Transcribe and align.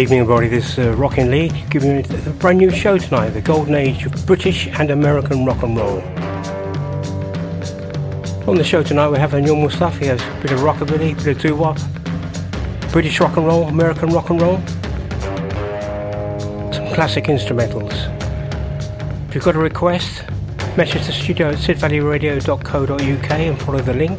Evening, 0.00 0.20
everybody. 0.20 0.48
This 0.48 0.78
is 0.78 0.78
uh, 0.78 0.92
Rockin' 0.96 1.30
Lee 1.30 1.50
giving 1.68 1.96
you 1.96 2.04
a 2.26 2.30
brand 2.30 2.56
new 2.56 2.70
show 2.70 2.96
tonight, 2.96 3.30
the 3.30 3.42
golden 3.42 3.74
age 3.74 4.06
of 4.06 4.24
British 4.24 4.66
and 4.66 4.90
American 4.90 5.44
rock 5.44 5.62
and 5.62 5.76
roll. 5.76 5.98
On 8.48 8.56
the 8.56 8.64
show 8.64 8.82
tonight, 8.82 9.10
we 9.10 9.18
have 9.18 9.32
the 9.32 9.42
normal 9.42 9.68
stuff. 9.68 9.98
He 9.98 10.06
has 10.06 10.22
a 10.22 10.40
bit 10.40 10.52
of 10.52 10.60
rockabilly, 10.60 11.12
a 11.12 11.16
bit 11.16 11.36
of 11.36 11.42
doo-wop, 11.42 11.78
British 12.92 13.20
rock 13.20 13.36
and 13.36 13.46
roll, 13.46 13.64
American 13.64 14.08
rock 14.08 14.30
and 14.30 14.40
roll, 14.40 14.56
some 16.72 16.94
classic 16.94 17.24
instrumentals. 17.24 17.92
If 19.28 19.34
you've 19.34 19.44
got 19.44 19.54
a 19.54 19.58
request, 19.58 20.24
message 20.78 21.04
the 21.04 21.12
studio 21.12 21.50
at 21.50 21.56
sidvalleyradio.co.uk 21.56 23.30
and 23.30 23.60
follow 23.60 23.80
the 23.80 23.92
link. 23.92 24.18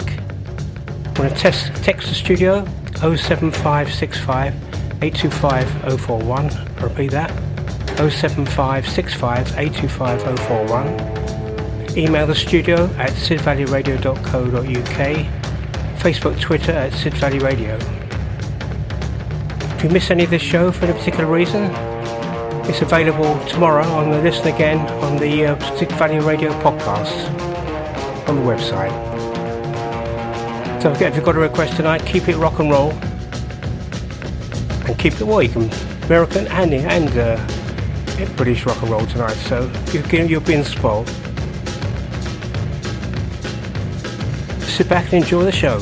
Want 1.17 1.35
to 1.35 1.35
test, 1.35 1.73
text 1.83 2.07
the 2.07 2.13
studio 2.13 2.65
07565 2.97 4.70
825 5.01 6.01
041. 6.01 6.49
Repeat 6.81 7.11
that 7.11 7.31
07565 7.97 9.57
825 9.57 10.39
041. 10.39 11.97
Email 11.97 12.27
the 12.27 12.35
studio 12.35 12.85
at 12.97 13.11
sidvalleyradio.co.uk. 13.11 15.25
Facebook, 15.97 16.39
Twitter 16.39 16.71
at 16.71 16.93
Sid 16.93 17.13
Valley 17.15 17.39
Radio. 17.39 17.75
If 19.75 19.83
you 19.83 19.89
miss 19.89 20.09
any 20.09 20.23
of 20.23 20.29
this 20.29 20.41
show 20.41 20.71
for 20.71 20.85
any 20.85 20.97
particular 20.97 21.25
reason, 21.25 21.69
it's 22.69 22.81
available 22.81 23.37
tomorrow 23.47 23.83
on 23.83 24.11
the 24.11 24.21
Listen 24.21 24.47
Again 24.47 24.77
on 25.03 25.17
the 25.17 25.47
uh, 25.47 25.77
Sid 25.77 25.91
Valley 25.93 26.19
Radio 26.19 26.51
podcast 26.61 27.27
on 28.29 28.35
the 28.35 28.41
website. 28.41 28.91
Forget, 30.81 31.09
if 31.09 31.15
you've 31.15 31.25
got 31.25 31.35
a 31.35 31.39
request 31.39 31.75
tonight, 31.75 32.05
keep 32.05 32.29
it 32.29 32.37
rock 32.37 32.59
and 32.59 32.71
roll. 32.71 32.93
Keep 34.97 35.13
it, 35.13 35.23
well, 35.23 35.41
you 35.41 35.49
can 35.49 35.71
American 36.03 36.47
and, 36.47 36.73
and 36.73 37.17
uh, 37.17 38.25
British 38.35 38.65
rock 38.65 38.79
and 38.81 38.91
roll 38.91 39.05
tonight, 39.07 39.33
so 39.33 39.71
you 39.91 40.03
can, 40.03 40.27
you're 40.27 40.41
being 40.41 40.63
spoiled. 40.63 41.07
Sit 44.61 44.87
back 44.87 45.05
and 45.05 45.23
enjoy 45.23 45.43
the 45.43 45.51
show. 45.51 45.79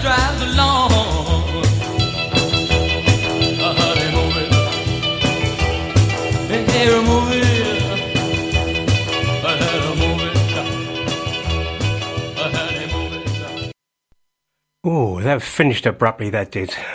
Drives 0.00 0.42
along. 0.42 0.90
Honey, 3.60 4.12
move 4.12 4.36
it. 4.42 4.58
Oh, 14.84 15.20
that 15.20 15.42
finished 15.42 15.84
abruptly, 15.86 16.30
that 16.30 16.50
did. 16.52 16.74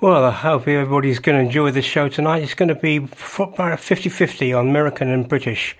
well, 0.00 0.24
I 0.24 0.30
hope 0.30 0.68
everybody's 0.68 1.18
going 1.18 1.36
to 1.36 1.44
enjoy 1.44 1.72
the 1.72 1.82
show 1.82 2.08
tonight. 2.08 2.42
It's 2.42 2.54
going 2.54 2.68
to 2.68 2.74
be 2.74 3.00
50 3.06 4.08
50 4.08 4.52
on 4.52 4.68
American 4.68 5.10
and 5.10 5.28
British. 5.28 5.76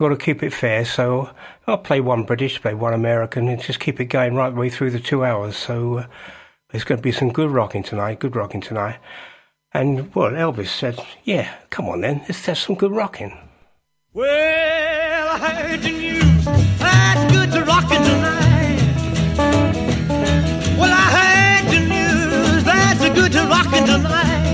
Got 0.00 0.10
to 0.10 0.16
keep 0.16 0.44
it 0.44 0.52
fair, 0.52 0.84
so 0.84 1.30
I'll 1.66 1.78
play 1.78 2.00
one 2.00 2.22
British, 2.22 2.62
play 2.62 2.72
one 2.72 2.94
American, 2.94 3.48
and 3.48 3.60
just 3.60 3.80
keep 3.80 3.98
it 3.98 4.04
going 4.04 4.36
right 4.36 4.50
the 4.50 4.60
way 4.60 4.70
through 4.70 4.92
the 4.92 5.00
two 5.00 5.24
hours. 5.24 5.56
So 5.56 5.98
uh, 5.98 6.06
there's 6.70 6.84
going 6.84 7.00
to 7.00 7.02
be 7.02 7.10
some 7.10 7.32
good 7.32 7.50
rocking 7.50 7.82
tonight, 7.82 8.20
good 8.20 8.36
rocking 8.36 8.60
tonight. 8.60 9.00
And, 9.74 10.14
well, 10.14 10.30
Elvis 10.30 10.68
said, 10.68 11.04
yeah, 11.24 11.52
come 11.70 11.88
on 11.88 12.02
then, 12.02 12.20
let's 12.20 12.46
have 12.46 12.58
some 12.58 12.76
good 12.76 12.92
rocking. 12.92 13.36
Well, 14.12 15.28
I 15.32 15.38
heard 15.38 15.82
the 15.82 15.90
news. 15.90 16.44
That's 16.78 17.32
good 17.32 17.50
to 17.50 17.64
rockin' 17.64 18.02
tonight. 18.02 18.78
Well, 20.78 20.92
I 20.92 21.06
heard 21.18 21.72
the 21.72 21.80
news. 21.80 22.62
That's 22.62 23.00
good 23.18 23.32
to 23.32 23.46
rockin' 23.48 23.84
tonight. 23.84 24.47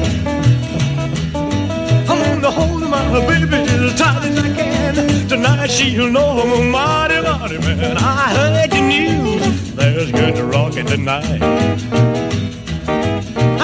My 3.12 3.20
baby 3.26 3.56
as 3.56 3.98
tight 3.98 4.24
as 4.24 4.38
I 4.38 4.54
can. 4.54 5.28
Tonight 5.28 5.68
she'll 5.68 6.10
know 6.10 6.40
I'm 6.40 6.52
a 6.52 6.70
mighty, 6.70 7.20
mighty 7.22 7.58
man. 7.58 7.96
I 7.98 8.34
heard 8.38 8.70
the 8.70 8.80
news. 8.80 9.74
There's 9.74 10.12
good 10.12 10.38
rockin' 10.38 10.86
tonight. 10.86 11.42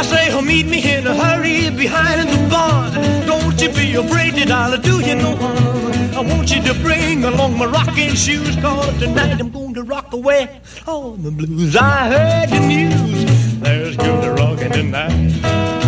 I 0.00 0.02
say, 0.02 0.32
oh, 0.32 0.40
meet 0.40 0.66
me 0.66 0.78
in 0.92 1.06
a 1.06 1.14
hurry 1.14 1.70
behind 1.70 2.28
the 2.28 2.48
barn. 2.48 2.92
Don't 3.26 3.60
you 3.60 3.70
be 3.70 3.94
afraid 3.94 4.34
that 4.34 4.50
I'll 4.50 4.76
do 4.78 5.00
you 5.00 5.14
no 5.14 5.36
harm. 5.36 5.80
I 6.14 6.20
want 6.22 6.50
you 6.54 6.62
to 6.62 6.74
bring 6.80 7.24
along 7.24 7.56
my 7.58 7.66
rocking 7.66 8.14
shoes, 8.14 8.56
cause 8.56 8.98
tonight 8.98 9.40
I'm 9.40 9.50
going 9.50 9.74
to 9.74 9.82
rock 9.82 10.12
away 10.12 10.60
all 10.86 11.12
the 11.12 11.30
blues. 11.30 11.76
I 11.76 12.08
heard 12.08 12.50
the 12.50 12.60
news. 12.60 13.60
There's 13.60 13.96
good 13.96 14.38
rocking 14.38 14.72
tonight. 14.72 15.79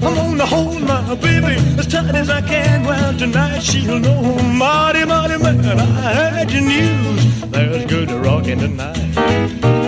I'm 0.03 0.15
gonna 0.15 0.47
hold 0.47 0.83
my 0.83 1.15
baby 1.15 1.55
as 1.79 1.87
tight 1.87 2.15
as 2.15 2.29
I 2.29 2.41
can. 2.43 2.85
Well, 2.85 3.17
tonight 3.17 3.61
she'll 3.61 3.99
know, 4.01 4.23
mighty, 4.43 5.05
mighty 5.05 5.39
man. 5.43 5.65
I 5.65 6.15
heard 6.15 6.49
the 6.49 6.61
news. 6.61 7.51
There's 7.51 7.87
good 7.87 8.11
rocking 8.11 8.59
tonight. 8.59 9.82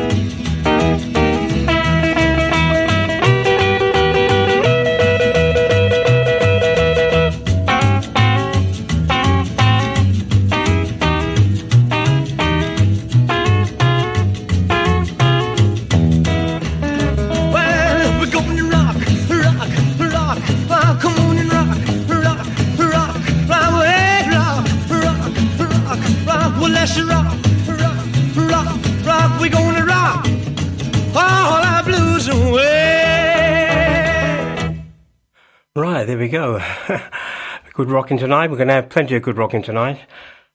Right, 35.77 36.07
there 36.07 36.17
we 36.17 36.29
go. 36.29 36.63
good 37.73 37.91
rocking 37.91 38.17
tonight. 38.17 38.49
We're 38.49 38.59
going 38.59 38.69
to 38.69 38.75
have 38.75 38.91
plenty 38.91 39.17
of 39.17 39.23
good 39.25 39.37
rocking 39.37 39.61
tonight. 39.61 40.03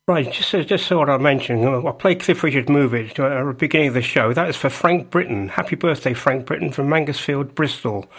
Right, 0.08 0.32
just 0.32 0.50
so, 0.50 0.64
just 0.64 0.88
so 0.88 1.00
what 1.00 1.10
I 1.10 1.18
mentioned, 1.18 1.68
I 1.68 1.92
played 1.92 2.22
Cliff 2.22 2.42
Richard 2.42 2.70
Move 2.70 2.94
It 2.94 3.20
at 3.20 3.46
the 3.46 3.54
beginning 3.54 3.90
of 3.90 3.96
the 3.96 4.02
show. 4.02 4.32
That 4.32 4.48
is 4.48 4.56
for 4.56 4.70
Frank 4.70 5.10
Britton. 5.10 5.50
Happy 5.50 5.76
birthday, 5.76 6.14
Frank 6.14 6.46
Britton 6.46 6.72
from 6.72 6.88
Mangotsfield, 6.88 7.54
Bristol. 7.54 8.10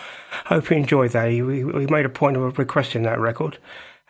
Hope 0.45 0.69
you 0.69 0.77
enjoyed 0.77 1.13
that. 1.13 1.29
We, 1.29 1.65
we 1.65 1.87
made 1.87 2.05
a 2.05 2.11
point 2.11 2.37
of 2.37 2.59
requesting 2.59 3.05
that 3.05 3.19
record. 3.19 3.57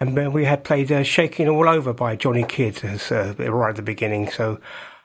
And 0.01 0.19
uh, 0.19 0.29
we 0.29 0.47
had 0.47 0.65
played 0.65 0.91
uh, 0.91 1.05
Shaking 1.05 1.49
All 1.49 1.69
Over 1.69 1.93
by 1.93 2.17
Johnny 2.17 2.43
Kidd 2.43 2.83
as, 2.83 3.13
uh, 3.13 3.35
right 3.39 3.71
at 3.71 3.77
the 3.77 3.83
beginning. 3.83 4.33
So 4.33 4.61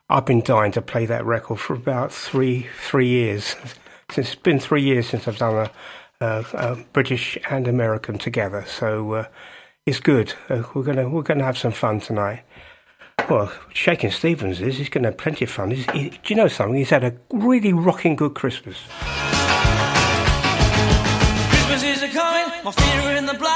I've 0.10 0.26
been 0.26 0.42
dying 0.42 0.72
to 0.72 0.82
play 0.82 1.06
that 1.06 1.24
record 1.24 1.60
for 1.60 1.76
about 1.76 2.12
three 2.12 2.66
three 2.80 3.10
years. 3.10 3.56
It's 4.18 4.34
been 4.34 4.60
three 4.60 4.82
years 4.82 5.08
since 5.08 5.28
I've 5.28 5.38
done 5.38 5.68
a 5.68 5.72
British 6.94 7.38
and 7.50 7.68
American 7.68 8.18
together. 8.18 8.66
So 8.68 9.14
uh, 9.14 9.26
it's 9.86 10.00
good. 10.00 10.34
Uh, 10.50 10.64
we're 10.74 10.84
gonna 10.84 11.10
we're 11.10 11.22
gonna 11.22 11.44
have 11.44 11.58
some 11.58 11.72
fun 11.72 12.00
tonight. 12.00 12.44
Well, 13.30 13.52
Shaking 13.74 14.12
Stevens 14.12 14.62
is. 14.62 14.78
He's 14.78 14.90
going 14.90 15.02
to 15.04 15.10
have 15.10 15.18
plenty 15.18 15.46
of 15.46 15.52
fun. 15.52 15.72
He, 15.72 15.84
do 16.10 16.20
you 16.28 16.36
know 16.36 16.48
something? 16.48 16.76
He's 16.76 16.92
had 16.92 17.04
a 17.04 17.16
really 17.32 17.74
rocking 17.74 18.16
good 18.16 18.36
Christmas. 18.36 18.78
Christmas 21.50 21.84
is 21.84 22.04
a 22.04 22.10
coming, 22.10 22.64
my 22.64 23.18
in 23.18 23.26
the. 23.26 23.55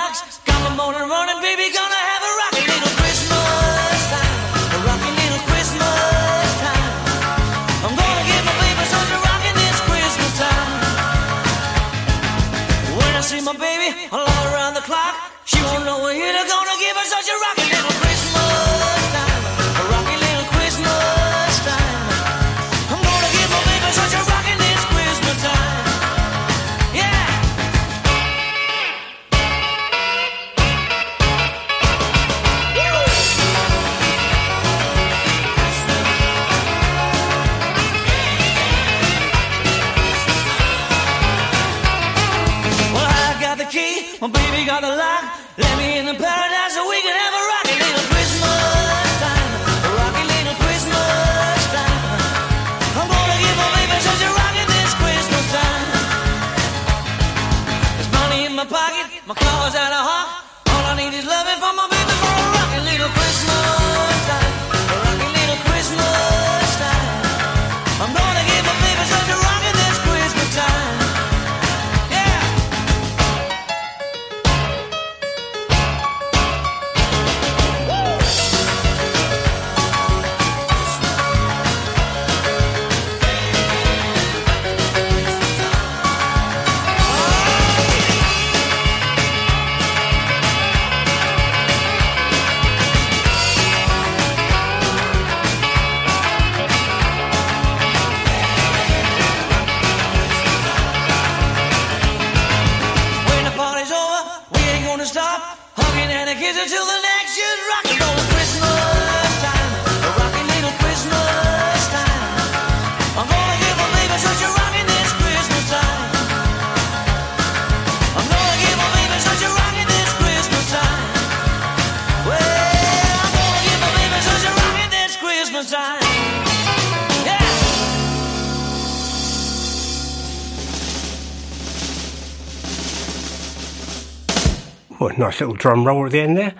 Well, 134.99 135.17
nice 135.17 135.39
little 135.39 135.55
drum 135.55 135.87
roll 135.87 136.05
at 136.05 136.11
the 136.11 136.19
end 136.19 136.37
there. 136.37 136.55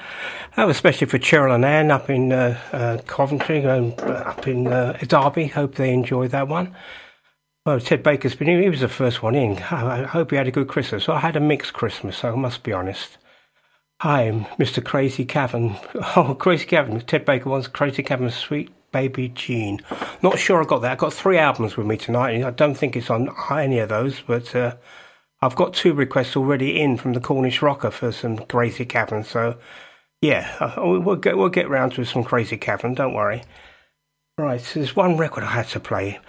Especially 0.55 1.07
for 1.07 1.19
Cheryl 1.19 1.53
and 1.53 1.65
Ann 1.65 1.91
up 1.91 2.09
in 2.09 2.31
uh, 2.31 2.57
uh, 2.71 2.97
Coventry 3.05 3.63
and 3.63 3.99
uh, 3.99 4.05
up 4.05 4.47
in 4.47 4.67
uh, 4.67 4.97
Derby. 5.07 5.47
Hope 5.47 5.75
they 5.75 5.93
enjoyed 5.93 6.31
that 6.31 6.47
one. 6.47 6.73
Well, 7.65 7.79
Ted 7.79 8.01
Baker's 8.01 8.35
been 8.35 8.47
in. 8.47 8.61
He 8.61 8.69
was 8.69 8.79
the 8.79 8.87
first 8.87 9.21
one 9.21 9.35
in. 9.35 9.57
I 9.63 10.01
I 10.01 10.03
hope 10.03 10.31
he 10.31 10.37
had 10.37 10.47
a 10.47 10.51
good 10.51 10.69
Christmas. 10.69 11.09
I 11.09 11.19
had 11.19 11.35
a 11.35 11.41
mixed 11.41 11.73
Christmas, 11.73 12.17
so 12.17 12.31
I 12.31 12.35
must 12.35 12.63
be 12.63 12.71
honest. 12.71 13.17
Hi, 14.01 14.47
Mr. 14.57 14.83
Crazy 14.83 15.25
Cavan. 15.25 15.75
Oh, 16.15 16.33
Crazy 16.33 16.65
Cavan. 16.65 17.01
Ted 17.01 17.25
Baker 17.25 17.49
wants 17.49 17.67
Crazy 17.67 18.01
Cavan's 18.01 18.35
Sweet 18.35 18.71
Baby 18.93 19.29
Jean. 19.29 19.81
Not 20.23 20.39
sure 20.39 20.63
I 20.63 20.65
got 20.65 20.79
that. 20.79 20.93
I've 20.93 20.97
got 20.97 21.13
three 21.13 21.37
albums 21.37 21.75
with 21.75 21.85
me 21.85 21.97
tonight. 21.97 22.43
I 22.43 22.51
don't 22.51 22.75
think 22.75 22.95
it's 22.95 23.09
on 23.09 23.29
any 23.51 23.79
of 23.79 23.89
those, 23.89 24.21
but 24.21 24.55
uh, 24.55 24.75
I've 25.41 25.55
got 25.55 25.73
two 25.73 25.93
requests 25.93 26.35
already 26.35 26.81
in 26.81 26.97
from 26.97 27.13
the 27.13 27.21
Cornish 27.21 27.61
Rocker 27.61 27.91
for 27.91 28.11
some 28.11 28.37
Crazy 28.37 28.85
Cavan. 28.85 29.23
So, 29.23 29.57
yeah, 30.21 30.55
uh, 30.59 30.99
we'll 30.99 31.15
get 31.15 31.37
we'll 31.37 31.49
get 31.49 31.69
round 31.69 31.93
to 31.93 32.05
some 32.05 32.23
Crazy 32.23 32.57
Cavan. 32.57 32.93
Don't 32.93 33.13
worry. 33.13 33.43
Right, 34.37 34.61
so 34.61 34.79
there's 34.79 34.95
one 34.95 35.17
record 35.17 35.43
I 35.43 35.51
had 35.51 35.67
to 35.69 35.79
play. 35.81 36.19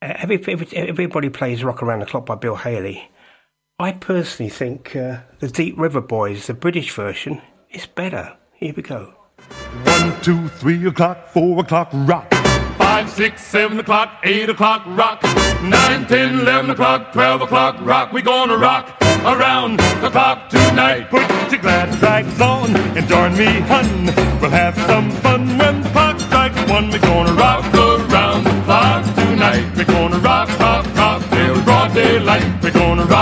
Uh, 0.00 0.14
every, 0.16 0.42
every, 0.48 0.66
everybody 0.74 1.28
plays 1.28 1.62
Rock 1.62 1.82
Around 1.82 2.00
the 2.00 2.06
Clock 2.06 2.24
by 2.24 2.34
Bill 2.34 2.56
Haley. 2.56 3.10
I 3.78 3.92
personally 3.92 4.50
think 4.50 4.96
uh, 4.96 5.18
the 5.38 5.48
Deep 5.48 5.78
River 5.78 6.00
Boys, 6.00 6.46
the 6.46 6.54
British 6.54 6.92
version, 6.92 7.42
is 7.70 7.86
better. 7.86 8.36
Here 8.54 8.72
we 8.74 8.82
go. 8.82 9.12
One, 9.84 10.20
two, 10.22 10.48
three 10.48 10.86
o'clock, 10.86 11.28
four 11.28 11.60
o'clock, 11.60 11.90
rock. 11.92 12.37
Five, 12.78 13.10
six, 13.10 13.44
seven 13.44 13.78
o'clock, 13.80 14.18
eight 14.22 14.48
o'clock, 14.48 14.82
rock. 14.86 15.22
Nine, 15.62 16.06
ten, 16.06 16.40
eleven 16.40 16.70
o'clock, 16.70 17.12
twelve 17.12 17.42
o'clock, 17.42 17.76
rock. 17.80 18.12
We 18.12 18.22
gonna 18.22 18.56
rock 18.56 18.96
around 19.24 19.80
the 20.00 20.10
clock 20.10 20.48
tonight. 20.48 21.10
Put 21.10 21.28
your 21.50 21.60
glad 21.60 22.00
rags 22.00 22.40
on 22.40 22.74
and 22.96 23.06
join 23.08 23.36
me, 23.36 23.46
hun. 23.70 24.06
We'll 24.40 24.50
have 24.50 24.76
some 24.86 25.10
fun 25.22 25.58
when 25.58 25.82
the 25.82 25.88
clock 25.90 26.20
strikes 26.20 26.70
one. 26.70 26.90
We're 26.90 27.00
gonna 27.00 27.32
rock 27.32 27.64
around 27.74 28.44
the 28.44 28.62
clock 28.64 29.04
tonight. 29.16 29.66
We're 29.76 29.84
gonna 29.84 30.18
rock, 30.18 30.48
rock, 30.60 30.86
rock 30.96 31.22
till 31.30 31.60
broad 31.64 31.94
daylight. 31.94 32.62
We're 32.62 32.70
gonna 32.70 33.04
rock, 33.04 33.17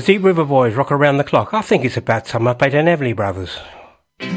the 0.00 0.06
Deep 0.14 0.22
River 0.24 0.44
Boys 0.46 0.74
rock 0.74 0.90
around 0.92 1.18
the 1.18 1.24
clock. 1.24 1.52
I 1.52 1.60
think 1.60 1.84
it's 1.84 1.98
about 1.98 2.24
time 2.24 2.48
I 2.48 2.54
played 2.54 2.74
an 2.74 2.86
Everly 2.86 3.14
Brothers. 3.14 3.58
If 4.18 4.32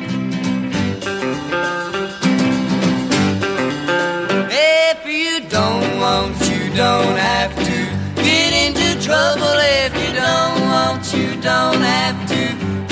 you 5.06 5.40
don't 5.50 6.00
want, 6.00 6.36
you 6.50 6.70
don't 6.76 7.18
have 7.18 7.56
to 7.56 7.78
get 8.22 8.52
into 8.66 9.02
trouble. 9.02 9.56
If 9.86 9.96
you 9.96 10.14
don't 10.14 10.62
want, 10.68 11.14
you 11.14 11.40
don't 11.42 11.82
have 11.82 12.28
to 12.28 12.42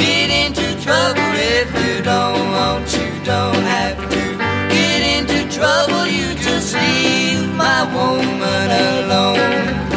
get 0.02 0.30
into 0.30 0.82
trouble. 0.82 1.34
If 1.36 1.70
you 1.84 2.02
don't 2.04 2.52
want, 2.56 2.88
you 2.94 3.10
don't 3.26 3.66
have 3.76 3.98
to 4.12 4.38
get 4.72 5.02
into 5.18 5.38
trouble. 5.54 6.06
You 6.08 6.36
just 6.36 6.74
leave 6.74 7.54
my 7.54 7.84
woman 7.94 8.72
alone. 9.04 9.91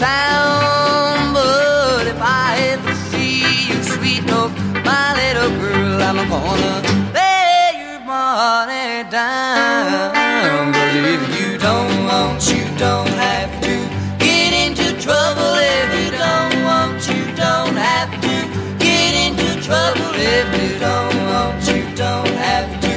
Town. 0.00 1.34
But 1.34 2.06
if 2.06 2.20
I 2.20 2.56
ever 2.72 2.94
see 3.12 3.44
you, 3.68 3.76
sweet 3.82 4.24
note, 4.24 4.52
my 4.82 5.06
little 5.20 5.52
girl, 5.60 6.00
I'm 6.08 6.16
gonna 6.34 6.74
lay 7.12 7.66
your 7.84 8.00
money 8.00 9.04
down. 9.10 10.72
But 10.72 10.94
if 11.14 11.22
you 11.36 11.58
don't 11.58 11.96
want, 12.08 12.40
you 12.48 12.64
don't 12.78 13.14
have 13.28 13.52
to 13.66 13.74
get 14.24 14.50
into 14.64 14.86
trouble. 15.04 15.52
If 15.76 15.88
you 16.00 16.08
don't 16.26 16.56
want, 16.64 16.98
you 17.12 17.22
don't 17.44 17.76
have 17.76 18.12
to 18.26 18.34
get 18.86 19.12
into 19.26 19.48
trouble. 19.68 20.12
If 20.16 20.48
you 20.62 20.78
don't 20.88 21.16
want, 21.28 21.60
you 21.68 21.84
don't 21.94 22.36
have 22.48 22.70
to 22.84 22.92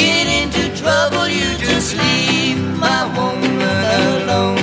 get 0.00 0.24
into 0.40 0.62
trouble. 0.80 1.28
You 1.28 1.48
just 1.58 1.94
leave 2.00 2.60
my 2.86 3.02
woman 3.14 3.60
alone. 4.00 4.55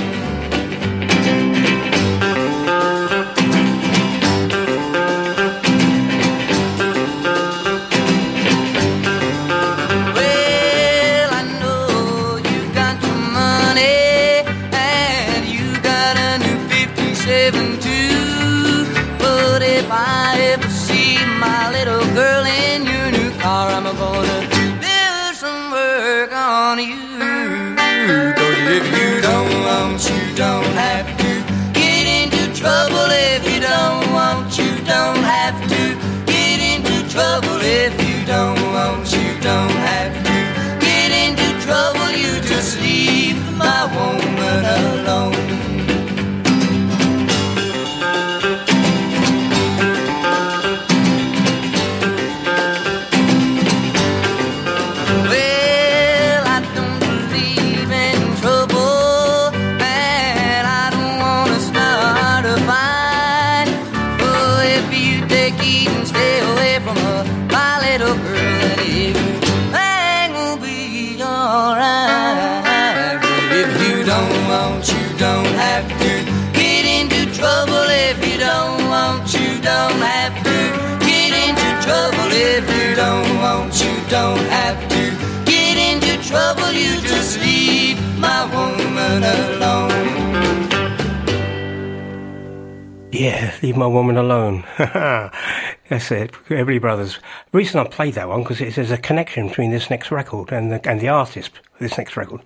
Yeah, 93.14 93.54
leave 93.62 93.76
my 93.76 93.86
woman 93.86 94.16
alone. 94.16 94.64
That's 94.76 96.10
it, 96.10 96.32
Everly 96.48 96.80
Brothers. 96.80 97.20
The 97.52 97.58
reason 97.58 97.78
I 97.78 97.84
played 97.84 98.14
that 98.14 98.28
one 98.28 98.42
because 98.42 98.58
there's 98.58 98.90
a 98.90 98.98
connection 98.98 99.48
between 99.48 99.70
this 99.70 99.88
next 99.88 100.10
record 100.10 100.50
and 100.50 100.72
the 100.72 100.88
and 100.88 101.00
the 101.00 101.08
artist 101.08 101.60
for 101.72 101.84
this 101.84 101.96
next 101.96 102.16
record. 102.16 102.40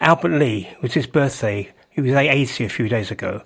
Albert 0.00 0.30
Lee 0.30 0.70
it 0.72 0.82
was 0.82 0.94
his 0.94 1.06
birthday. 1.06 1.70
He 1.90 2.00
was 2.00 2.12
80 2.14 2.64
a 2.64 2.68
few 2.68 2.88
days 2.88 3.12
ago, 3.12 3.42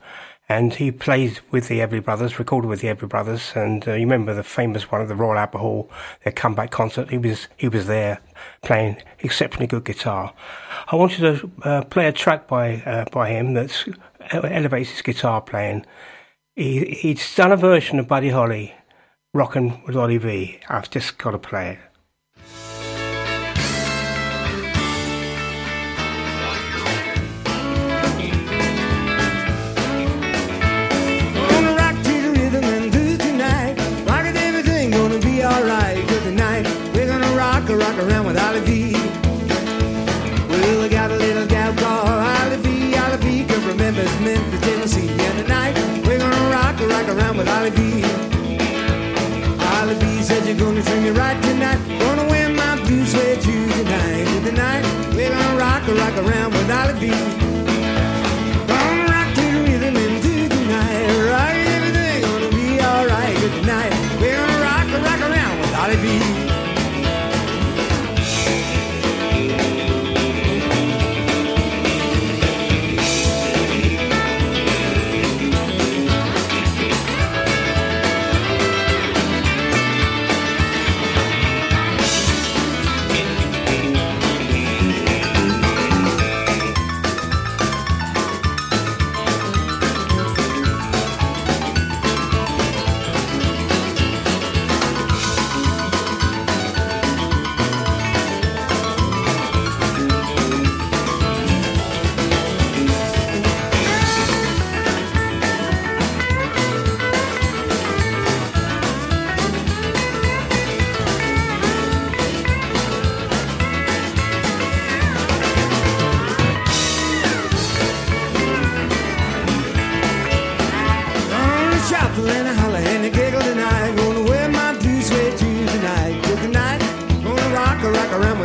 and 0.48 0.72
he 0.72 0.90
played 0.90 1.40
with 1.50 1.68
the 1.68 1.80
Everly 1.80 2.02
Brothers, 2.02 2.38
recorded 2.38 2.68
with 2.68 2.80
the 2.80 2.88
Everly 2.88 3.08
Brothers, 3.08 3.52
and 3.54 3.86
uh, 3.86 3.92
you 3.92 4.06
remember 4.06 4.32
the 4.32 4.42
famous 4.42 4.90
one 4.90 5.02
at 5.02 5.08
the 5.08 5.14
Royal 5.14 5.38
Albert 5.38 5.58
Hall, 5.58 5.90
their 6.24 6.32
comeback 6.32 6.70
concert. 6.70 7.10
He 7.10 7.18
was 7.18 7.48
he 7.58 7.68
was 7.68 7.86
there 7.86 8.22
playing 8.62 8.96
exceptionally 9.18 9.66
good 9.66 9.84
guitar. 9.84 10.32
I 10.88 10.96
wanted 10.96 11.20
to 11.20 11.50
uh, 11.68 11.82
play 11.84 12.06
a 12.06 12.12
track 12.12 12.48
by 12.48 12.76
uh, 12.86 13.04
by 13.12 13.28
him 13.28 13.52
that 13.52 13.86
elevates 14.30 14.88
his 14.88 15.02
guitar 15.02 15.42
playing. 15.42 15.84
He, 16.54 16.84
he's 16.84 17.34
done 17.34 17.50
a 17.50 17.56
version 17.56 17.98
of 17.98 18.06
Buddy 18.06 18.28
Holly, 18.28 18.74
rockin' 19.32 19.82
with 19.86 19.96
Ollie 19.96 20.18
Vee. 20.18 20.60
I've 20.68 20.90
just 20.90 21.16
got 21.16 21.30
to 21.30 21.38
play 21.38 21.70
it. 21.72 21.78
Memphis, 43.74 44.20
Memphis, 44.20 44.61
around 47.12 47.36
with 47.36 47.48
Ollie 47.48 47.70
Vee. 47.70 48.04
Ollie 49.76 49.94
Vee 49.94 50.22
said 50.22 50.46
you're 50.46 50.56
gonna 50.56 50.82
treat 50.82 51.02
me 51.02 51.10
right 51.10 51.40
tonight. 51.42 51.78
Gonna 51.98 52.28
wear 52.28 52.48
my 52.48 52.76
blue 52.84 53.04
suede 53.04 53.42
shoes 53.42 53.72
tonight. 53.74 54.26
Tonight. 54.44 54.82
We're 55.14 55.30
gonna 55.30 55.58
rock 55.58 55.82
rock 55.88 56.16
around 56.24 56.52
with 56.52 56.70
Ollie 56.70 56.98
Vee. 57.00 57.51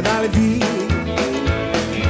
Dolly 0.02 0.30
B. 0.30 0.60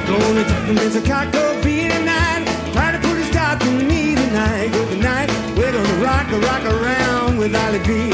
Gonna 0.08 0.44
take 0.44 0.68
the 0.68 0.74
Miss 0.74 0.94
Chicago 0.94 1.62
beat 1.64 1.92
tonight. 1.92 2.46
Try 2.74 2.92
to 2.92 3.00
put 3.00 3.18
a 3.18 3.24
stop 3.26 3.60
to 3.60 3.66
me 3.66 4.16
tonight. 4.16 4.72
Good 4.72 4.90
tonight. 4.90 5.30
We're 5.58 5.72
gonna 5.72 6.04
rock 6.04 6.32
a 6.32 6.40
rock 6.40 6.64
around 6.64 7.38
with 7.38 7.52
Dolly 7.54 7.80
B. 7.80 8.10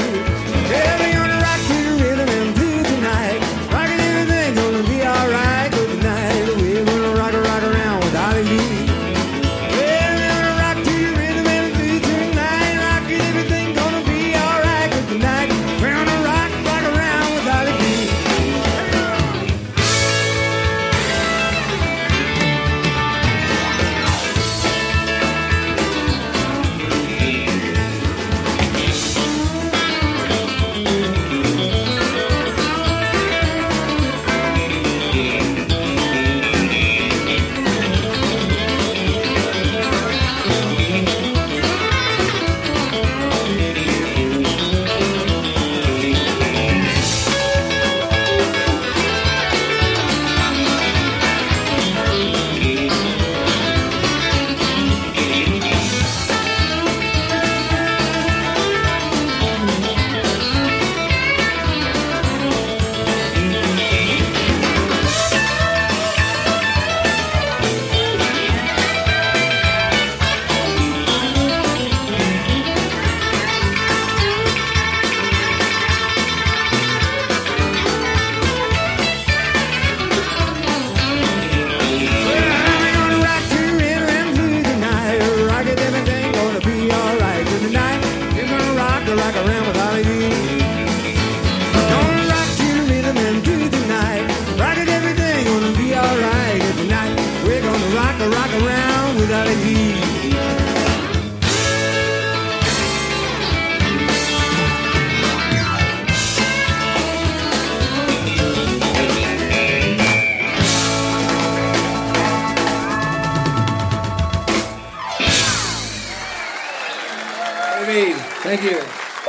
Yeah, 0.70 1.43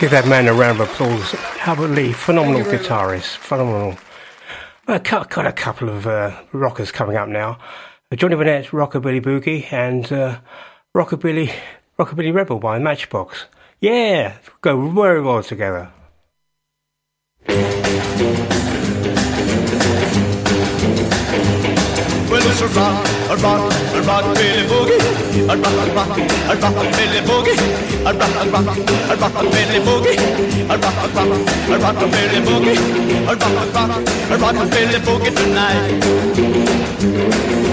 Give 0.04 0.10
that 0.10 0.28
man 0.28 0.48
a 0.48 0.52
round 0.52 0.82
of 0.82 0.90
applause. 0.90 1.34
Albert 1.60 1.88
Lee, 1.88 2.12
phenomenal 2.12 2.60
guitarist, 2.60 3.36
phenomenal. 3.36 3.96
Well, 4.86 4.98
got, 4.98 5.46
a 5.46 5.50
couple 5.50 5.88
of 5.88 6.06
uh, 6.06 6.42
rockers 6.52 6.92
coming 6.92 7.16
up 7.16 7.26
now. 7.26 7.58
Johnny 8.14 8.36
Burnette's 8.36 8.68
Rockabilly 8.68 9.22
Boogie 9.22 9.72
and 9.72 10.12
uh, 10.12 10.40
Rockabilly 10.94 11.50
Rockabilly 11.98 12.34
Rebel 12.34 12.58
by 12.58 12.78
Matchbox. 12.78 13.46
Yeah, 13.80 14.34
go 14.60 14.90
very 14.90 15.22
well 15.22 15.42
together. 15.42 15.90
It's 22.46 22.60
a 22.60 22.68
rock, 22.68 23.06
a 23.30 23.36
rock, 23.42 23.72
a 23.94 24.02
rock, 24.02 24.24
Billy 24.36 24.64
Boogie. 24.68 25.00
A 25.48 25.56
rock, 25.56 25.74
a 25.74 25.94
rock, 25.94 26.12
a 26.12 26.54
rock, 26.60 26.76
Billy 26.94 27.20
Boogie. 27.24 27.56
A 28.04 28.12
rock, 28.12 28.34
a 28.36 28.50
rock, 28.50 28.68
a 28.68 29.16
rock, 29.16 29.36
Billy 29.50 29.80
Boogie. 29.80 30.16
A 30.68 30.76
rock, 30.76 30.98
a 31.00 31.08
rock, 31.14 31.30
a 31.30 31.78
rock, 31.78 31.98
Billy 32.12 32.40
Boogie. 32.44 32.76
A 33.24 33.34
rock, 33.34 33.48
a 33.48 33.72
rock, 33.72 33.92
a 34.30 34.36
rock, 34.36 34.70
Billy 34.70 34.98
Boogie 35.00 35.34
tonight. 35.34 36.04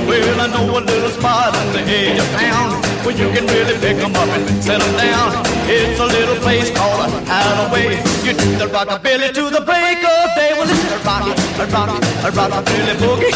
Well, 0.08 0.40
I 0.40 0.48
know 0.48 0.78
a 0.78 0.80
little 0.80 1.10
spot 1.10 1.56
on 1.56 1.74
the 1.74 1.82
edge 1.82 2.20
of 2.20 2.28
town 2.32 2.91
where 3.06 3.16
you 3.16 3.30
can 3.34 3.46
really 3.48 3.76
pick 3.80 3.98
'em 3.98 4.16
up 4.16 4.30
and 4.30 4.64
settle 4.64 4.92
down. 4.98 5.30
It's 5.68 6.00
a 6.00 6.06
little 6.06 6.36
place 6.46 6.70
called 6.78 7.00
a 7.06 7.10
hideaway. 7.30 7.98
You 8.26 8.34
do 8.34 8.50
the 8.62 8.68
rockabilly 8.68 9.30
to 9.34 9.50
the 9.50 9.62
break 9.62 10.00
of 10.04 10.28
day. 10.36 10.52
Well, 10.58 10.70
it's 10.70 10.84
a 10.96 11.00
rock, 11.08 11.26
a 11.60 11.66
rock, 11.74 11.90
a 12.26 12.30
rockabilly 12.38 12.96
boogie. 13.02 13.36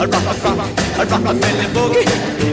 A 0.00 0.06
rock, 0.06 0.26
a 0.30 0.50
rock, 0.58 0.70
a 1.00 1.04
rockabilly 1.10 1.66
boogie. 1.74 2.06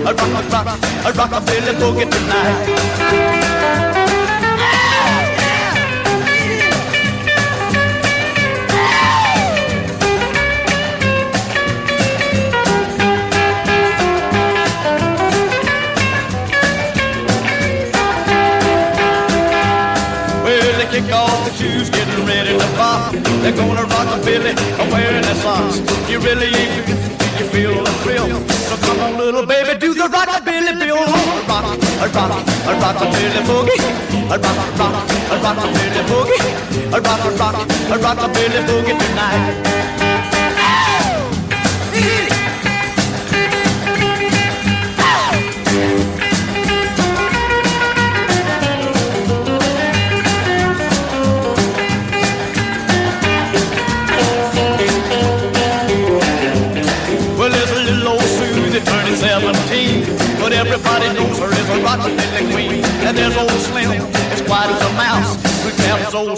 A 0.09 0.11
rock, 0.13 0.33
a 0.39 0.41
rock, 0.53 0.67
a 1.07 1.11
rockabilly 1.19 1.73
boogie 1.81 2.09
tonight. 2.13 3.92
Kick 20.93 21.11
off 21.11 21.49
the 21.49 21.51
shoes, 21.57 21.89
getting 21.89 22.23
ready 22.23 22.53
to 22.53 22.69
pop. 22.77 23.13
They're 23.41 23.57
gonna 23.57 23.81
rock 23.81 24.09
a 24.13 24.23
billy, 24.23 24.53
I'm 24.77 24.91
wearing 24.93 25.23
their 25.23 25.39
socks. 25.41 25.81
You 26.07 26.19
really 26.19 26.53
ain't 26.53 26.87
you 27.39 27.45
feel 27.49 27.83
the 27.83 27.93
thrill. 28.05 28.29
So 28.69 28.77
come 28.85 28.99
on, 28.99 29.17
little 29.17 29.45
baby, 29.45 29.73
do 29.79 29.95
the 29.95 30.05
rockabilly 30.05 30.77
bill. 30.77 31.01
A 31.01 31.17
rock, 31.49 31.65
a 31.97 32.07
rock, 32.13 32.45
a 32.69 32.73
rockabilly 32.83 33.41
boogie. 33.49 33.81
A 34.29 34.37
rock, 34.37 34.59
a 34.61 34.85
rock, 34.93 35.09
a 35.33 35.37
rockabilly 35.41 36.03
boogie. 36.09 36.41
A 36.93 37.01
rock, 37.01 37.25
a 37.25 37.31
rock, 37.41 37.55
a 37.93 37.95
rockabilly 38.05 38.61
boogie 38.67 38.97
tonight. 39.01 40.12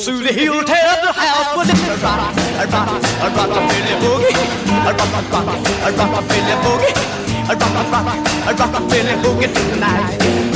Susie 0.06 0.34
he'll 0.34 0.64
tear 0.64 1.02
the 1.02 1.12
house. 1.12 1.58
Well, 1.58 1.68
it's 1.68 1.82
a 1.82 1.98
rock, 2.06 2.38
a 2.38 2.66
rock, 2.70 2.90
a 2.94 3.28
rockabilly 3.34 3.96
boogie, 4.02 4.38
a 4.86 4.94
rock, 4.94 5.02
a 5.02 5.40
rock, 5.42 5.66
a 5.82 5.90
rockabilly 5.98 6.56
boogie, 6.62 6.94
a 7.50 7.56
rock, 7.56 7.74
a 7.74 8.00
rock, 8.06 8.20
a 8.46 8.54
rockabilly 8.54 9.16
boogie 9.24 9.52
tonight. 9.72 10.55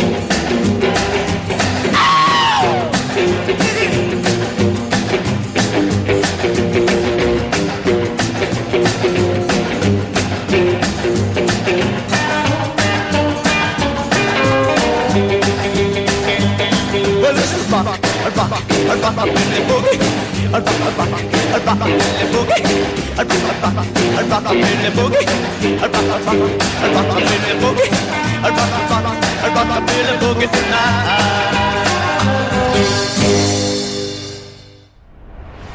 Boogie 30.20 30.48
tonight. 30.48 31.59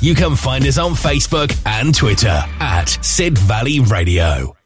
you 0.00 0.14
can 0.14 0.36
find 0.36 0.66
us 0.66 0.78
on 0.78 0.92
Facebook 0.92 1.56
and 1.66 1.94
Twitter 1.94 2.44
at 2.60 2.98
Sid 3.02 3.36
Valley 3.38 3.80
Radio. 3.80 4.56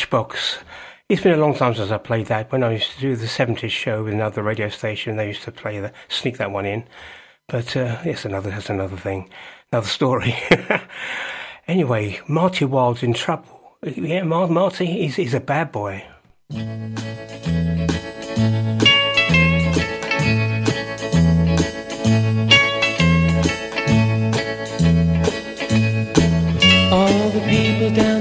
Matchbox. 0.00 0.60
It's 1.10 1.22
been 1.22 1.34
a 1.34 1.36
long 1.36 1.54
time 1.54 1.74
since 1.74 1.90
I 1.90 1.98
played 1.98 2.24
that. 2.28 2.50
When 2.50 2.64
I 2.64 2.72
used 2.72 2.92
to 2.92 3.00
do 3.00 3.16
the 3.16 3.26
70s 3.26 3.68
show 3.68 4.02
with 4.02 4.14
another 4.14 4.42
radio 4.42 4.70
station, 4.70 5.16
they 5.16 5.26
used 5.26 5.42
to 5.42 5.52
play 5.52 5.78
that, 5.78 5.92
sneak 6.08 6.38
that 6.38 6.50
one 6.50 6.64
in. 6.64 6.84
But 7.48 7.76
uh, 7.76 7.98
it's 8.02 8.24
another, 8.24 8.48
that's 8.48 8.70
another 8.70 8.96
thing, 8.96 9.28
another 9.70 9.86
story. 9.86 10.34
anyway, 11.68 12.18
Marty 12.26 12.64
Wilde's 12.64 13.02
in 13.02 13.12
trouble. 13.12 13.76
Yeah, 13.82 14.22
Mar- 14.22 14.48
Marty, 14.48 14.86
he's, 14.86 15.16
he's 15.16 15.34
a 15.34 15.40
bad 15.40 15.70
boy. 15.70 16.06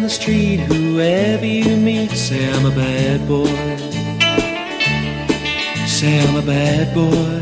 Street, 0.09 0.59
whoever 0.59 1.45
you 1.45 1.77
meet, 1.77 2.11
say 2.11 2.49
I'm 2.51 2.65
a 2.65 2.71
bad 2.71 3.27
boy. 3.27 3.45
Say 5.85 6.19
I'm 6.19 6.35
a 6.35 6.41
bad 6.41 6.93
boy. 6.93 7.41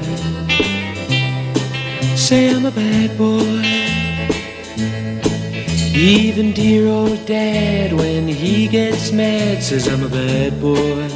Say 2.16 2.50
I'm 2.54 2.66
a 2.66 2.72
bad 2.72 3.18
boy. 3.18 3.64
Even 5.96 6.54
dear 6.54 6.88
old 6.88 7.26
dad, 7.26 7.94
when 7.94 8.28
he 8.28 8.68
gets 8.68 9.12
mad, 9.12 9.64
says 9.64 9.88
I'm 9.88 10.04
a 10.04 10.10
bad 10.10 10.60
boy. 10.60 11.08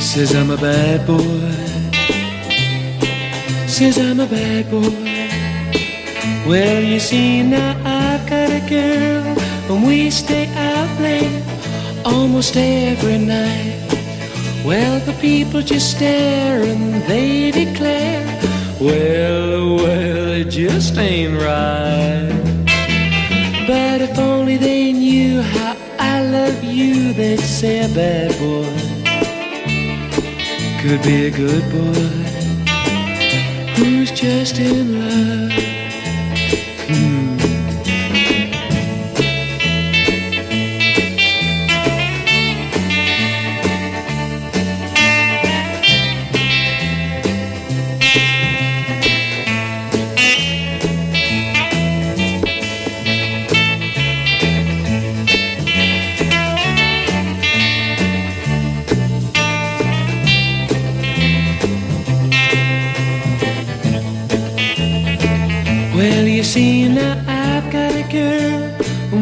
Says 0.00 0.34
I'm 0.34 0.50
a 0.50 0.56
bad 0.56 1.06
boy. 1.06 1.50
Says 3.68 3.98
I'm 3.98 4.20
a 4.20 4.26
bad 4.26 4.70
boy. 4.70 5.14
Well, 6.46 6.82
you 6.82 7.00
see, 7.00 7.42
now 7.42 7.72
I've 7.84 8.28
got 8.28 8.50
a 8.50 8.60
girl, 8.68 9.33
and 9.68 9.86
we 9.86 10.10
stay 10.10 10.46
out 10.54 11.00
late 11.00 11.42
almost 12.04 12.56
every 12.56 13.18
night. 13.18 13.80
Well, 14.64 14.98
the 15.00 15.12
people 15.20 15.60
just 15.62 15.96
stare 15.96 16.62
and 16.62 17.02
they 17.04 17.50
declare, 17.50 18.24
Well, 18.80 19.76
well, 19.76 20.28
it 20.40 20.48
just 20.50 20.96
ain't 20.98 21.34
right. 21.34 22.32
But 23.66 24.00
if 24.00 24.18
only 24.18 24.56
they 24.56 24.92
knew 24.92 25.40
how 25.40 25.76
I 25.98 26.22
love 26.22 26.62
you, 26.62 27.12
they'd 27.14 27.40
say 27.40 27.84
a 27.84 27.88
bad 27.94 28.30
boy 28.38 28.94
could 30.86 31.02
be 31.02 31.26
a 31.26 31.30
good 31.30 31.64
boy 31.72 32.34
who's 33.76 34.10
just 34.10 34.58
in 34.58 35.00
love. 35.00 35.43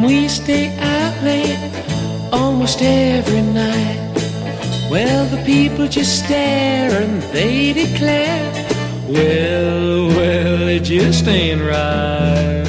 And 0.02 0.10
we 0.10 0.28
stay 0.28 0.76
out 0.78 1.22
late 1.22 1.58
almost 2.32 2.82
every 2.82 3.42
night. 3.42 3.98
Well, 4.90 5.26
the 5.26 5.42
people 5.44 5.86
just 5.88 6.24
stare 6.24 6.90
and 7.02 7.22
they 7.34 7.72
declare, 7.72 8.52
well, 9.08 10.08
well, 10.08 10.68
it 10.68 10.82
just 10.82 11.26
ain't 11.26 11.60
right. 11.60 12.64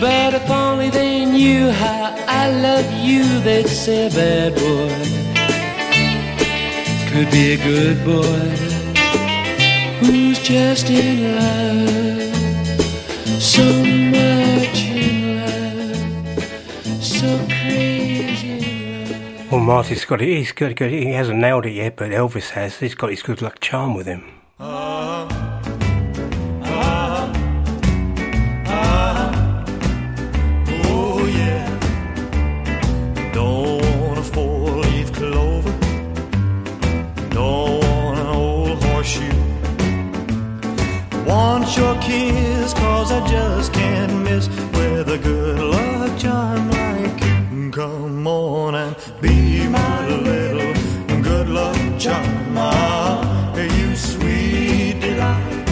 But 0.00 0.34
if 0.34 0.50
only 0.50 0.90
they 0.90 1.24
knew 1.26 1.70
how 1.70 2.14
I 2.26 2.50
love 2.50 2.90
you, 3.04 3.24
they'd 3.40 3.68
say, 3.68 4.08
bad 4.08 4.54
boy 4.54 4.88
could 7.12 7.30
be 7.30 7.52
a 7.52 7.56
good 7.56 8.04
boy 8.04 8.48
who's 10.00 10.38
just 10.38 10.88
in 10.88 11.36
love, 11.36 11.99
Well, 19.50 19.58
Marty's 19.58 20.04
got 20.04 20.22
it. 20.22 20.28
He's 20.28 20.52
good. 20.52 20.76
good. 20.76 20.92
He 20.92 21.06
hasn't 21.12 21.40
nailed 21.40 21.66
it 21.66 21.72
yet, 21.72 21.96
but 21.96 22.10
Elvis 22.12 22.50
has. 22.50 22.78
He's 22.78 22.94
got 22.94 23.10
his 23.10 23.22
good 23.22 23.42
luck 23.42 23.58
charm 23.58 23.94
with 23.94 24.06
him. 24.06 24.39
And 48.90 49.20
be 49.20 49.68
my 49.68 50.06
little 50.06 51.22
good 51.22 51.48
luck 51.48 51.76
charm. 51.98 52.56
Ah, 52.56 53.54
you 53.56 53.94
sweet 53.94 55.00
delight. 55.00 55.68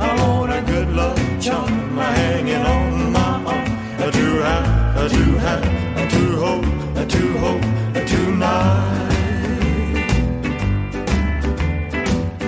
I 0.00 0.08
want 0.20 0.52
a 0.52 0.62
good 0.62 0.90
luck 0.90 1.18
charm 1.40 1.96
hanging 1.96 2.64
on 2.76 3.12
my 3.12 3.44
arm. 3.52 3.66
A 4.00 4.10
to 4.10 4.26
have, 4.48 4.96
a 4.96 5.08
to 5.08 5.24
have, 5.44 5.64
a 6.00 6.04
to 6.14 6.36
hold, 6.42 6.64
a 6.96 7.04
to 7.06 7.38
hold, 7.38 7.64
a 7.96 8.04
tonight. 8.04 9.08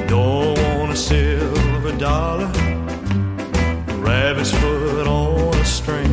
Don't 0.09 0.59
want 0.59 0.93
a 0.93 0.97
silver 0.97 1.93
dollar, 1.99 2.51
rabbit's 4.01 4.53
foot 4.53 5.07
on 5.07 5.55
a 5.55 5.65
string. 5.65 6.13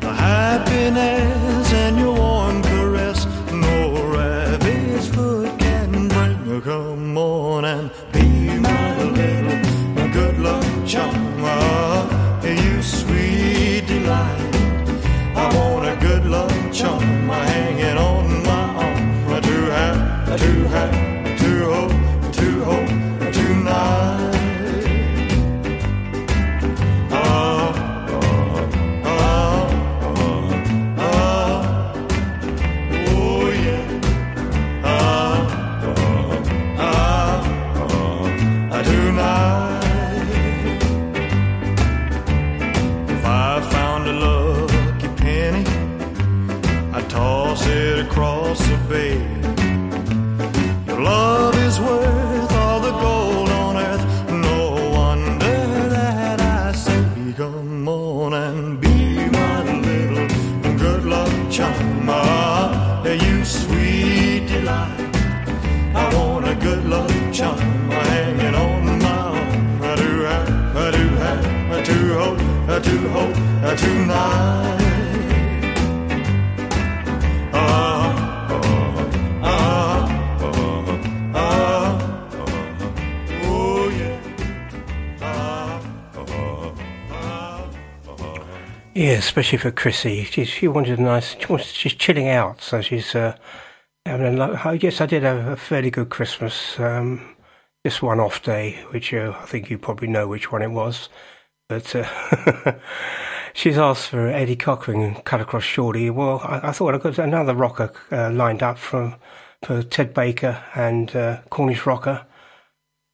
The 0.00 0.12
happiness 0.12 1.29
Yeah, 89.10 89.16
especially 89.16 89.58
for 89.58 89.72
Chrissy. 89.72 90.22
She, 90.22 90.44
she 90.44 90.68
wanted 90.68 91.00
a 91.00 91.02
nice. 91.02 91.36
She 91.36 91.46
wants, 91.46 91.72
she's 91.72 91.94
chilling 91.94 92.28
out, 92.28 92.62
so 92.62 92.80
she's 92.80 93.12
uh, 93.12 93.36
having 94.06 94.38
a. 94.38 94.60
I 94.64 94.76
guess 94.76 95.00
I 95.00 95.06
did 95.06 95.24
have 95.24 95.48
a 95.48 95.56
fairly 95.56 95.90
good 95.90 96.10
Christmas. 96.10 96.78
Um, 96.78 97.34
just 97.84 98.02
one 98.02 98.20
off 98.20 98.40
day, 98.40 98.84
which 98.90 99.12
uh, 99.12 99.34
I 99.36 99.46
think 99.46 99.68
you 99.68 99.78
probably 99.78 100.06
know 100.06 100.28
which 100.28 100.52
one 100.52 100.62
it 100.62 100.70
was. 100.70 101.08
But 101.68 101.92
uh, 101.96 102.78
she's 103.52 103.76
asked 103.76 104.10
for 104.10 104.28
Eddie 104.28 104.54
Cochran 104.54 105.02
and 105.02 105.24
Cut 105.24 105.40
Across 105.40 105.64
Shorty. 105.64 106.08
Well, 106.08 106.40
I, 106.44 106.68
I 106.68 106.70
thought 106.70 106.94
I 106.94 106.98
got 106.98 107.18
another 107.18 107.56
rocker 107.56 107.92
uh, 108.12 108.30
lined 108.30 108.62
up 108.62 108.78
from 108.78 109.16
for 109.64 109.82
Ted 109.82 110.14
Baker 110.14 110.62
and 110.76 111.16
uh, 111.16 111.40
Cornish 111.50 111.84
rocker. 111.84 112.26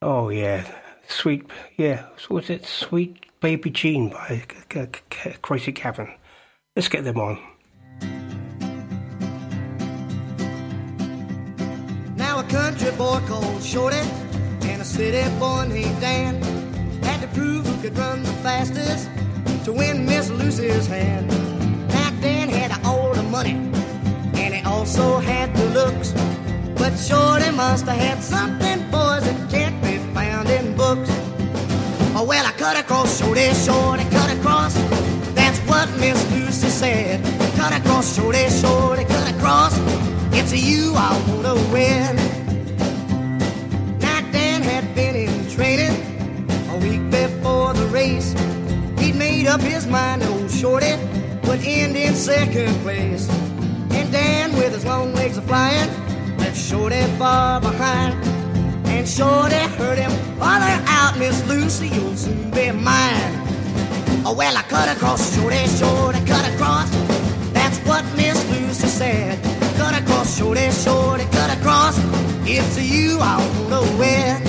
Oh 0.03 0.29
yeah, 0.29 0.71
sweet. 1.09 1.47
Yeah, 1.79 2.05
was 2.29 2.51
it 2.51 2.67
Sweet 2.67 3.26
Baby 3.41 3.71
Jean 3.71 4.09
by 4.09 4.43
Crazy 5.43 5.73
Cavan? 5.73 6.09
Let's 6.75 6.89
get 6.89 7.05
them 7.05 7.19
on. 7.19 7.39
Now 12.17 12.41
a 12.41 12.45
country 12.45 12.91
boy 12.93 13.21
called 13.27 13.63
Shorty 13.63 13.99
and 14.63 14.81
a 14.81 14.85
city 14.85 15.29
boy 15.39 15.67
named 15.69 16.01
Dan 16.01 16.43
had 17.03 17.21
to 17.21 17.29
prove 17.29 17.67
who 17.67 17.83
could 17.83 17.97
run 17.99 18.23
the 18.23 18.33
fastest 18.43 19.11
to 19.67 19.73
win 19.73 20.07
Miss 20.07 20.31
Lucy's 20.31 20.87
hand. 20.87 21.29
Now 21.89 22.11
Dan 22.23 22.49
had 22.49 22.85
all 22.87 23.13
the 23.13 23.23
money 23.23 23.53
and 24.35 24.55
he 24.55 24.63
also 24.63 25.19
had 25.19 25.55
the 25.55 25.67
looks, 25.71 26.13
but 26.79 26.97
Shorty 26.97 27.51
must 27.55 27.85
have 27.85 27.99
had 27.99 28.23
something 28.23 28.79
boys 28.91 29.25
that 29.25 29.51
can't 29.51 29.83
be 29.83 29.99
found 30.15 30.49
in 30.49 30.75
books. 30.75 31.26
Oh 32.19 32.25
well, 32.25 32.47
I 32.47 32.53
cut 32.53 32.81
across 32.81 33.21
Shorty, 33.21 33.53
Shorty, 33.53 34.05
cut 34.05 34.33
across. 34.39 34.73
That's 35.35 35.59
what 35.69 35.87
Miss 36.01 36.19
Lucy 36.33 36.69
said. 36.69 37.23
Cut 37.57 37.79
across 37.79 38.17
Shorty, 38.17 38.49
Shorty, 38.49 39.05
cut 39.05 39.35
across. 39.35 39.77
It's 40.33 40.51
a 40.53 40.57
you 40.57 40.95
I 40.97 41.13
wanna 41.29 41.57
win. 41.71 42.17
Now 43.99 44.23
Dan 44.33 44.63
had 44.63 44.95
been 44.95 45.15
in 45.15 45.51
training 45.51 45.95
a 46.71 46.79
week 46.79 47.05
before 47.11 47.75
the 47.75 47.85
race. 47.89 48.33
He'd 48.99 49.17
made 49.17 49.47
up 49.47 49.61
his 49.61 49.87
mind, 49.87 50.23
old 50.23 50.51
Shorty 50.51 50.97
would 51.45 51.61
end 51.67 51.99
in 51.99 52.15
second 52.15 52.73
place. 52.81 53.29
And 53.91 54.11
Dan, 54.11 54.57
with 54.57 54.73
his 54.73 54.87
long 54.87 55.13
legs 55.13 55.37
a 55.37 55.43
flying, 55.43 55.91
left 56.39 56.57
Shorty 56.57 57.03
far 57.19 57.61
behind. 57.61 58.36
And 58.97 59.07
Shorty 59.07 59.57
heard 59.77 59.99
him 59.99 60.11
holler 60.39 60.83
out, 60.89 61.19
Miss 61.19 61.47
Lucy, 61.47 61.89
you'll 61.89 62.17
soon 62.17 62.51
be 62.51 62.73
mine. 62.73 63.35
Oh, 64.25 64.35
well, 64.35 64.57
I 64.57 64.63
cut 64.63 64.89
across, 64.97 65.37
Shorty, 65.37 65.67
Shorty, 65.67 66.25
cut 66.25 66.49
across. 66.55 66.89
That's 67.53 67.79
what 67.81 68.03
Miss 68.17 68.43
Lucy 68.51 68.87
said. 68.87 69.39
Cut 69.77 70.01
across, 70.01 70.39
Shorty, 70.39 70.71
Shorty, 70.71 71.25
cut 71.25 71.59
across. 71.59 71.99
It's 72.49 72.81
you 72.81 73.19
I 73.21 73.37
wanna 73.69 73.83
win. 73.99 74.43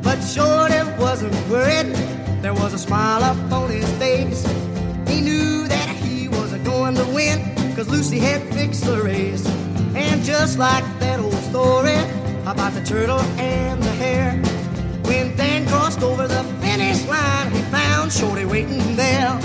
But 0.00 0.20
Shorty 0.20 0.80
wasn't 1.02 1.34
worried. 1.48 1.92
There 2.40 2.54
was 2.54 2.72
a 2.72 2.78
smile 2.78 3.24
up 3.24 3.52
on 3.52 3.68
his 3.68 3.90
face. 3.98 4.46
He 5.08 5.20
knew 5.20 5.66
that 5.66 5.88
he 5.88 6.28
wasn't 6.28 6.62
going 6.64 6.94
to 6.94 7.04
win, 7.06 7.40
cause 7.74 7.88
Lucy 7.88 8.20
had 8.20 8.40
fixed 8.54 8.84
the 8.84 9.02
race. 9.02 9.44
And 9.96 10.22
just 10.22 10.56
like 10.56 10.84
that 11.00 11.18
old 11.18 11.34
story 11.50 12.19
about 12.50 12.72
the 12.72 12.82
turtle 12.82 13.20
and 13.38 13.80
the 13.82 13.92
hare, 13.92 14.32
when 15.04 15.36
Dan 15.36 15.66
crossed 15.68 16.02
over 16.02 16.26
the 16.26 16.42
finish 16.60 17.06
line, 17.06 17.52
he 17.52 17.60
found 17.70 18.12
Shorty 18.12 18.44
waiting 18.44 18.96
there. 18.96 19.38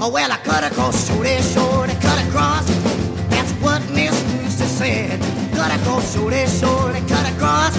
Oh, 0.00 0.10
well, 0.12 0.30
I 0.32 0.36
cut 0.38 0.64
across 0.64 1.06
Shorty, 1.06 1.40
Shorty, 1.54 1.94
cut 1.94 2.26
across. 2.26 2.66
That's 3.30 3.52
what 3.62 3.80
Miss 3.90 4.14
Lucy 4.32 4.66
said. 4.66 5.20
Cut 5.54 5.70
across 5.80 6.14
Shorty, 6.14 6.46
Shorty, 6.46 7.00
cut 7.06 7.32
across. 7.32 7.76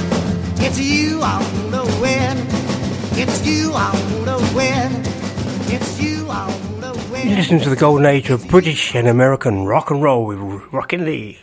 It's 0.61 0.79
you 0.79 1.19
I 1.21 1.35
wanna 1.53 1.83
win. 1.99 2.37
It's 3.19 3.45
you 3.45 3.73
I 3.73 3.91
wanna 4.13 4.37
win. 4.55 4.91
It's 5.67 5.99
you 6.01 6.25
I 6.29 6.47
wanna 6.71 6.93
win. 7.11 7.29
You 7.29 7.35
listen 7.35 7.59
to 7.59 7.69
the 7.69 7.75
golden 7.75 8.05
age 8.05 8.29
of 8.29 8.47
British 8.47 8.95
and 8.95 9.07
American 9.07 9.65
rock 9.65 9.91
and 9.91 10.01
roll 10.01 10.25
with 10.25 10.39
Rockin' 10.71 11.03
Lee. 11.03 11.39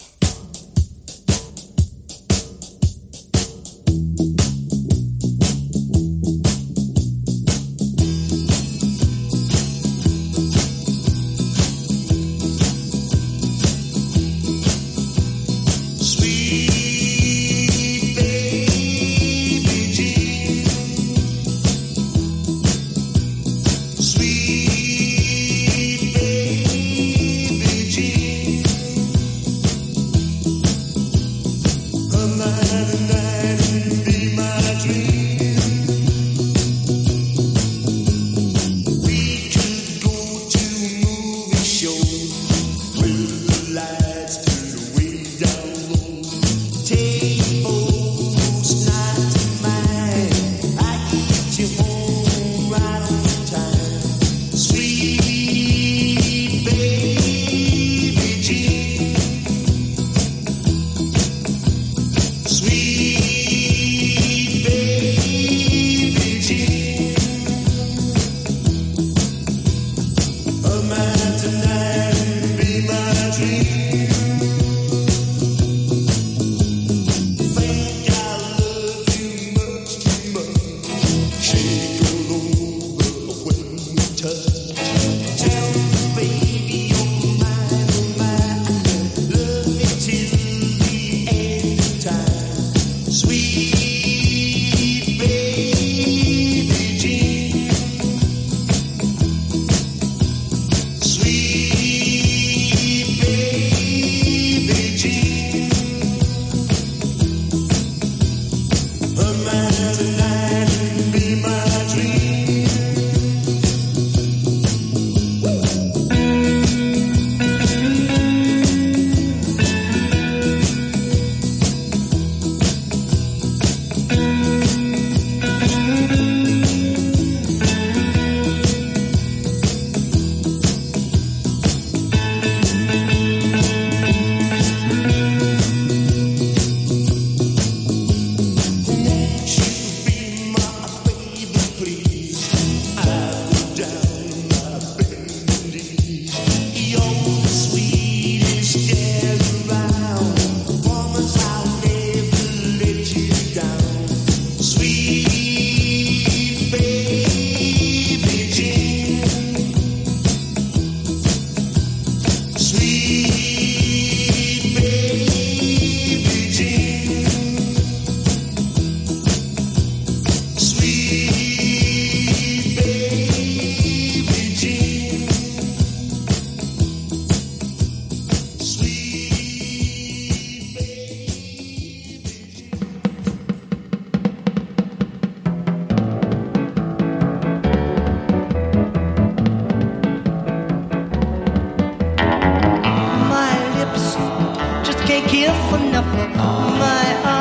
In 195.45 195.93
her 195.93 196.29
eyes. 196.37 197.23
We 197.23 197.32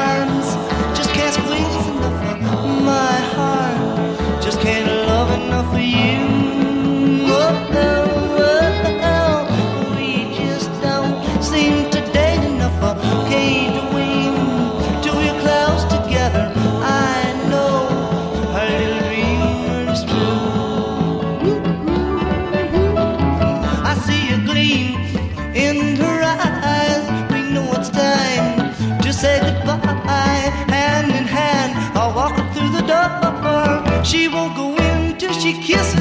She 34.11 34.27
won't 34.27 34.53
go 34.57 34.75
in 34.75 35.17
till 35.17 35.31
she 35.31 35.53
kisses. 35.53 36.00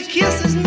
She 0.00 0.06
kisses 0.06 0.59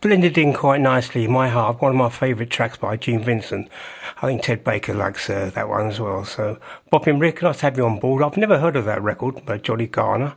blended 0.00 0.38
in 0.38 0.52
quite 0.52 0.80
nicely. 0.80 1.24
in 1.24 1.32
My 1.32 1.48
Heart, 1.48 1.82
one 1.82 1.92
of 1.92 1.96
my 1.96 2.08
favourite 2.08 2.50
tracks 2.50 2.78
by 2.78 2.96
Gene 2.96 3.22
Vincent. 3.22 3.68
I 4.22 4.26
think 4.26 4.42
Ted 4.42 4.64
Baker 4.64 4.94
likes 4.94 5.28
uh, 5.28 5.50
that 5.54 5.68
one 5.68 5.88
as 5.88 6.00
well. 6.00 6.24
So, 6.24 6.58
Bopping 6.92 7.20
Rick, 7.20 7.42
nice 7.42 7.58
to 7.58 7.62
have 7.62 7.76
you 7.76 7.84
on 7.84 7.98
board. 7.98 8.22
I've 8.22 8.36
never 8.36 8.58
heard 8.58 8.76
of 8.76 8.84
that 8.86 9.02
record 9.02 9.44
by 9.44 9.58
Johnny 9.58 9.86
Garner. 9.86 10.34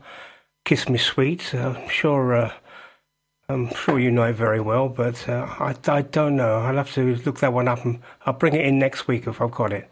Kiss 0.65 0.89
Me 0.89 0.97
Sweet. 0.97 1.53
Uh, 1.53 1.75
I'm 1.77 1.89
sure. 1.89 2.35
Uh, 2.35 2.53
I'm 3.49 3.73
sure 3.73 3.99
you 3.99 4.09
know 4.09 4.23
it 4.23 4.33
very 4.33 4.61
well, 4.61 4.87
but 4.87 5.27
uh, 5.27 5.45
I, 5.59 5.75
I 5.87 6.01
don't 6.01 6.37
know. 6.37 6.59
I'll 6.59 6.77
have 6.77 6.93
to 6.93 7.15
look 7.17 7.39
that 7.39 7.53
one 7.53 7.67
up 7.67 7.83
and 7.83 7.99
I'll 8.25 8.33
bring 8.33 8.55
it 8.55 8.65
in 8.65 8.79
next 8.79 9.07
week 9.07 9.27
if 9.27 9.41
I've 9.41 9.51
got 9.51 9.73
it. 9.73 9.91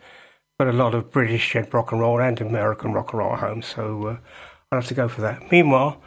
Got 0.60 0.70
a 0.70 0.74
lot 0.74 0.96
of 0.96 1.12
British 1.12 1.54
rock 1.56 1.92
and 1.92 2.00
roll 2.00 2.22
and 2.22 2.40
American 2.40 2.94
rock 2.94 3.12
and 3.12 3.20
roll 3.20 3.34
at 3.34 3.40
home, 3.40 3.62
so 3.62 4.08
uh, 4.08 4.18
I'll 4.72 4.80
have 4.80 4.88
to 4.88 4.94
go 4.94 5.10
for 5.10 5.22
that. 5.22 5.52
Meanwhile, 5.52 6.02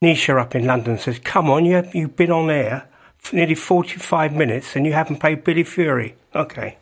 Nisha 0.00 0.40
up 0.40 0.54
in 0.54 0.64
London 0.64 0.96
says, 0.96 1.18
Come 1.18 1.50
on, 1.50 1.64
you 1.64 1.82
you've 1.92 2.14
been 2.14 2.30
on 2.30 2.50
air 2.50 2.88
for 3.16 3.34
nearly 3.34 3.56
45 3.56 4.32
minutes 4.32 4.76
and 4.76 4.86
you 4.86 4.92
haven't 4.92 5.16
played 5.16 5.42
Billy 5.42 5.64
Fury. 5.64 6.14
Okay. 6.36 6.78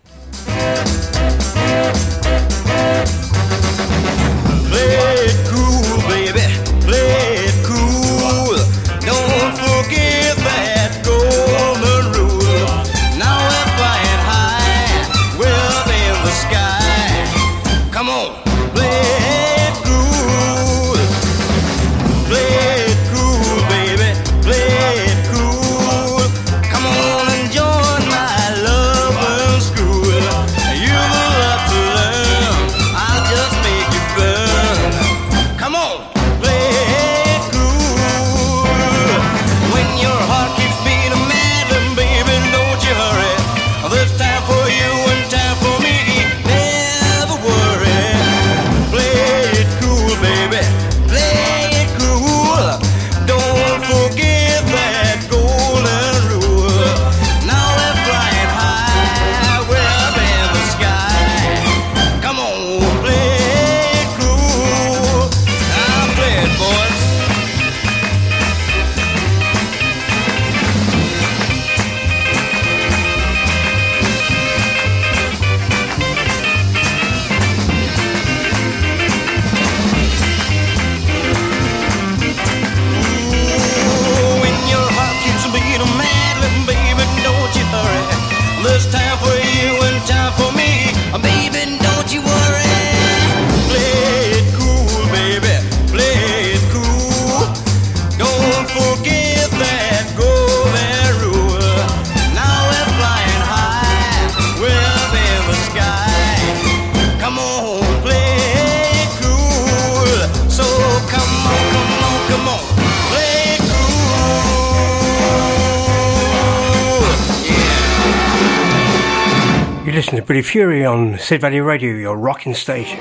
Fury 120.46 120.84
on 120.84 121.18
Sid 121.18 121.40
Valley 121.40 121.60
Radio, 121.60 121.92
your 121.94 122.16
rocking 122.16 122.54
station. 122.54 123.00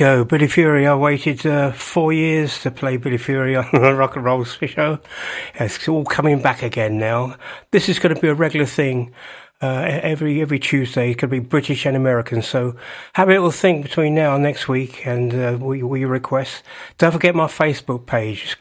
Go. 0.00 0.24
Billy 0.24 0.48
Fury. 0.48 0.86
I 0.86 0.94
waited 0.94 1.44
uh, 1.44 1.72
four 1.72 2.10
years 2.10 2.62
to 2.62 2.70
play 2.70 2.96
Billy 2.96 3.18
Fury 3.18 3.54
on 3.54 3.68
the 3.70 3.94
Rock 3.94 4.16
and 4.16 4.24
Roll 4.24 4.44
Show. 4.44 4.98
It's 5.54 5.86
all 5.86 6.06
coming 6.06 6.40
back 6.40 6.62
again 6.62 6.98
now. 6.98 7.36
This 7.70 7.86
is 7.86 7.98
going 7.98 8.14
to 8.14 8.20
be 8.20 8.28
a 8.28 8.34
regular 8.34 8.64
thing. 8.64 9.12
Uh, 9.60 10.00
every 10.02 10.40
every 10.40 10.58
Tuesday, 10.58 11.10
it 11.10 11.18
could 11.18 11.28
be 11.28 11.38
British 11.38 11.84
and 11.84 11.94
American. 11.94 12.40
So 12.40 12.76
have 13.12 13.28
a 13.28 13.32
little 13.32 13.50
think 13.50 13.82
between 13.82 14.14
now 14.14 14.34
and 14.34 14.42
next 14.42 14.68
week, 14.68 15.06
and 15.06 15.34
uh, 15.34 15.58
we 15.60 15.82
we 15.82 16.06
request. 16.06 16.62
Don't 16.96 17.12
forget 17.12 17.34
my 17.34 17.44
Facebook 17.44 18.06
page 18.06 18.56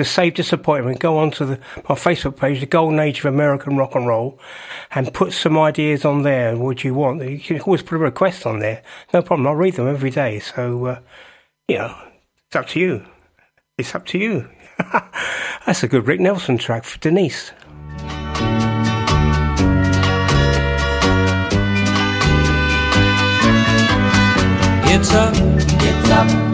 to 0.00 0.04
save 0.10 0.32
disappointment. 0.34 0.98
Go 0.98 1.18
on 1.18 1.30
to 1.32 1.44
the, 1.44 1.60
my 1.88 1.94
Facebook 1.94 2.36
page, 2.38 2.60
the 2.60 2.66
Golden 2.66 2.98
Age 2.98 3.18
of 3.18 3.26
American 3.26 3.76
Rock 3.76 3.94
and 3.94 4.06
Roll, 4.06 4.40
and 4.90 5.12
put 5.12 5.34
some 5.34 5.58
ideas 5.58 6.06
on 6.06 6.22
there. 6.22 6.56
What 6.56 6.82
you 6.84 6.94
want? 6.94 7.22
You 7.22 7.38
can 7.38 7.60
always 7.60 7.82
put 7.82 7.96
a 7.96 7.98
request 7.98 8.46
on 8.46 8.60
there. 8.60 8.82
No 9.12 9.20
problem. 9.20 9.46
I'll 9.46 9.54
read 9.54 9.74
them 9.74 9.88
every 9.88 10.10
day. 10.10 10.38
So 10.38 10.86
uh, 10.86 11.00
you 11.68 11.76
know, 11.76 11.94
it's 12.46 12.56
up 12.56 12.66
to 12.68 12.80
you. 12.80 13.04
It's 13.76 13.94
up 13.94 14.06
to 14.06 14.18
you. 14.18 14.48
That's 15.66 15.82
a 15.82 15.88
good 15.88 16.06
Rick 16.06 16.20
Nelson 16.20 16.56
track 16.56 16.84
for 16.84 16.98
Denise. 16.98 17.52
It's 24.92 25.12
up, 25.12 25.34
it's 25.36 26.10
up 26.10 26.28
to 26.28 26.44
you 26.44 26.49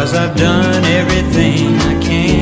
because 0.00 0.14
I've 0.14 0.34
done 0.34 0.82
everything 0.86 1.76
I 1.76 2.00
can. 2.02 2.39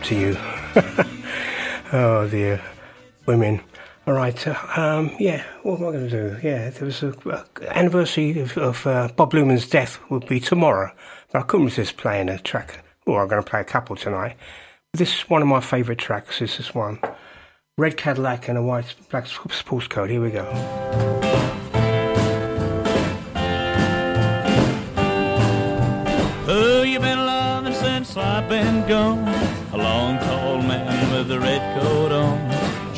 Up 0.00 0.06
to 0.06 0.14
you. 0.14 0.36
oh 1.92 2.26
dear, 2.28 2.62
women. 3.26 3.60
All 4.06 4.14
right, 4.14 4.46
uh, 4.46 4.56
um, 4.76 5.14
yeah. 5.18 5.44
What 5.62 5.80
am 5.80 5.88
I 5.88 5.92
going 5.92 6.08
to 6.08 6.10
do? 6.10 6.36
Yeah, 6.46 6.70
there 6.70 6.86
was 6.86 7.02
a, 7.02 7.14
anniversary 7.68 8.40
of, 8.40 8.56
of 8.56 8.86
uh, 8.86 9.08
Bob 9.14 9.34
Luman's 9.34 9.68
death 9.68 10.00
would 10.10 10.26
be 10.26 10.40
tomorrow, 10.40 10.90
but 11.30 11.40
I 11.40 11.42
couldn't 11.42 11.66
resist 11.66 11.96
playing 11.96 12.28
a 12.28 12.38
track. 12.38 12.82
Well, 13.06 13.18
I'm 13.18 13.28
going 13.28 13.42
to 13.42 13.48
play 13.48 13.60
a 13.60 13.64
couple 13.64 13.94
tonight. 13.96 14.36
This 14.94 15.14
is 15.14 15.30
one 15.30 15.42
of 15.42 15.48
my 15.48 15.60
favourite 15.60 15.98
tracks. 15.98 16.38
This 16.38 16.58
is 16.58 16.74
one, 16.74 16.98
Red 17.76 17.96
Cadillac 17.96 18.48
and 18.48 18.56
a 18.56 18.62
white 18.62 18.94
black 19.10 19.26
sports 19.26 19.86
coat. 19.86 20.08
Here 20.08 20.22
we 20.22 20.30
go. 20.30 21.30
Since 27.80 28.16
I've 28.16 28.48
been 28.48 28.86
gone? 28.86 29.39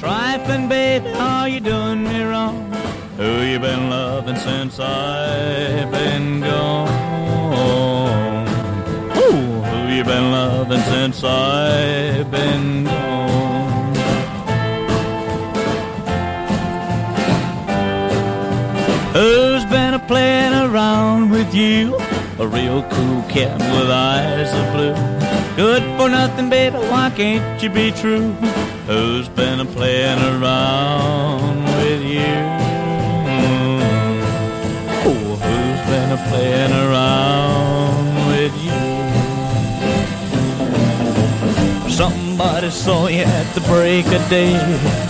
Trifling 0.02 0.68
baby, 0.68 1.10
are 1.10 1.48
you 1.48 1.60
doing 1.60 2.02
me 2.02 2.24
wrong? 2.24 2.72
Who 3.18 3.42
you 3.42 3.60
been 3.60 3.88
loving 3.88 4.34
since 4.34 4.80
I've 4.80 5.92
been 5.92 6.40
gone? 6.40 6.88
Ooh, 9.16 9.62
who 9.62 9.94
you 9.94 10.02
been 10.02 10.32
loving 10.32 10.80
since 10.80 11.22
I've 11.22 12.28
been 12.32 12.82
gone? 12.82 13.94
Who's 19.12 19.64
been 19.66 19.94
a 19.94 20.00
playing 20.00 20.52
around 20.52 21.30
with 21.30 21.54
you? 21.54 21.96
A 22.40 22.48
real 22.48 22.82
cool 22.90 23.22
cat 23.30 23.56
with 23.56 23.88
eyes 23.88 24.52
of 24.52 24.72
blue. 24.74 25.21
Good 25.54 25.82
for 25.98 26.08
nothing, 26.08 26.48
baby, 26.48 26.76
why 26.76 27.12
can't 27.14 27.62
you 27.62 27.68
be 27.68 27.90
true? 27.92 28.32
Who's 28.86 29.28
been 29.28 29.60
a 29.60 29.66
playing 29.66 30.18
around 30.18 31.64
with 31.76 32.02
you? 32.02 32.34
Oh, 35.04 35.36
who's 35.44 35.80
been 35.90 36.10
a 36.10 36.28
playing 36.30 36.72
around 36.72 37.81
Somebody 42.32 42.70
saw 42.70 43.08
you 43.08 43.24
at 43.24 43.54
the 43.54 43.60
break 43.60 44.06
of 44.06 44.26
day, 44.30 44.54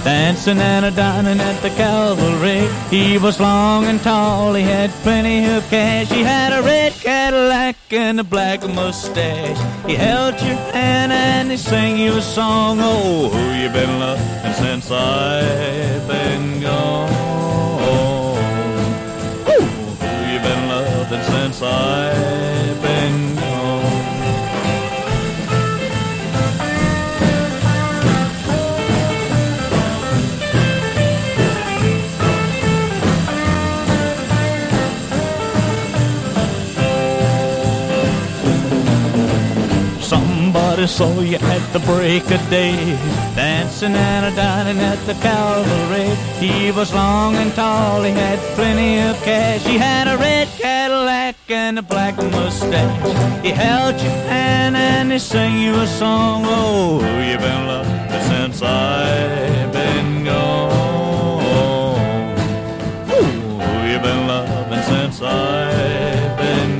dancing 0.02 0.58
and 0.58 0.84
a 0.84 0.90
dining 0.90 1.38
at 1.38 1.62
the 1.62 1.70
cavalry. 1.70 2.66
He 2.90 3.16
was 3.16 3.38
long 3.38 3.84
and 3.84 4.02
tall, 4.02 4.54
he 4.54 4.64
had 4.64 4.90
plenty 5.04 5.44
of 5.44 5.62
cash. 5.70 6.10
He 6.10 6.24
had 6.24 6.52
a 6.52 6.62
red 6.62 6.92
Cadillac 6.94 7.76
and 7.92 8.18
a 8.18 8.24
black 8.24 8.66
mustache. 8.68 9.56
He 9.86 9.94
held 9.94 10.34
your 10.40 10.56
hand 10.74 11.12
and 11.12 11.48
he 11.48 11.56
sang 11.56 11.96
you 11.96 12.16
a 12.16 12.22
song. 12.22 12.78
Oh, 12.80 13.28
who 13.28 13.62
you 13.62 13.68
been 13.68 14.00
loving 14.00 14.54
since 14.54 14.90
I've 14.90 16.08
been 16.08 16.60
gone? 16.60 17.08
Ooh, 19.46 19.64
who 20.02 20.32
you 20.32 20.40
been 20.40 20.68
loving 20.68 21.22
since 21.22 21.62
I've 21.62 22.31
somebody 40.86 40.86
saw 40.86 41.20
you 41.20 41.36
at 41.36 41.72
the 41.72 41.78
break 41.80 42.24
of 42.30 42.50
day, 42.50 42.74
dancing 43.34 43.94
and 43.94 44.26
a 44.26 44.36
dining 44.36 44.78
at 44.78 44.98
the 45.06 45.14
Calvary. 45.14 46.08
He 46.38 46.70
was 46.72 46.92
long 46.92 47.36
and 47.36 47.54
tall, 47.54 48.02
he 48.02 48.10
had 48.10 48.38
plenty 48.54 48.98
of 49.00 49.16
cash. 49.22 49.64
He 49.64 49.78
had 49.78 50.08
a 50.08 50.16
red 50.16 50.48
Cadillac 50.58 51.36
and 51.48 51.78
a 51.78 51.82
black 51.82 52.16
mustache. 52.16 53.42
He 53.42 53.50
held 53.50 54.00
your 54.00 54.12
hand 54.28 54.76
and 54.76 55.12
he 55.12 55.18
sang 55.18 55.58
you 55.62 55.74
a 55.74 55.86
song. 55.86 56.44
Oh, 56.46 57.00
you've 57.20 57.40
been 57.40 57.66
loving 57.66 58.22
since 58.30 58.62
I've 58.62 59.72
been 59.72 60.24
gone. 60.24 60.70
Oh, 63.08 63.86
you've 63.86 64.02
been 64.02 64.26
loving 64.26 64.82
since 64.82 65.20
I've 65.22 66.38
been 66.38 66.71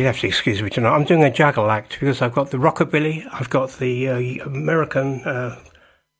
you'd 0.00 0.06
have 0.06 0.18
to 0.18 0.26
excuse 0.26 0.62
me 0.62 0.70
tonight. 0.70 0.94
I'm 0.94 1.04
doing 1.04 1.22
a 1.22 1.30
juggle 1.30 1.70
act 1.70 1.98
because 2.00 2.22
I've 2.22 2.32
got 2.32 2.50
the 2.50 2.56
rockabilly, 2.56 3.26
I've 3.30 3.50
got 3.50 3.72
the 3.72 4.08
uh, 4.08 4.46
American 4.46 5.20
uh, 5.24 5.62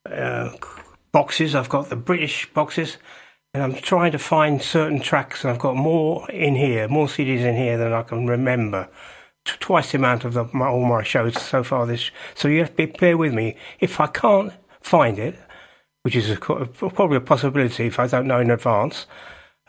uh, 0.04 0.52
boxes, 1.12 1.54
I've 1.54 1.70
got 1.70 1.88
the 1.88 1.96
British 1.96 2.52
boxes, 2.52 2.98
and 3.54 3.62
I'm 3.62 3.74
trying 3.74 4.12
to 4.12 4.18
find 4.18 4.60
certain 4.60 5.00
tracks. 5.00 5.44
And 5.44 5.50
I've 5.50 5.58
got 5.58 5.76
more 5.76 6.30
in 6.30 6.56
here, 6.56 6.88
more 6.88 7.06
CDs 7.06 7.40
in 7.40 7.56
here 7.56 7.78
than 7.78 7.94
I 7.94 8.02
can 8.02 8.26
remember. 8.26 8.90
Twice 9.46 9.92
the 9.92 9.98
amount 9.98 10.26
of 10.26 10.34
the, 10.34 10.44
my, 10.52 10.66
all 10.66 10.84
my 10.84 11.02
shows 11.02 11.40
so 11.40 11.62
far. 11.62 11.86
This, 11.86 12.10
so 12.34 12.48
you 12.48 12.58
have 12.58 12.76
to 12.76 12.86
be, 12.86 12.86
bear 12.86 13.16
with 13.16 13.32
me. 13.32 13.56
If 13.80 13.98
I 13.98 14.08
can't 14.08 14.52
find 14.82 15.18
it, 15.18 15.38
which 16.02 16.14
is 16.14 16.30
a, 16.30 16.36
probably 16.36 17.16
a 17.16 17.22
possibility 17.22 17.86
if 17.86 17.98
I 17.98 18.06
don't 18.06 18.26
know 18.26 18.40
in 18.40 18.50
advance. 18.50 19.06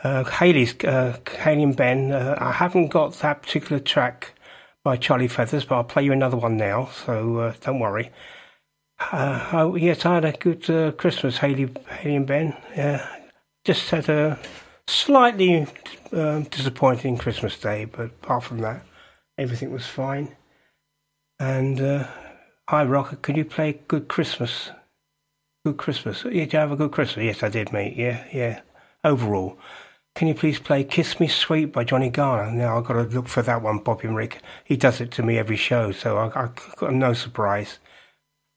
Uh, 0.04 0.24
Haley's, 0.24 0.74
uh, 0.84 1.18
Haley 1.40 1.64
and 1.64 1.76
Ben, 1.76 2.12
uh, 2.12 2.36
I 2.40 2.52
haven't 2.52 2.88
got 2.88 3.14
that 3.20 3.44
particular 3.44 3.80
track 3.80 4.34
by 4.84 4.98
Charlie 4.98 5.28
Feathers, 5.28 5.66
but 5.66 5.76
I'll 5.76 5.84
play 5.84 6.04
you 6.04 6.12
another 6.12 6.38
one 6.38 6.58
now, 6.58 6.90
so 7.06 7.38
uh, 7.38 7.54
don't 7.62 7.80
worry. 7.80 8.10
Uh, 9.12 9.50
oh, 9.54 9.76
yes, 9.76 10.06
I 10.06 10.16
had 10.16 10.26
a 10.26 10.32
good 10.32 10.70
uh, 10.70 10.92
Christmas, 10.94 11.38
Haley, 11.38 11.72
Haley 12.00 12.16
and 12.16 12.28
Ben. 12.28 12.58
Yeah, 12.76 13.08
just 13.64 13.90
had 13.92 14.10
a 14.10 14.40
slightly 14.88 15.68
um, 16.12 16.44
disappointing 16.44 17.18
Christmas 17.18 17.58
day, 17.60 17.86
but 17.86 18.06
apart 18.06 18.44
from 18.44 18.60
that, 18.60 18.84
everything 19.38 19.72
was 19.72 19.86
fine. 19.86 20.36
And 21.40 21.80
uh, 21.80 22.08
hi, 22.68 22.84
Rocker, 22.84 23.18
could 23.18 23.38
you 23.38 23.46
play 23.46 23.82
Good 23.88 24.08
Christmas? 24.08 24.72
Good 25.66 25.78
Christmas. 25.78 26.24
Did 26.24 26.54
you 26.54 26.60
have 26.60 26.72
a 26.72 26.76
good 26.76 26.92
Christmas? 26.92 27.24
Yes, 27.24 27.44
I 27.44 27.50
did, 27.50 27.72
mate. 27.72 27.96
Yeah, 27.96 28.26
yeah. 28.34 28.62
Overall. 29.04 29.58
Can 30.16 30.28
you 30.28 30.36
please 30.36 30.60
play 30.60 30.84
Kiss 30.84 31.20
Me 31.20 31.28
Sweet 31.28 31.66
by 31.66 31.84
Johnny 31.84 32.10
Garner? 32.10 32.52
Now, 32.52 32.78
I've 32.78 32.86
got 32.86 32.94
to 32.94 33.04
look 33.04 33.28
for 33.28 33.42
that 33.42 33.62
one, 33.62 33.80
Bobby 33.80 34.08
Rick. 34.08 34.42
He 34.64 34.76
does 34.76 35.02
it 35.02 35.10
to 35.12 35.24
me 35.24 35.38
every 35.38 35.56
show, 35.56 35.92
so 35.92 36.18
I, 36.18 36.28
I 36.28 36.50
got 36.76 36.94
no 36.94 37.14
surprise. 37.14 37.80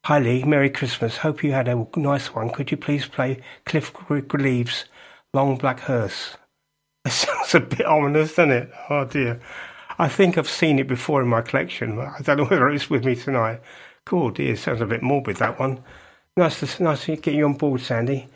Hi, 0.05 0.19
Lee. 0.19 0.45
Merry 0.45 0.69
Christmas. 0.69 1.19
Hope 1.19 1.43
you 1.43 1.53
had 1.53 1.69
a 1.69 1.87
nice 1.97 2.35
one. 2.35 2.51
Could 2.51 2.71
you 2.71 2.77
please 2.77 3.07
play 3.07 3.41
Cliff 3.65 3.93
Leaves' 4.11 4.85
Long 5.33 5.57
Black 5.57 5.81
Hearse? 5.81 6.37
That 7.05 7.13
sounds 7.13 7.55
a 7.55 7.61
bit 7.61 7.85
ominous, 7.85 8.35
doesn't 8.35 8.51
it? 8.51 8.71
Oh, 8.91 9.05
dear. 9.05 9.41
I 9.99 10.09
think 10.09 10.37
I've 10.37 10.49
seen 10.49 10.79
it 10.79 10.89
before 10.89 11.23
in 11.23 11.29
my 11.29 11.43
collection. 11.43 11.97
but 11.97 12.09
I 12.09 12.23
don't 12.23 12.39
know 12.39 12.45
whether 12.51 12.69
it's 12.71 12.91
with 12.91 13.05
me 13.05 13.15
tonight. 13.15 13.61
Cool, 14.05 14.31
dear. 14.31 14.57
Sounds 14.57 14.81
a 14.81 14.87
bit 14.87 15.03
morbid, 15.03 15.37
that 15.37 15.59
one. 15.59 15.83
Nice 16.37 16.61
to, 16.61 16.83
nice 16.83 17.05
to 17.05 17.17
get 17.17 17.35
you 17.35 17.45
on 17.45 17.55
board, 17.55 17.81
Sandy. 17.81 18.29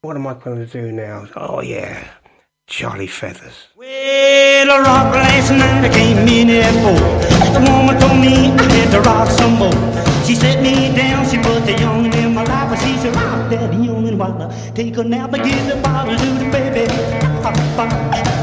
What 0.00 0.16
am 0.16 0.26
I 0.26 0.34
going 0.34 0.64
to 0.64 0.66
do 0.66 0.90
now? 0.92 1.26
Oh, 1.36 1.60
yeah. 1.60 2.08
Charlie 2.66 3.06
Feathers. 3.06 3.68
Well, 3.76 4.70
I 4.70 4.78
rocked 4.80 5.14
last 5.14 5.50
night, 5.52 5.84
I 5.84 5.88
came 5.88 6.26
in 6.26 6.50
at 6.50 6.74
four. 6.82 6.98
The 7.54 7.60
woman 7.70 7.96
told 8.00 8.18
me 8.18 8.50
I 8.50 8.62
had 8.74 8.90
to 8.90 9.00
rock 9.02 9.30
some 9.30 9.54
more. 9.54 9.70
She 10.26 10.34
set 10.34 10.60
me 10.60 10.94
down, 10.96 11.24
she 11.30 11.38
put 11.38 11.64
the 11.64 11.78
young 11.78 12.12
in 12.12 12.34
my 12.34 12.42
lap, 12.42 12.72
and 12.72 12.80
she 12.82 12.98
said, 12.98 13.14
rock 13.14 13.48
that 13.50 13.72
young 13.72 14.08
and 14.08 14.18
while 14.18 14.42
I 14.42 14.70
take 14.74 14.96
a 14.96 15.04
nap, 15.04 15.32
I 15.32 15.38
give 15.38 15.66
the 15.68 15.76
bottle 15.80 16.16
to 16.16 16.26
the 16.42 16.50
baby. 16.50 16.90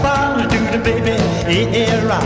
Bottle 0.01 0.47
to 0.49 0.57
the 0.71 0.81
baby, 0.81 1.19
yeah, 1.77 2.07
rock. 2.07 2.23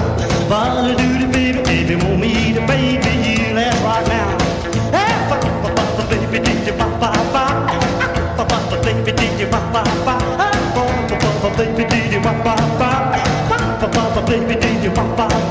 Bottle 0.48 0.96
to 0.96 1.08
the 1.26 1.28
baby, 1.34 1.64
baby, 1.64 1.96
want 1.96 2.20
me 2.20 2.54
to 2.54 2.62
baby, 2.68 3.10
you 3.26 3.56
let's 3.56 3.76
rock 3.82 4.06
now. 4.06 4.38
Hey, 4.94 5.18
ba, 5.30 5.42
ba, 5.42 5.74
ba, 5.76 5.84
ba, 5.98 6.04
baby, 6.14 6.46
did 6.46 6.68
you? 6.68 6.74
Ba, 6.74 6.86
ba, 7.02 7.10
ba, 7.34 8.78
baby, 8.84 9.12
did 9.18 9.40
you 9.40 9.48
ba, 9.48 9.60
ba, 9.74 9.84
baby, 11.58 11.84
did 11.90 12.14
you 12.14 12.20
ba, 12.22 12.32
ba, 12.46 12.56
ba? 12.78 12.92
Ba, 13.50 13.58
ba, 13.82 13.88
ba, 13.90 14.04
ba, 14.14 14.22
baby, 14.30 14.56
did 14.62 14.84
you 14.84 14.92
ba, 14.92 15.04
ba? 15.18 15.47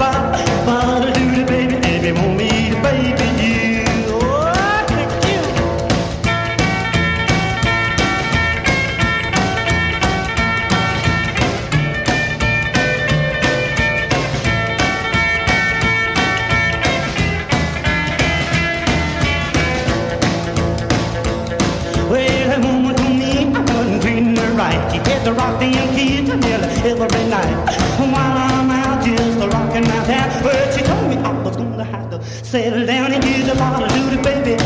Every 27.00 27.28
night. 27.28 27.76
While 27.98 28.14
I'm 28.14 28.70
out 28.70 29.04
just 29.04 29.38
rocking 29.38 29.84
my 29.84 30.04
town, 30.06 30.44
well, 30.44 30.76
she 30.76 30.82
told 30.82 31.08
me 31.08 31.16
I 31.16 31.42
was 31.42 31.56
gonna 31.56 31.84
have 31.84 32.10
to 32.10 32.22
settle 32.44 32.86
down 32.86 33.12
and 33.12 33.22
give 33.22 33.46
the 33.46 33.54
bottle 33.54 33.88
to 33.88 34.16
the 34.16 34.22
baby. 34.22 34.56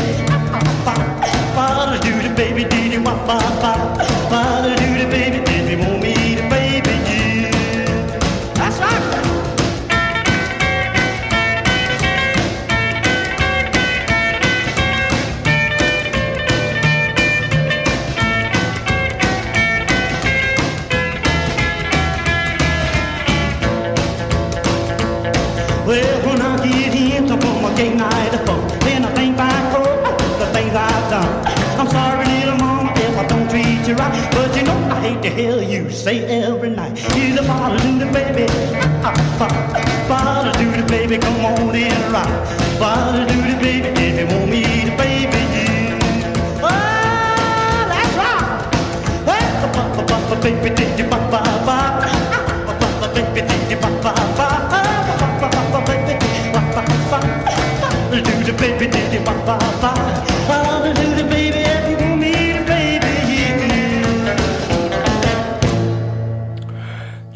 Bottle 1.55 1.99
to 1.99 2.27
the 2.27 2.33
baby, 2.35 2.63
did 2.63 2.93
you 2.93 3.01
wop, 3.03 3.27
bop, 3.27 3.61
bop. 3.61 4.20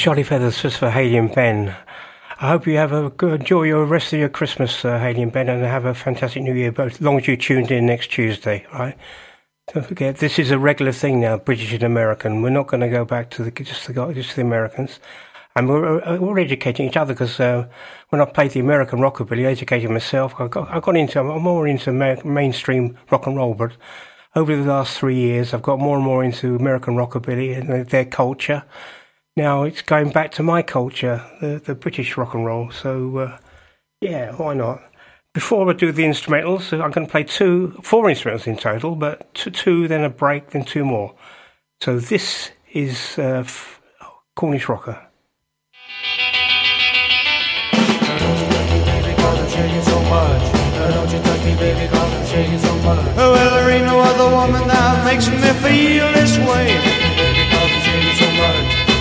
Charlie 0.05 0.21
Feathers 0.21 0.61
just 0.61 0.77
for 0.77 0.91
Haley 0.91 1.17
and 1.17 1.33
Ben. 1.33 1.75
I 2.39 2.49
hope 2.49 2.67
you 2.67 2.77
have 2.77 2.93
a 2.93 3.09
good 3.09 3.41
enjoy 3.41 3.63
your 3.63 3.85
rest 3.85 4.13
of 4.13 4.19
your 4.19 4.29
Christmas, 4.29 4.85
uh, 4.85 4.99
Haley 4.99 5.23
and 5.23 5.31
Ben, 5.31 5.49
and 5.49 5.63
have 5.63 5.85
a 5.85 5.95
fantastic 5.95 6.43
New 6.43 6.53
Year. 6.53 6.71
Both, 6.71 6.93
as 6.93 7.01
long 7.01 7.17
as 7.17 7.27
you 7.27 7.35
tuned 7.35 7.71
in 7.71 7.87
next 7.87 8.11
Tuesday, 8.11 8.67
right? 8.71 8.95
Don't 9.73 9.83
forget, 9.83 10.17
this 10.17 10.37
is 10.37 10.51
a 10.51 10.59
regular 10.59 10.91
thing 10.91 11.21
now, 11.21 11.39
British 11.39 11.73
and 11.73 11.81
American. 11.81 12.43
We're 12.43 12.51
not 12.51 12.67
going 12.67 12.81
to 12.81 12.87
go 12.87 13.03
back 13.03 13.31
to 13.31 13.43
the 13.43 13.49
just 13.49 13.87
the 13.87 14.13
just 14.13 14.35
the 14.35 14.43
Americans, 14.43 14.99
and 15.55 15.67
we're 15.67 15.99
uh, 16.03 16.17
we're 16.17 16.37
educating 16.37 16.87
each 16.87 16.97
other 16.97 17.15
because 17.15 17.39
uh, 17.39 17.67
when 18.09 18.21
I 18.21 18.25
played 18.25 18.51
the 18.51 18.59
American 18.59 18.99
rockabilly, 18.99 19.47
I 19.47 19.53
educated 19.53 19.89
myself. 19.89 20.39
I 20.39 20.47
got 20.49 20.69
I 20.69 20.81
got 20.81 20.95
into 20.95 21.19
I'm 21.19 21.41
more 21.41 21.67
into 21.67 21.89
Amer- 21.89 22.23
mainstream 22.23 22.95
rock 23.09 23.25
and 23.25 23.37
roll, 23.37 23.55
but 23.55 23.71
over 24.35 24.55
the 24.55 24.69
last 24.69 24.99
three 24.99 25.15
years, 25.15 25.51
I've 25.51 25.63
got 25.63 25.79
more 25.79 25.95
and 25.95 26.05
more 26.05 26.23
into 26.23 26.55
American 26.55 26.93
rockabilly 26.93 27.57
and 27.57 27.89
their 27.89 28.05
culture. 28.05 28.65
Now 29.37 29.63
it's 29.63 29.81
going 29.81 30.11
back 30.11 30.31
to 30.33 30.43
my 30.43 30.61
culture, 30.61 31.21
the 31.41 31.61
the 31.63 31.75
British 31.75 32.15
rock 32.15 32.33
and 32.33 32.45
roll. 32.45 32.71
So 32.71 33.17
uh, 33.17 33.37
yeah, 33.99 34.31
why 34.31 34.53
not? 34.53 34.81
Before 35.33 35.69
I 35.69 35.73
do 35.73 35.91
the 35.91 36.03
instrumentals, 36.03 36.71
I'm 36.71 36.91
going 36.91 37.05
to 37.05 37.11
play 37.11 37.25
two, 37.25 37.77
four 37.83 38.05
instrumentals 38.05 38.47
in 38.47 38.55
total, 38.55 38.95
but 38.95 39.33
two, 39.33 39.51
two 39.51 39.87
then 39.89 40.05
a 40.05 40.09
break, 40.09 40.51
then 40.51 40.63
two 40.63 40.85
more. 40.85 41.13
So 41.81 41.99
this 41.99 42.51
is 42.71 43.19
uh, 43.19 43.45
Cornish 44.37 44.69
Rocker. 44.69 45.05
Well, 53.17 53.33
there 53.33 53.69
ain't 53.71 53.85
no 53.85 53.99
other 53.99 54.33
woman 54.33 54.65
that 54.69 55.03
makes 55.03 55.27
me 55.27 55.35
feel 55.59 56.13
this 56.13 56.37
way. 56.37 56.94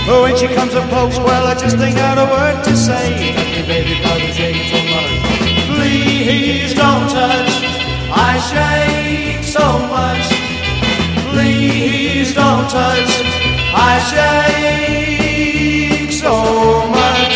But 0.07 0.21
when 0.21 0.37
she 0.37 0.47
comes 0.49 0.75
and 0.75 0.91
pokes, 0.91 1.17
well, 1.19 1.47
I 1.47 1.55
just 1.55 1.79
ain't 1.79 1.97
got 1.97 2.19
a 2.19 2.27
word 2.29 2.63
to 2.65 2.77
say. 2.77 3.33
Please 5.73 6.75
don't 6.75 7.09
touch, 7.09 7.49
I 8.13 8.37
shake 8.53 9.43
so 9.45 9.79
much. 9.89 10.29
Please 11.33 12.35
don't 12.35 12.69
touch, 12.69 13.09
I 13.73 13.99
shake 14.13 16.13
so 16.13 16.85
much. 16.93 17.33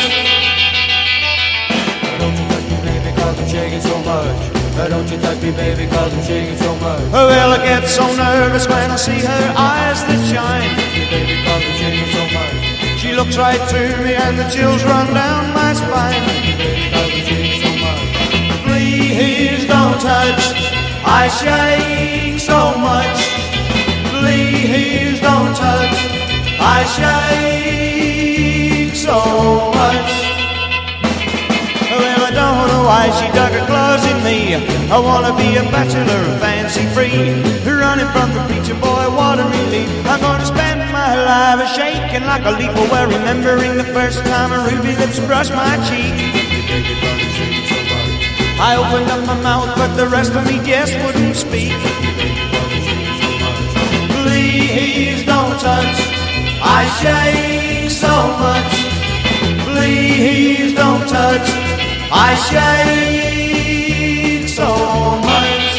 Don't 2.20 2.36
you 2.36 2.44
touch 2.52 2.68
me, 2.68 2.76
baby, 2.84 3.10
cause 3.16 3.38
I'm 3.40 3.48
shaking 3.48 3.80
so 3.80 3.96
much. 4.04 4.36
Don't 4.90 5.10
you 5.10 5.18
touch 5.18 5.40
me, 5.42 5.50
baby, 5.52 5.86
cause 5.88 6.12
I'm 6.12 6.22
shaking 6.22 6.56
so 6.58 6.74
much. 6.76 7.00
Oh, 7.12 7.26
well, 7.28 7.52
I 7.52 7.58
get 7.64 7.88
so 7.88 8.06
nervous 8.14 8.68
when 8.68 8.90
I 8.90 8.96
see 8.96 9.18
her 9.20 9.54
eyes 9.56 10.04
that 10.04 10.20
shine. 10.30 10.76
Baby, 11.10 11.42
cause 11.44 11.62
I'm 11.64 11.76
shaking 11.80 12.12
so 12.12 12.24
much. 12.38 12.47
She 13.08 13.14
looks 13.14 13.38
right 13.38 13.60
through 13.70 14.04
me 14.04 14.14
and 14.14 14.38
the 14.38 14.46
chills 14.50 14.84
run 14.84 15.14
down 15.14 15.54
my 15.54 15.72
spine. 15.72 16.22
Please 18.64 19.64
don't 19.66 19.98
touch, 19.98 20.52
I 21.06 21.28
shake 21.40 22.38
so 22.38 22.76
much. 22.76 23.18
Please 24.12 25.20
don't 25.20 25.56
touch, 25.56 25.96
I 26.60 26.84
shake 28.84 28.94
so 28.94 29.72
much. 29.72 30.27
Why 32.88 33.12
she 33.20 33.28
dug 33.36 33.52
her 33.52 33.64
claws 33.68 34.02
in 34.08 34.18
me. 34.24 34.56
I 34.88 34.98
wanna 34.98 35.36
be 35.36 35.48
a 35.60 35.64
bachelor, 35.68 36.22
fancy 36.40 36.84
free. 36.96 37.36
Running 37.68 38.10
from 38.16 38.28
the 38.32 38.42
preacher 38.48 38.78
boy, 38.80 39.04
a 39.42 39.44
relief. 39.44 39.90
I'm 40.08 40.20
gonna 40.24 40.48
spend 40.54 40.80
my 40.90 41.12
life 41.30 41.60
a 41.66 41.68
shaking 41.76 42.24
like 42.24 42.44
a 42.50 42.52
leaf 42.58 42.72
while 42.90 43.06
remembering 43.06 43.76
the 43.76 43.88
first 43.96 44.24
time 44.24 44.50
a 44.56 44.60
ruby 44.68 44.96
lips 44.96 45.20
brushed 45.28 45.52
my 45.52 45.74
cheek. 45.88 46.16
I 48.68 48.70
opened 48.80 49.10
up 49.14 49.22
my 49.32 49.38
mouth, 49.48 49.70
but 49.76 49.90
the 50.00 50.08
rest 50.08 50.32
of 50.34 50.42
me 50.50 50.56
just 50.64 50.94
wouldn't 51.04 51.36
speak. 51.36 51.76
Please 54.16 55.20
don't 55.32 55.56
touch, 55.60 55.96
I 56.78 56.80
shake 57.00 57.90
so 58.04 58.14
much. 58.44 58.72
Please 59.68 60.74
don't 60.74 61.06
touch, 61.06 61.67
I 62.10 62.34
shake 62.48 64.48
so 64.48 64.64
much. 64.64 65.76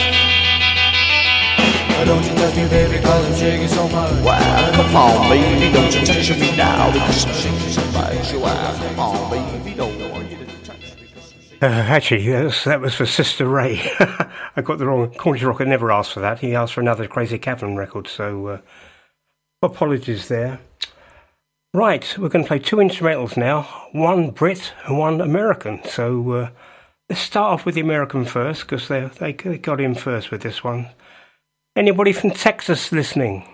Why 1.98 2.06
don't 2.06 2.24
you 2.24 2.36
touch 2.36 2.56
me, 2.56 2.70
baby, 2.70 3.04
cause 3.04 3.26
I'm 3.26 3.36
shaking 3.36 3.68
so 3.68 3.88
much. 3.90 4.24
Wow, 4.24 4.72
come 4.74 4.96
on, 4.96 5.30
baby, 5.30 5.74
don't 5.74 5.94
you 5.94 6.06
touch 6.06 6.30
me 6.30 6.56
now 6.56 6.92
because 6.92 7.26
I'm 7.26 7.34
shaking 7.34 7.70
so 7.70 7.82
much. 7.92 8.34
Wow, 8.34 8.78
come 8.78 9.00
on, 9.00 9.30
baby, 9.32 9.76
don't 9.76 10.12
want 10.12 10.30
you 10.30 10.38
to 10.38 10.46
touch 10.64 10.96
me. 10.98 11.08
Uh, 11.62 11.66
actually, 11.66 12.28
that 12.30 12.44
was, 12.44 12.64
that 12.64 12.80
was 12.80 12.94
for 12.94 13.08
Sister 13.08 13.48
Ray. 13.48 13.82
I 14.56 14.62
got 14.64 14.78
the 14.78 14.86
wrong. 14.86 15.12
Cornish 15.16 15.42
Rocker 15.44 15.66
never 15.66 15.92
asked 15.92 16.14
for 16.14 16.20
that. 16.20 16.40
He 16.40 16.54
asked 16.54 16.74
for 16.74 16.82
another 16.82 17.08
Crazy 17.08 17.40
Cavan 17.40 17.76
record, 17.76 18.08
so 18.08 18.48
uh, 18.48 18.58
apologies 19.64 20.28
there. 20.28 20.60
Right, 21.72 22.18
we're 22.18 22.30
going 22.30 22.44
to 22.44 22.48
play 22.48 22.58
two 22.58 22.78
instrumentals 22.78 23.38
now 23.38 23.62
one 23.92 24.32
Brit 24.32 24.74
and 24.88 24.98
one 24.98 25.22
American. 25.22 25.84
So 25.84 26.32
uh, 26.32 26.50
let's 27.08 27.22
start 27.22 27.54
off 27.54 27.66
with 27.66 27.76
the 27.76 27.82
American 27.82 28.26
first 28.26 28.62
because 28.62 28.88
they, 28.88 29.06
they 29.20 29.34
got 29.34 29.80
in 29.80 29.94
first 29.94 30.32
with 30.32 30.42
this 30.42 30.64
one. 30.64 30.88
Anybody 31.76 32.12
from 32.12 32.32
Texas 32.32 32.92
listening? 32.92 33.48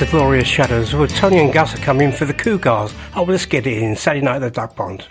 The 0.00 0.06
Glorious 0.06 0.46
Shadows. 0.46 0.94
Well, 0.94 1.08
Tony 1.08 1.38
and 1.38 1.52
Gus 1.52 1.74
are 1.74 1.78
coming 1.78 2.12
for 2.12 2.24
the 2.24 2.34
Cougars. 2.34 2.94
Oh, 3.16 3.24
let's 3.24 3.46
get 3.46 3.66
it 3.66 3.82
in. 3.82 3.96
Saturday 3.96 4.24
night 4.24 4.36
at 4.36 4.40
the 4.40 4.50
Duck 4.50 4.76
Pond. 4.76 5.04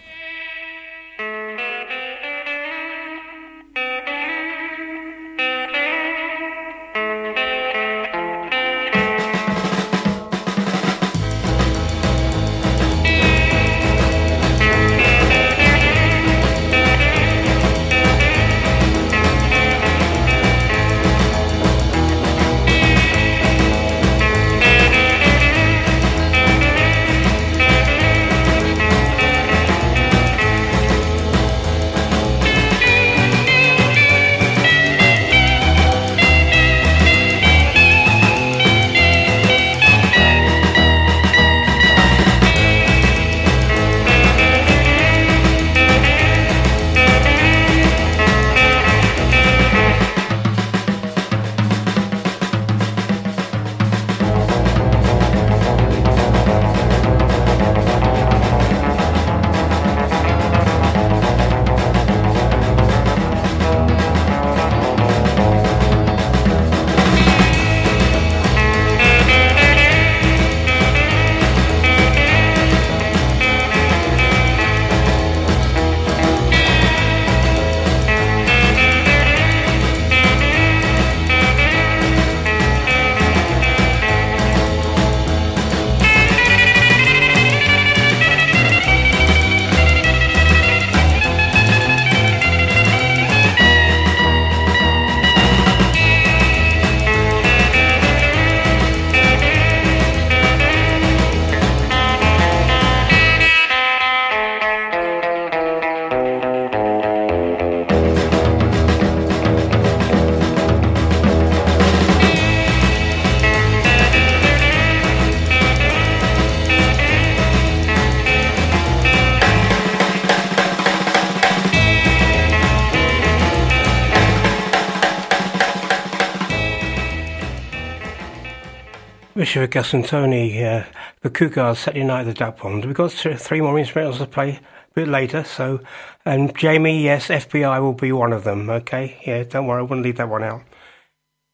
Richard, 129.58 129.72
Gus 129.72 129.94
and 129.96 130.06
Tony, 130.06 130.64
uh, 130.64 130.84
the 131.22 131.32
Cougars, 131.32 131.80
Saturday 131.80 132.04
night 132.04 132.20
at 132.20 132.26
the 132.28 132.34
Duck 132.36 132.58
Pond. 132.58 132.86
We've 132.86 132.94
got 132.94 133.12
three 133.12 133.60
more 133.60 133.74
instrumentals 133.74 134.20
to 134.20 134.28
play 134.28 134.52
a 134.52 134.60
bit 134.94 135.08
later, 135.08 135.44
so, 135.44 135.80
and 136.26 136.56
Jamie, 136.56 137.02
yes, 137.02 137.30
FBI 137.30 137.82
will 137.82 137.94
be 137.94 138.12
one 138.12 138.34
of 138.34 138.44
them, 138.44 138.70
okay? 138.70 139.20
Yeah, 139.26 139.46
don't 139.46 139.66
worry, 139.66 139.80
I 139.80 139.82
wouldn't 139.82 140.04
leave 140.04 140.18
that 140.18 140.30
one 140.30 140.44
out. 140.44 140.62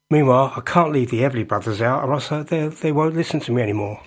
Meanwhile, 0.10 0.52
I 0.58 0.60
can't 0.60 0.92
leave 0.92 1.12
the 1.12 1.22
Everly 1.22 1.48
Brothers 1.48 1.82
out, 1.82 2.04
or 2.04 2.12
else 2.12 2.30
uh, 2.30 2.44
they, 2.44 2.68
they 2.68 2.92
won't 2.92 3.16
listen 3.16 3.40
to 3.40 3.54
me 3.54 3.62
anymore. 3.62 4.02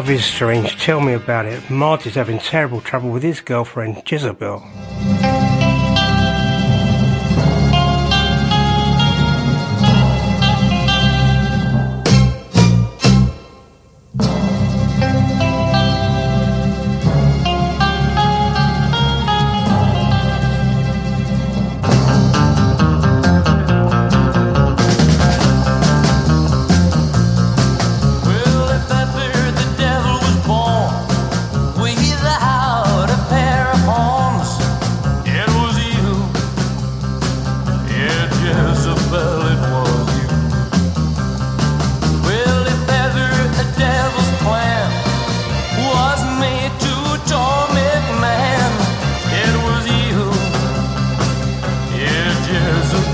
Love 0.00 0.08
is 0.08 0.24
strange. 0.24 0.82
Tell 0.82 0.98
me 0.98 1.12
about 1.12 1.44
it. 1.44 1.68
Marty's 1.68 2.14
having 2.14 2.38
terrible 2.38 2.80
trouble 2.80 3.10
with 3.10 3.22
his 3.22 3.42
girlfriend, 3.42 4.02
Jezebel. 4.10 4.64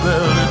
there 0.07 0.46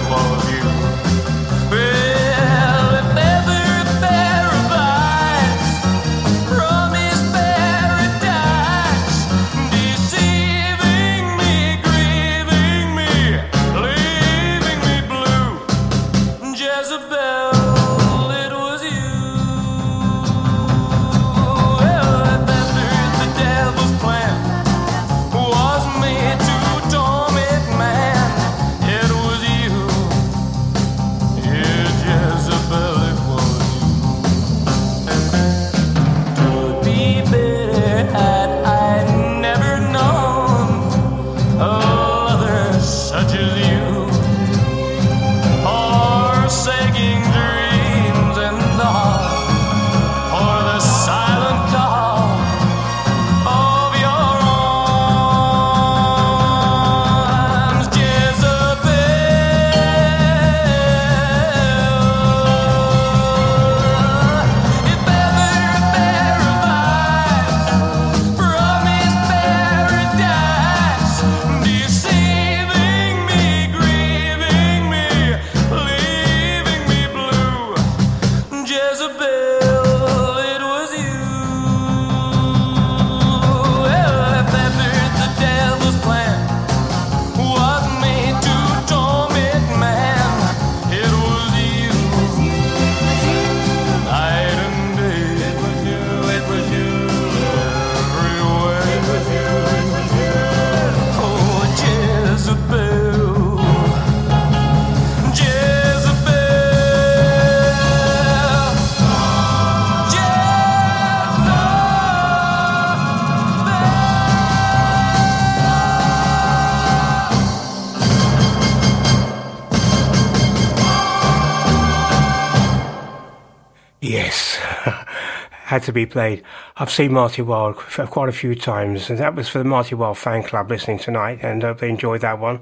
had 125.75 125.83
to 125.83 125.91
be 125.91 126.05
played. 126.05 126.41
I've 126.77 126.89
seen 126.89 127.11
Marty 127.11 127.41
Wilde 127.41 127.75
f- 127.75 128.09
quite 128.09 128.29
a 128.29 128.31
few 128.31 128.55
times, 128.55 129.09
and 129.09 129.19
that 129.19 129.35
was 129.35 129.49
for 129.49 129.57
the 129.57 129.65
Marty 129.65 129.93
Wilde 129.93 130.17
fan 130.17 130.41
club 130.41 130.69
listening 130.69 130.99
tonight, 130.99 131.39
and 131.41 131.63
hope 131.63 131.79
they 131.79 131.89
enjoyed 131.89 132.21
that 132.21 132.39
one. 132.39 132.61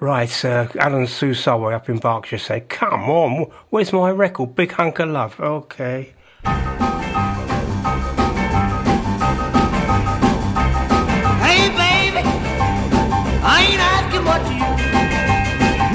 Right, 0.00 0.44
uh, 0.44 0.68
Alan 0.78 1.06
Sue 1.06 1.32
Solway 1.32 1.72
up 1.72 1.88
in 1.88 1.96
Berkshire 1.98 2.36
said, 2.36 2.68
Come 2.68 3.08
on, 3.08 3.50
where's 3.70 3.90
my 3.90 4.10
record? 4.10 4.54
Big 4.54 4.72
Hunk 4.72 4.98
of 4.98 5.08
Love. 5.08 5.40
Okay. 5.40 6.12
Hey, 11.46 11.68
baby, 11.80 12.22
I 13.42 13.66
ain't 13.70 13.80
asking 13.80 14.24
what 14.28 14.42
you. 14.52 14.66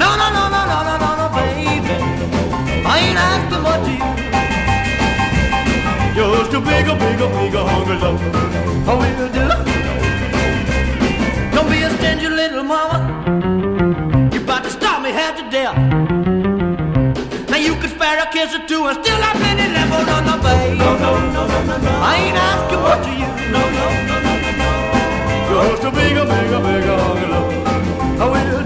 No, 0.02 0.10
no, 0.20 0.28
no, 0.36 0.44
no, 0.50 0.60
no, 0.72 0.94
no, 1.04 1.10
no, 1.20 1.26
baby. 1.36 1.96
I 2.84 2.98
ain't 3.06 3.18
asking 3.18 3.62
what 3.62 3.80
you. 3.88 4.11
A 6.52 6.60
bigger, 6.60 6.94
bigger, 6.96 7.28
bigger 7.28 7.64
hunger 7.64 7.94
love. 7.94 8.20
I 8.86 8.92
will 9.00 9.28
do. 9.32 9.48
Don't 11.56 11.70
be 11.70 11.80
a 11.82 11.88
stingy 11.96 12.28
little 12.28 12.62
mama. 12.62 12.98
You 14.30 14.40
about 14.42 14.62
to 14.64 14.70
stop 14.70 15.02
me 15.02 15.12
half 15.12 15.38
to 15.38 15.44
death. 15.48 15.74
Now 17.48 17.56
you 17.56 17.74
could 17.76 17.88
spare 17.88 18.18
a 18.22 18.26
kiss 18.30 18.54
or 18.54 18.66
two 18.66 18.84
and 18.84 19.02
still 19.02 19.16
have 19.16 19.40
left. 19.40 19.92
Oh, 19.96 20.04
no, 20.04 20.20
no, 20.28 20.36
baby. 20.42 20.76
No, 20.76 20.92
no, 20.98 21.12
no, 21.32 21.46
no, 21.46 21.64
no, 21.64 21.76
no. 21.78 21.90
I 22.04 22.16
ain't 22.20 22.36
asking 22.36 22.82
what 22.84 23.00
you. 23.08 23.28
No, 23.50 23.62
no, 23.78 23.86
no, 24.08 24.16
no, 24.20 24.32
no, 24.44 24.50
no. 24.60 24.70
Just 25.72 25.84
a 25.84 25.90
bigger, 25.90 26.26
bigger, 26.26 26.60
bigger 26.60 26.96
hunger 27.00 27.28
love. 27.28 27.48
I 28.20 28.28
will 28.28 28.44
do. 28.44 28.52
I 28.52 28.56
will 28.56 28.61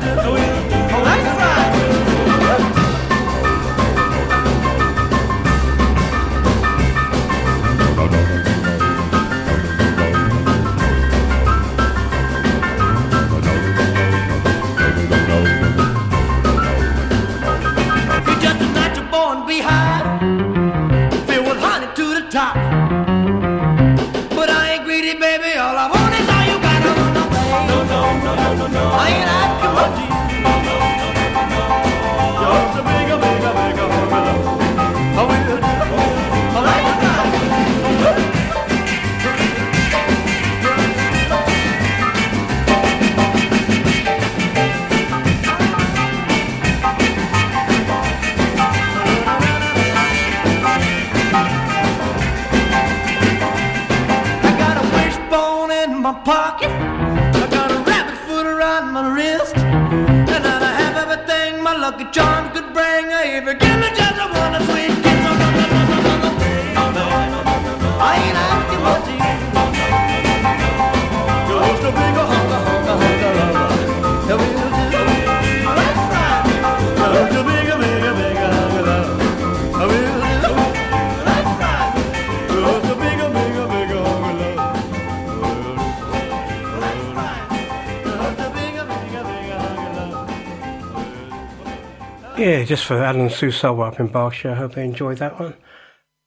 Yeah, 92.47 92.63
just 92.63 92.85
for 92.85 93.03
Alan 93.03 93.29
Suso 93.29 93.81
up 93.81 93.99
in 93.99 94.07
Berkshire. 94.07 94.53
I 94.53 94.55
hope 94.55 94.77
you 94.77 94.83
enjoyed 94.83 95.19
that 95.19 95.41
one. 95.41 95.55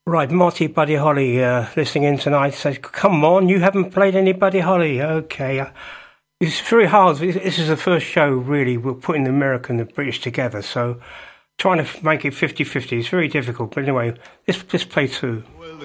Right, 0.06 0.30
Marty 0.30 0.68
Buddy 0.68 0.96
Holly 0.96 1.42
uh, 1.42 1.68
listening 1.78 2.04
in 2.04 2.18
tonight 2.18 2.56
says, 2.56 2.78
Come 2.78 3.24
on, 3.24 3.48
you 3.48 3.62
haven't 3.62 3.92
played 3.92 4.18
any 4.18 4.34
Buddy 4.34 4.60
Holly. 4.60 5.02
Okay. 5.02 5.62
Uh, 5.62 5.70
it's 6.42 6.60
very 6.60 6.88
hard. 6.88 7.20
This 7.20 7.58
is 7.58 7.70
the 7.70 7.78
first 7.78 8.06
show, 8.06 8.32
really, 8.32 8.76
we're 8.76 8.96
putting 8.96 9.24
the 9.24 9.30
American 9.30 9.80
and 9.80 9.88
the 9.88 9.94
British 9.94 10.20
together. 10.20 10.62
So 10.62 11.00
trying 11.58 11.86
to 11.86 12.04
make 12.04 12.26
it 12.26 12.34
50 12.34 12.66
50 12.66 13.00
is 13.00 13.08
very 13.08 13.30
difficult. 13.30 13.74
But 13.74 13.84
anyway, 13.84 14.14
let's, 14.46 14.62
let's 14.74 14.84
play 14.84 15.08
two. 15.08 15.46
Well, 15.58 15.78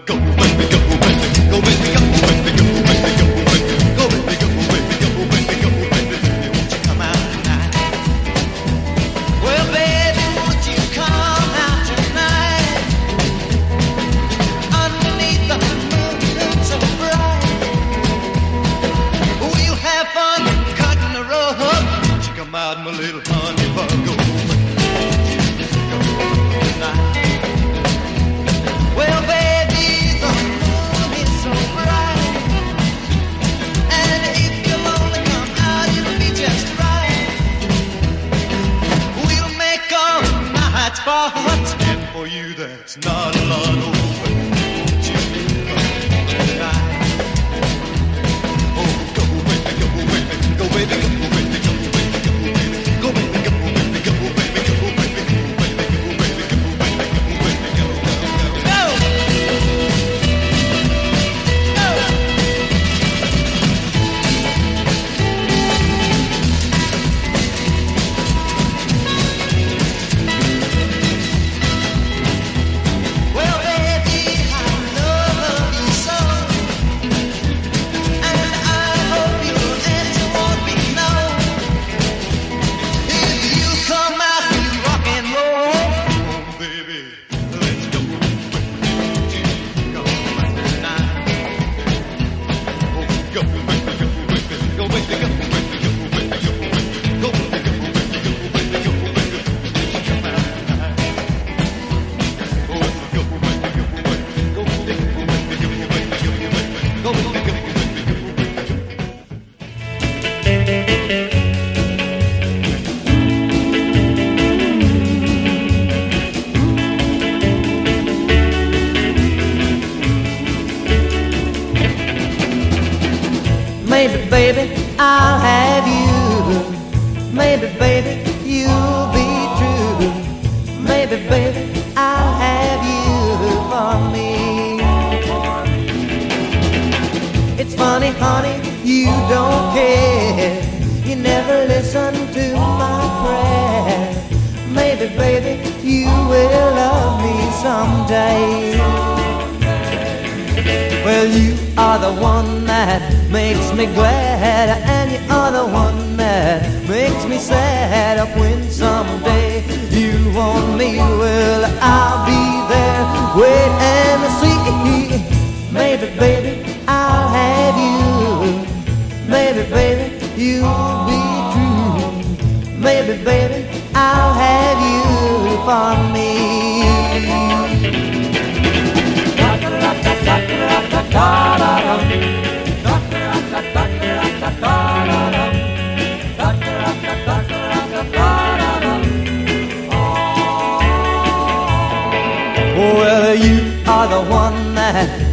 It's 42.96 43.04
not. 43.04 43.43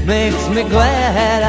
Makes 0.06 0.48
me 0.50 0.64
glad, 0.64 1.42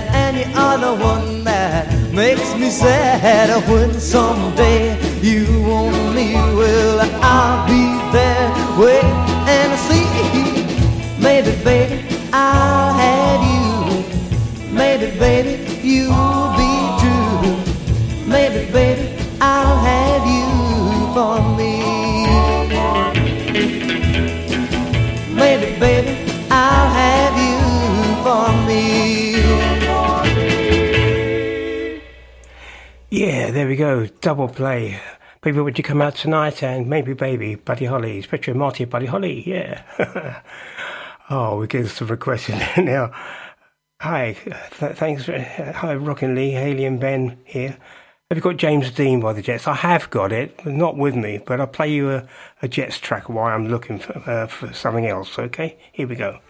are 0.56 0.78
the 0.78 0.94
one 1.04 1.44
that 1.44 1.86
makes 2.12 2.54
me 2.56 2.68
sad. 2.70 3.48
When 3.68 3.92
someday 4.00 4.98
you 5.20 5.44
want 5.62 6.14
me, 6.14 6.34
well, 6.34 7.00
I'll 7.22 7.66
be 7.66 7.84
there, 8.12 8.50
wait 8.78 9.04
and 9.46 9.72
see. 9.86 10.06
Maybe, 11.22 11.52
baby, 11.62 12.01
there 33.62 33.68
we 33.68 33.76
go. 33.76 34.06
Double 34.20 34.48
play. 34.48 35.00
Baby, 35.40 35.60
would 35.60 35.78
you 35.78 35.84
come 35.84 36.02
out 36.02 36.16
tonight? 36.16 36.64
And 36.64 36.88
maybe, 36.88 37.12
baby, 37.12 37.54
Buddy 37.54 37.84
Holly. 37.84 38.18
Especially 38.18 38.54
Marty, 38.54 38.84
Buddy 38.86 39.06
Holly. 39.06 39.48
Yeah. 39.48 39.84
oh, 41.30 41.58
we 41.58 41.68
get 41.68 41.86
some 41.86 42.08
requests 42.08 42.48
in 42.48 42.58
there 42.58 42.84
now. 42.84 43.12
Hi, 44.00 44.32
th- 44.32 44.96
thanks. 44.96 45.26
For, 45.26 45.38
hi, 45.38 45.94
Rockin' 45.94 46.34
Lee, 46.34 46.50
Haley, 46.50 46.84
and 46.84 46.98
Ben 46.98 47.38
here. 47.44 47.78
Have 48.28 48.36
you 48.36 48.42
got 48.42 48.56
James 48.56 48.90
Dean 48.90 49.20
by 49.20 49.32
the 49.32 49.42
Jets? 49.42 49.68
I 49.68 49.74
have 49.74 50.10
got 50.10 50.32
it, 50.32 50.66
not 50.66 50.96
with 50.96 51.14
me, 51.14 51.38
but 51.38 51.60
I'll 51.60 51.68
play 51.68 51.92
you 51.92 52.10
a, 52.10 52.28
a 52.62 52.66
Jets 52.66 52.98
track 52.98 53.28
while 53.28 53.54
I'm 53.54 53.68
looking 53.68 54.00
for, 54.00 54.28
uh, 54.28 54.48
for 54.48 54.72
something 54.72 55.06
else. 55.06 55.38
Okay, 55.38 55.78
here 55.92 56.08
we 56.08 56.16
go. 56.16 56.40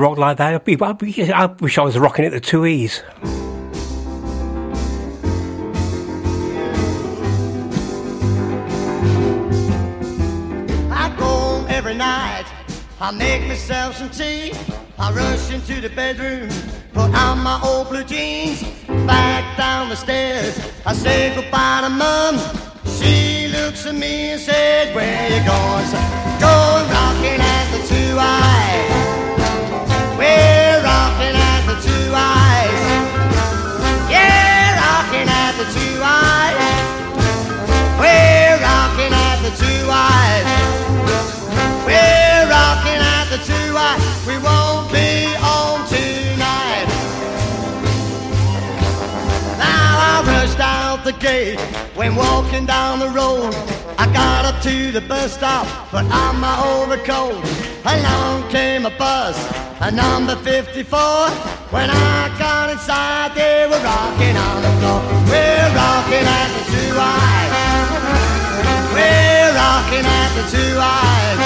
Rock 0.00 0.16
like 0.16 0.38
that, 0.38 0.54
I'd 0.54 0.64
be, 0.64 0.80
I 0.80 1.44
wish 1.60 1.76
I 1.76 1.82
was 1.82 1.98
rocking 1.98 2.24
at 2.24 2.32
the 2.32 2.40
two 2.40 2.64
E's. 2.64 3.02
I 10.90 11.14
go 11.18 11.26
home 11.26 11.66
every 11.68 11.92
night. 11.92 12.46
I 12.98 13.10
make 13.10 13.46
myself 13.46 13.96
some 13.96 14.08
tea. 14.08 14.54
I 14.98 15.12
rush 15.12 15.50
into 15.52 15.82
the 15.82 15.90
bedroom, 15.90 16.48
put 16.94 17.14
on 17.14 17.40
my 17.40 17.60
old 17.62 17.90
blue 17.90 18.04
jeans. 18.04 18.62
Back 19.06 19.58
down 19.58 19.90
the 19.90 19.96
stairs, 19.96 20.58
I 20.86 20.94
say 20.94 21.34
goodbye 21.34 21.82
to 21.82 21.90
mom. 21.90 22.38
She 22.86 23.48
looks 23.48 23.84
at 23.84 23.94
me 23.94 24.30
and 24.30 24.40
says, 24.40 24.94
Where 24.94 25.28
you 25.28 25.44
going? 25.44 25.90
Going 26.40 26.88
rocking 26.88 27.38
at 27.38 27.70
the 27.76 27.86
two 27.86 28.16
eyes. 28.18 29.09
Two 32.10 32.16
eyes. 32.16 32.70
Yeah, 34.10 34.74
rocking 34.82 35.28
at 35.28 35.52
the 35.60 35.66
two 35.76 35.96
eyes. 36.02 36.58
We're 38.00 38.58
rocking 38.58 39.12
at 39.14 39.38
the 39.46 39.52
two 39.62 39.82
eyes. 39.88 40.46
We're 41.86 42.46
rocking 42.50 43.00
at 43.16 43.26
the 43.30 43.38
two 43.46 43.76
eyes. 43.76 44.02
We 44.26 44.36
won't 44.38 44.90
be 44.90 45.30
home 45.38 45.86
tonight. 45.86 46.88
Now 49.58 49.92
I 50.10 50.22
rushed 50.26 50.58
out 50.58 50.89
the 51.12 51.18
gate 51.18 51.58
when 51.96 52.14
walking 52.14 52.66
down 52.66 52.98
the 52.98 53.08
road. 53.08 53.52
I 53.98 54.06
got 54.12 54.44
up 54.44 54.62
to 54.62 54.92
the 54.92 55.00
bus 55.00 55.34
stop, 55.34 55.66
put 55.90 56.04
on 56.04 56.40
my 56.40 56.56
overcoat. 56.74 57.34
Along 57.84 58.48
came 58.50 58.86
a 58.86 58.90
bus, 58.90 59.36
a 59.80 59.90
number 59.90 60.36
54. 60.36 60.98
When 61.74 61.88
I 61.90 62.30
got 62.38 62.70
inside, 62.70 63.34
they 63.34 63.66
were 63.66 63.82
rocking 63.82 64.36
on 64.36 64.56
the 64.62 64.72
floor. 64.78 65.00
We're 65.30 65.70
rocking 65.82 66.26
at 66.40 66.48
the 66.56 66.62
two 66.74 66.92
eyes. 67.14 67.52
We're 68.94 69.50
rocking 69.62 70.06
at 70.20 70.30
the 70.38 70.44
two 70.54 70.74
eyes. 70.78 71.36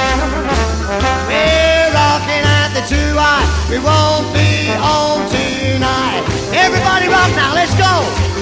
We're 1.30 1.88
rocking 2.00 2.44
at 2.60 2.70
the 2.76 2.84
two 2.92 3.10
eyes. 3.16 3.48
We 3.70 3.78
won't 3.78 4.28
be 4.34 4.50
home 4.76 5.24
tonight. 5.32 6.22
Everybody 6.52 7.08
rock 7.08 7.30
now, 7.36 7.54
let's 7.54 7.74
go. 7.78 8.33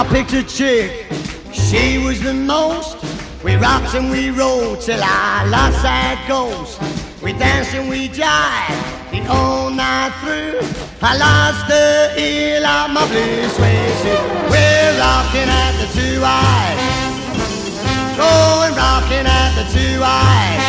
I, 0.00 0.08
picked 0.08 0.32
a 0.32 0.42
chick, 0.42 1.04
she 1.52 1.98
was 1.98 2.22
the 2.22 2.32
most. 2.32 2.96
We 3.44 3.56
rocked 3.56 3.94
and 3.94 4.10
we 4.10 4.30
rolled 4.30 4.80
till 4.80 4.98
I 4.98 5.44
lost 5.44 5.82
that 5.82 6.24
ghost. 6.26 6.80
We 7.22 7.34
danced 7.34 7.74
and 7.74 7.86
we 7.86 8.08
jived 8.08 8.80
the 9.12 9.20
whole 9.28 9.68
night 9.68 10.16
through. 10.24 10.56
I 11.04 11.20
lost 11.20 11.68
the 11.68 12.16
heel 12.16 12.64
of 12.64 12.96
my 12.96 13.04
blue 13.12 13.44
suede. 13.52 14.16
We're 14.48 14.96
rocking 14.96 15.52
at 15.52 15.76
the 15.76 15.88
two 15.92 16.24
eyes, 16.24 16.80
going 18.16 18.72
rocking 18.72 19.28
at 19.28 19.52
the 19.52 19.68
two 19.68 20.00
eyes. 20.00 20.64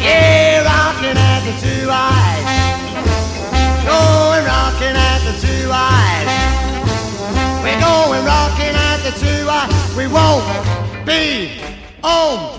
Yeah, 0.00 0.64
rocking 0.64 1.12
at 1.12 1.44
the 1.44 1.54
two 1.60 1.84
eyes, 1.92 2.44
going 3.84 4.44
rocking 4.48 4.96
at 4.96 5.20
the 5.28 5.34
two 5.44 5.68
eyes. 5.70 6.67
We're 7.68 7.80
going 7.80 8.24
rocking 8.24 8.74
at 8.74 8.98
the 9.04 9.12
two 9.20 9.48
eyes. 9.48 9.96
We 9.96 10.06
won't 10.06 10.44
be 11.04 11.60
home 12.02 12.58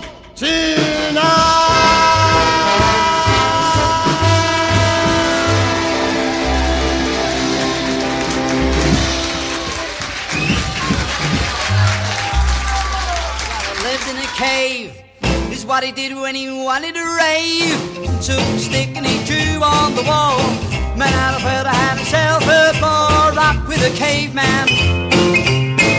lived 13.82 14.08
in 14.08 14.16
a 14.16 14.32
cave. 14.36 15.02
Is 15.50 15.66
what 15.66 15.82
he 15.82 15.90
did 15.90 16.14
when 16.16 16.36
he 16.36 16.48
wanted 16.48 16.94
to 16.94 17.04
rave. 17.18 17.76
Took 18.22 18.38
a 18.38 18.58
stick 18.58 18.90
and 18.96 19.04
he 19.04 19.24
drew 19.26 19.60
on 19.62 19.96
the 19.96 20.04
wall. 20.04 20.69
Man 21.00 21.08
out 21.14 21.34
of 21.34 21.40
to 21.40 21.70
have 21.70 21.96
himself 21.96 22.42
a 22.44 22.78
ball. 22.78 23.32
Rock 23.32 23.66
with 23.66 23.80
a 23.80 23.96
caveman. 23.96 24.68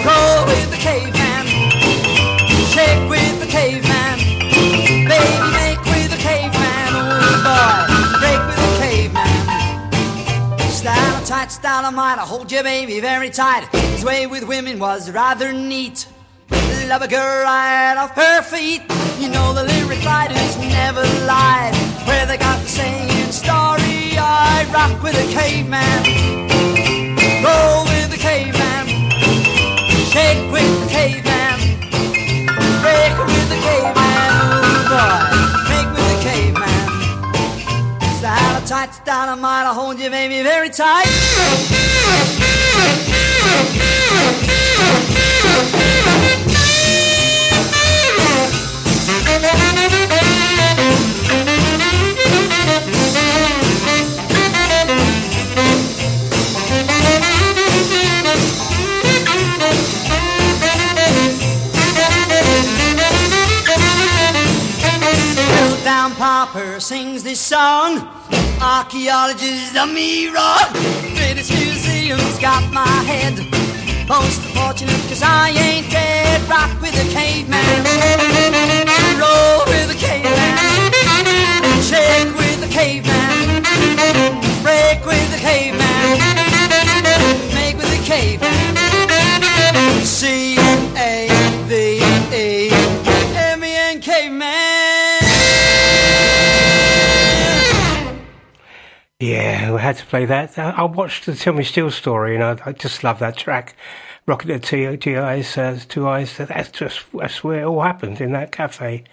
Roll 0.05 0.45
with 0.45 0.69
the 0.69 0.77
caveman. 0.77 1.47
Shake 2.69 3.09
with 3.09 3.39
the 3.39 3.47
caveman. 3.47 4.19
Baby, 5.09 5.41
make 5.57 5.83
with 5.85 6.11
the 6.11 6.21
caveman. 6.21 6.89
Oh 6.93 7.33
boy, 7.41 7.81
break 8.21 8.41
with 8.45 8.61
the 8.61 8.77
caveman. 8.85 10.69
Style 10.69 11.25
tight, 11.25 11.51
style 11.51 11.85
of 11.87 11.95
mine. 11.95 12.19
I 12.19 12.21
hold 12.21 12.51
your 12.51 12.61
baby 12.61 12.99
very 12.99 13.31
tight. 13.31 13.67
His 13.73 14.05
way 14.05 14.27
with 14.27 14.47
women 14.47 14.77
was 14.77 15.09
rather 15.09 15.51
neat. 15.51 16.05
Love 16.87 17.01
a 17.01 17.07
girl 17.07 17.43
right 17.43 17.95
off 17.97 18.11
her 18.15 18.43
feet. 18.43 18.83
You 19.17 19.29
know 19.29 19.51
the 19.51 19.63
lyric 19.63 20.05
writers 20.05 20.57
never 20.59 21.01
lied. 21.25 21.73
Where 22.05 22.27
they 22.27 22.37
got 22.37 22.61
the 22.61 22.67
story, 22.67 23.10
I 24.43 24.65
rock 24.73 25.03
with 25.03 25.13
a 25.13 25.27
caveman. 25.31 26.01
Roll 27.45 27.85
with 27.85 28.09
the 28.09 28.17
caveman. 28.17 28.87
Shake 30.11 30.51
with 30.51 30.71
the 30.81 30.89
caveman. 30.89 31.59
Break 32.81 33.13
with 33.21 33.47
the 33.53 33.59
caveman. 33.67 34.29
Oh 34.41 34.81
boy, 34.91 35.21
make 35.69 35.89
with 35.93 36.07
the 36.11 36.19
caveman. 36.25 36.87
Style 38.17 38.61
tight, 38.65 38.91
style 38.95 39.29
of 39.33 39.39
mine. 39.39 39.67
I 39.67 39.73
hold 39.73 39.99
you, 39.99 40.09
baby, 40.09 40.41
very 40.41 40.69
tight. 40.69 41.07
Little 49.81 50.10
down 65.91 66.15
Popper 66.15 66.79
sings 66.79 67.21
this 67.21 67.41
song. 67.41 68.07
Archaeologists 68.61 69.73
done 69.73 69.93
me 69.93 70.29
wrong. 70.29 70.71
British 71.17 71.51
Museum's 71.51 72.39
got 72.39 72.63
my 72.71 72.95
head. 73.11 73.35
Most 74.07 74.39
fortunate 74.55 75.03
cause 75.09 75.21
I 75.21 75.49
ain't 75.49 75.91
dead. 75.91 76.39
Rock 76.49 76.71
with 76.79 76.95
a 76.95 77.07
caveman. 77.11 77.83
Roll 79.19 79.65
with 79.71 79.95
a 79.95 79.99
caveman. 80.05 80.55
Shake 81.89 82.31
with 82.39 82.69
a 82.69 82.71
caveman. 82.71 83.61
Break 84.63 85.05
with 85.05 85.37
a 85.37 85.41
caveman. 85.49 86.19
Make 87.53 87.75
with 87.75 87.99
a 87.99 88.03
caveman. 88.07 88.77
C 90.05 90.60
Yeah, 99.21 99.71
we 99.71 99.79
had 99.79 99.97
to 99.97 100.05
play 100.07 100.25
that. 100.25 100.57
I, 100.57 100.81
watched 100.81 101.27
the 101.27 101.35
Tommy 101.35 101.63
Steele 101.63 101.91
story, 101.91 102.33
and 102.33 102.43
I, 102.43 102.57
I 102.65 102.71
just 102.71 103.03
love 103.03 103.19
that 103.19 103.37
track. 103.37 103.75
Rocket 104.25 104.47
the 104.47 104.97
two 104.97 105.19
eyes, 105.19 105.55
uh, 105.59 105.79
two 105.87 106.07
eyes. 106.07 106.37
That's 106.37 106.71
just 106.71 107.05
that's 107.13 107.43
where 107.43 107.61
it 107.61 107.65
all 107.65 107.83
happened 107.83 108.19
in 108.19 108.31
that 108.31 108.51
cafe. 108.51 109.03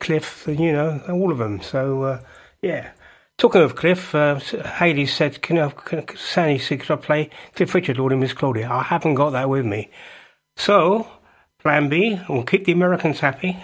Cliff, 0.00 0.48
and, 0.48 0.58
you 0.58 0.72
know, 0.72 1.00
all 1.08 1.30
of 1.30 1.38
them. 1.38 1.62
So 1.62 2.02
uh, 2.02 2.20
yeah. 2.60 2.90
Talking 3.38 3.62
of 3.62 3.76
Cliff, 3.76 4.16
uh, 4.16 4.40
Haley 4.40 5.06
said, 5.06 5.40
"Can 5.42 5.58
I?" 5.58 5.68
Can, 5.70 6.04
Sandy 6.16 6.58
said, 6.58 6.80
"Could 6.80 6.90
I 6.90 6.96
play 6.96 7.30
Cliff 7.54 7.72
Richard, 7.72 7.98
Lawdy 7.98 8.16
Miss 8.16 8.34
Clawdy?" 8.34 8.68
I 8.68 8.82
haven't 8.82 9.14
got 9.14 9.30
that 9.30 9.48
with 9.48 9.64
me. 9.64 9.90
So, 10.56 11.06
Plan 11.60 11.88
B, 11.88 12.20
we'll 12.28 12.42
keep 12.42 12.64
the 12.64 12.72
Americans 12.72 13.20
happy. 13.20 13.56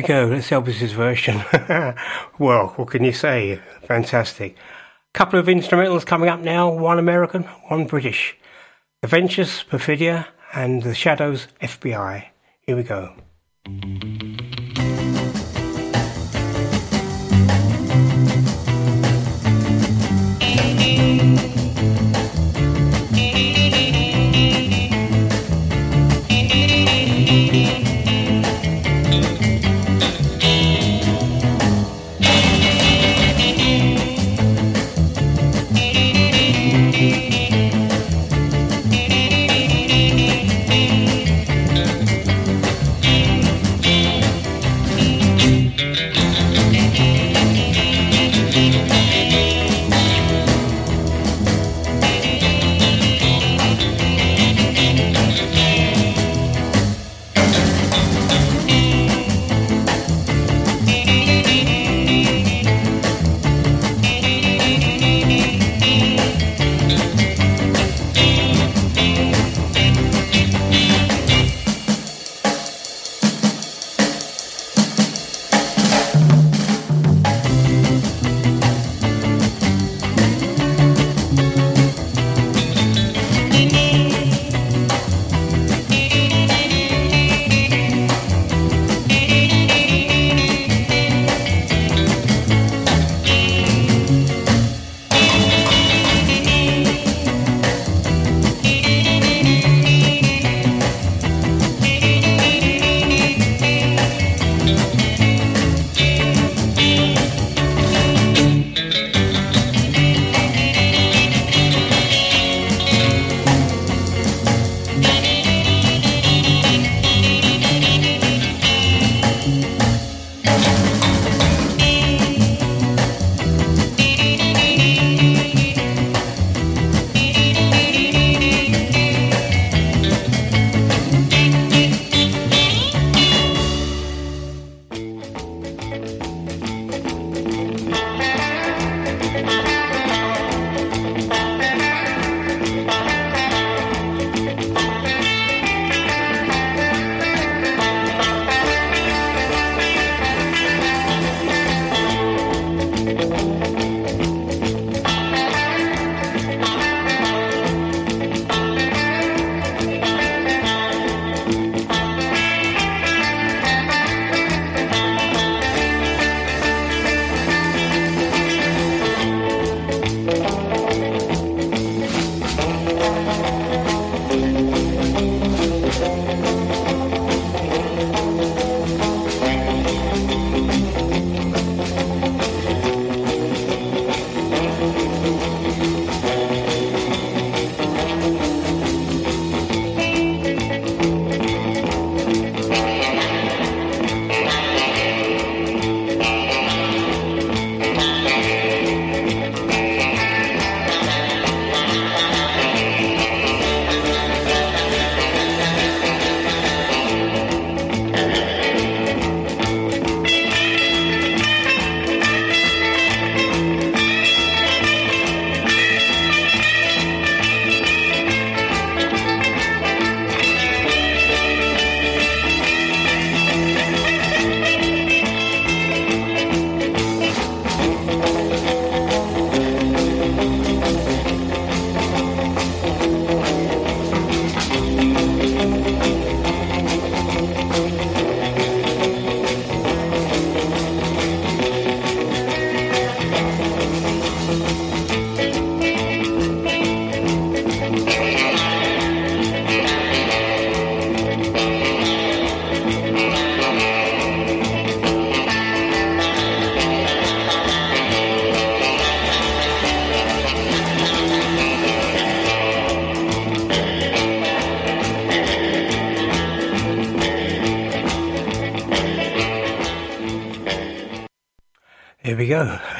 we 0.00 0.06
go. 0.06 0.30
That's 0.30 0.48
Elvis's 0.48 0.92
version. 0.92 1.42
well, 2.38 2.68
what 2.76 2.88
can 2.88 3.04
you 3.04 3.12
say? 3.12 3.60
Fantastic. 3.82 4.56
Couple 5.12 5.38
of 5.38 5.46
instrumentals 5.46 6.06
coming 6.06 6.28
up 6.30 6.40
now. 6.40 6.70
One 6.70 6.98
American, 6.98 7.42
one 7.68 7.86
British. 7.86 8.36
The 9.02 9.08
Ventures, 9.08 9.64
Perfidia, 9.68 10.26
and 10.54 10.82
the 10.82 10.94
Shadows, 10.94 11.48
FBI. 11.60 12.26
Here 12.60 12.76
we 12.76 12.82
go. 12.82 13.14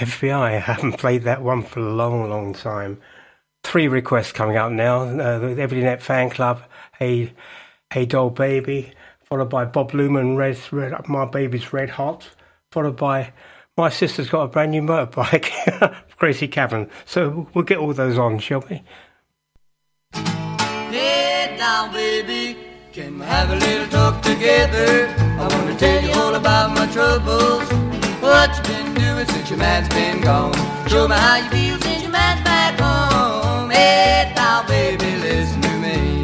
FBI. 0.01 0.33
I 0.55 0.59
haven't 0.59 0.99
played 0.99 1.23
that 1.25 1.43
one 1.43 1.63
for 1.63 1.81
a 1.81 1.93
long, 1.95 2.29
long 2.29 2.55
time. 2.55 3.01
Three 3.63 3.89
requests 3.89 4.33
coming 4.33 4.57
up 4.57 4.73
now. 4.73 5.03
Uh, 5.03 5.39
the 5.39 5.47
Everly 5.49 6.01
Fan 6.01 6.31
Club, 6.31 6.63
Hey, 6.99 7.35
Hey 7.93 8.07
Doll 8.07 8.31
Baby, 8.31 8.93
followed 9.23 9.51
by 9.51 9.67
Bob 9.67 9.93
Luman, 9.93 10.37
Red, 10.37 10.59
Red, 10.73 11.09
My 11.09 11.27
Baby's 11.27 11.73
Red 11.73 11.91
Hot, 11.91 12.29
followed 12.73 12.97
by 12.97 13.33
My 13.77 13.91
Sister's 13.91 14.31
Got 14.31 14.43
a 14.45 14.49
Brand 14.49 14.71
New 14.71 14.83
Motorbike, 14.83 15.95
Crazy 16.17 16.49
Cavan. 16.49 16.89
So 17.05 17.49
we'll 17.53 17.65
get 17.65 17.79
all 17.79 17.93
those 17.93 18.17
on, 18.17 18.39
shall 18.39 18.65
we? 18.71 18.83
Baby, 21.93 22.57
can 22.93 23.19
we 23.19 23.25
have 23.25 23.51
a 23.51 23.57
little 23.57 23.87
talk 23.89 24.23
together? 24.23 25.09
I 25.19 25.49
want 25.49 25.67
to 25.71 25.77
tell 25.77 26.05
you 26.05 26.13
all 26.13 26.35
about 26.35 26.75
my 26.75 26.87
troubles. 26.93 27.90
What 28.31 28.57
you 28.57 28.63
been 28.63 28.95
doing 28.95 29.27
since 29.27 29.51
your 29.51 29.59
man's 29.59 29.89
been 29.89 30.21
gone? 30.21 30.55
Show 30.87 31.09
me 31.09 31.17
how 31.17 31.39
you 31.39 31.51
feel 31.51 31.79
since 31.81 32.03
your 32.03 32.13
man's 32.13 32.41
back 32.45 32.79
home. 32.79 33.71
Hey 33.71 34.33
now, 34.37 34.63
baby, 34.69 35.17
listen 35.17 35.61
to 35.63 35.75
me. 35.85 36.23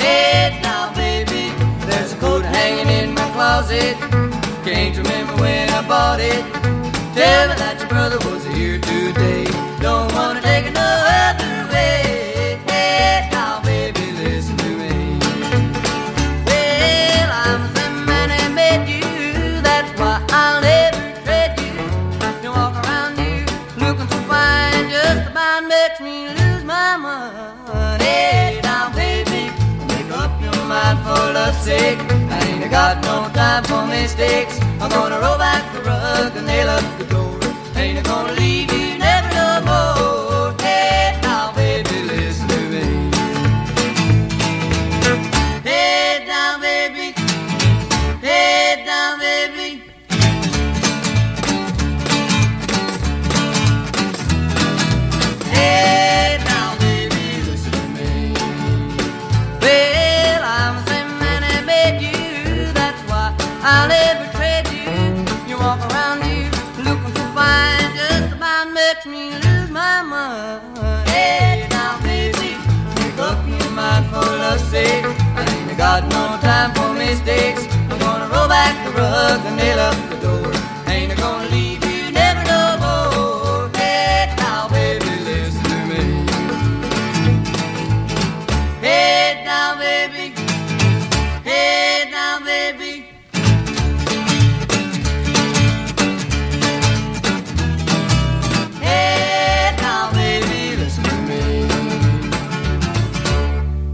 Hey 0.00 0.58
now, 0.62 0.90
baby, 0.94 1.52
there's 1.84 2.14
a 2.14 2.16
coat 2.16 2.46
hanging 2.46 2.88
in 2.88 3.14
my 3.14 3.30
closet. 3.32 3.98
Can't 4.64 4.96
remember 4.96 5.34
when 5.34 5.68
I 5.68 5.86
bought 5.86 6.20
it. 6.20 6.42
Tell 7.14 7.48
me 7.48 7.54
that 7.62 7.76
your 7.78 7.90
brother 7.90 8.16
was 8.30 8.46
here 8.46 8.78
today. 8.78 9.31
Sake. 31.62 31.98
I 32.36 32.38
ain't 32.48 32.70
got 32.70 32.94
no 33.04 33.30
time 33.32 33.62
for 33.64 33.86
mistakes. 33.86 34.58
I'm 34.80 34.90
gonna 34.90 35.20
roll 35.20 35.38
back 35.38 35.62
the 35.72 35.80
rug 35.82 36.36
and 36.36 36.46
nail 36.46 36.68
up 36.68 36.84
the 36.98 37.04
door. 37.04 37.38
Ain't 37.76 38.04
gonna 38.04 38.32
leave 38.32 38.71
rug 78.94 79.40
and 79.46 79.56
nail 79.56 79.78
up 79.78 79.96
the 80.10 80.16
door. 80.26 80.52
Ain't 80.86 81.16
gonna 81.16 81.48
leave 81.48 81.84
you 81.84 82.10
never 82.12 82.42
no 82.44 82.76
more. 82.84 83.68
Hey 83.76 84.34
now, 84.38 84.68
baby, 84.68 85.10
listen 85.24 85.64
to 85.64 85.78
me. 85.90 86.02
Hey 88.80 89.42
now, 89.44 89.76
baby. 89.78 90.34
Hey 91.44 92.08
now, 92.10 92.40
baby. 92.44 93.06
Hey 98.80 99.74
now, 99.80 100.12
baby, 100.12 100.76
listen 100.76 101.04
to 101.04 101.16
me. 101.28 101.66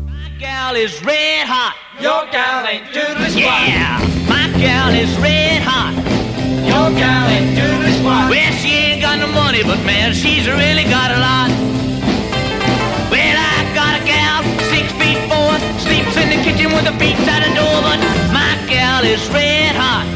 My 0.07 0.31
gal 0.39 0.75
is 0.77 1.03
red 1.05 1.47
hot. 1.47 1.75
Your 2.01 2.27
gal 2.31 2.67
ain't 2.67 2.87
doodly 2.95 3.31
squat. 3.31 3.69
Yeah, 3.69 3.98
gal 4.59 4.91
is 4.93 5.11
red 5.19 5.63
hot. 5.63 5.95
Your 6.67 6.91
gal 6.99 7.27
ain't 7.31 7.55
doodly 7.57 7.95
squat. 7.99 8.31
Well, 8.31 8.53
she 8.59 8.75
ain't 8.75 9.01
got 9.01 9.19
no 9.19 9.29
money, 9.31 9.63
but 9.63 9.79
man, 9.87 10.13
she's 10.13 10.49
really 10.49 10.85
got 10.85 11.11
a 11.15 11.19
lot. 11.19 11.51
Well, 13.11 13.37
I 13.39 13.57
got 13.75 13.95
a 13.95 14.03
gal, 14.05 14.43
six 14.75 14.91
feet 14.99 15.21
four, 15.31 15.55
sleeps 15.79 16.17
in 16.19 16.29
the 16.35 16.41
kitchen 16.43 16.75
with 16.75 16.87
her 16.91 16.99
feet 16.99 17.17
out 17.31 17.47
the 17.47 17.55
door, 17.55 17.79
but 17.87 17.99
my 18.35 18.59
gal 18.67 19.05
is 19.05 19.23
red 19.31 19.77
hot. 19.77 20.08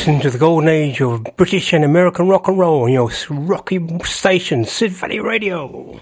You 0.00 0.06
listen 0.06 0.22
to 0.22 0.30
the 0.30 0.38
golden 0.38 0.70
age 0.70 1.02
of 1.02 1.26
British 1.36 1.74
and 1.74 1.84
American 1.84 2.26
rock 2.26 2.48
and 2.48 2.58
roll 2.58 2.84
on 2.84 2.90
your 2.90 3.10
rocky 3.28 3.78
station, 4.02 4.64
Sid 4.64 4.92
Valley 4.92 5.20
Radio. 5.20 6.00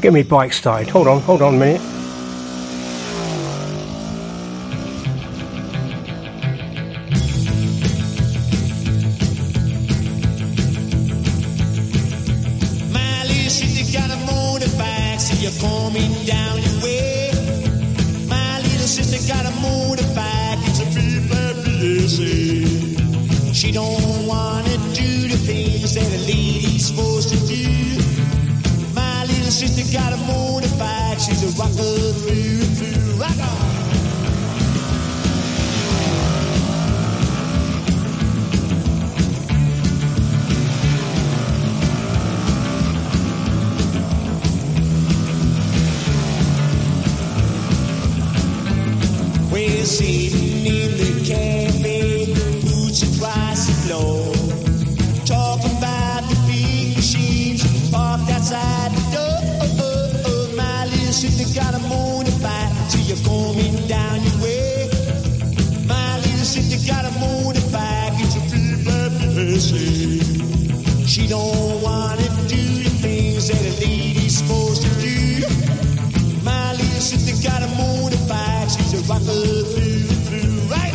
Get 0.00 0.12
me 0.12 0.24
bike 0.24 0.52
started. 0.52 0.88
Hold 0.88 1.06
on, 1.06 1.20
hold 1.20 1.40
on 1.40 1.54
a 1.54 1.56
minute. 1.56 2.03
Got 29.94 30.12
a 30.12 30.16
motorbike. 30.16 31.20
She's 31.24 31.44
a 31.44 31.48
rocker 31.56 31.72
through 31.72 32.62
and 32.64 32.76
through. 32.76 33.14
Rock 33.14 33.38
on. 33.38 33.64
We're 49.52 49.84
sitting 49.84 50.43
She 71.14 71.28
don't 71.28 71.80
wanna 71.80 72.28
do 72.48 72.82
the 72.82 72.90
things 73.00 73.46
that 73.46 73.60
a 73.60 73.86
lady's 73.86 74.38
supposed 74.38 74.82
to 74.82 74.90
do. 75.00 75.46
My 76.42 76.72
little 76.72 77.00
sister 77.00 77.36
got 77.48 77.62
a 77.62 77.66
motorbike, 77.66 78.76
she's 78.76 78.94
a 78.94 79.02
rocker 79.06 79.22
through 79.22 80.08
and 80.10 80.24
through. 80.26 80.58
Right. 80.66 80.92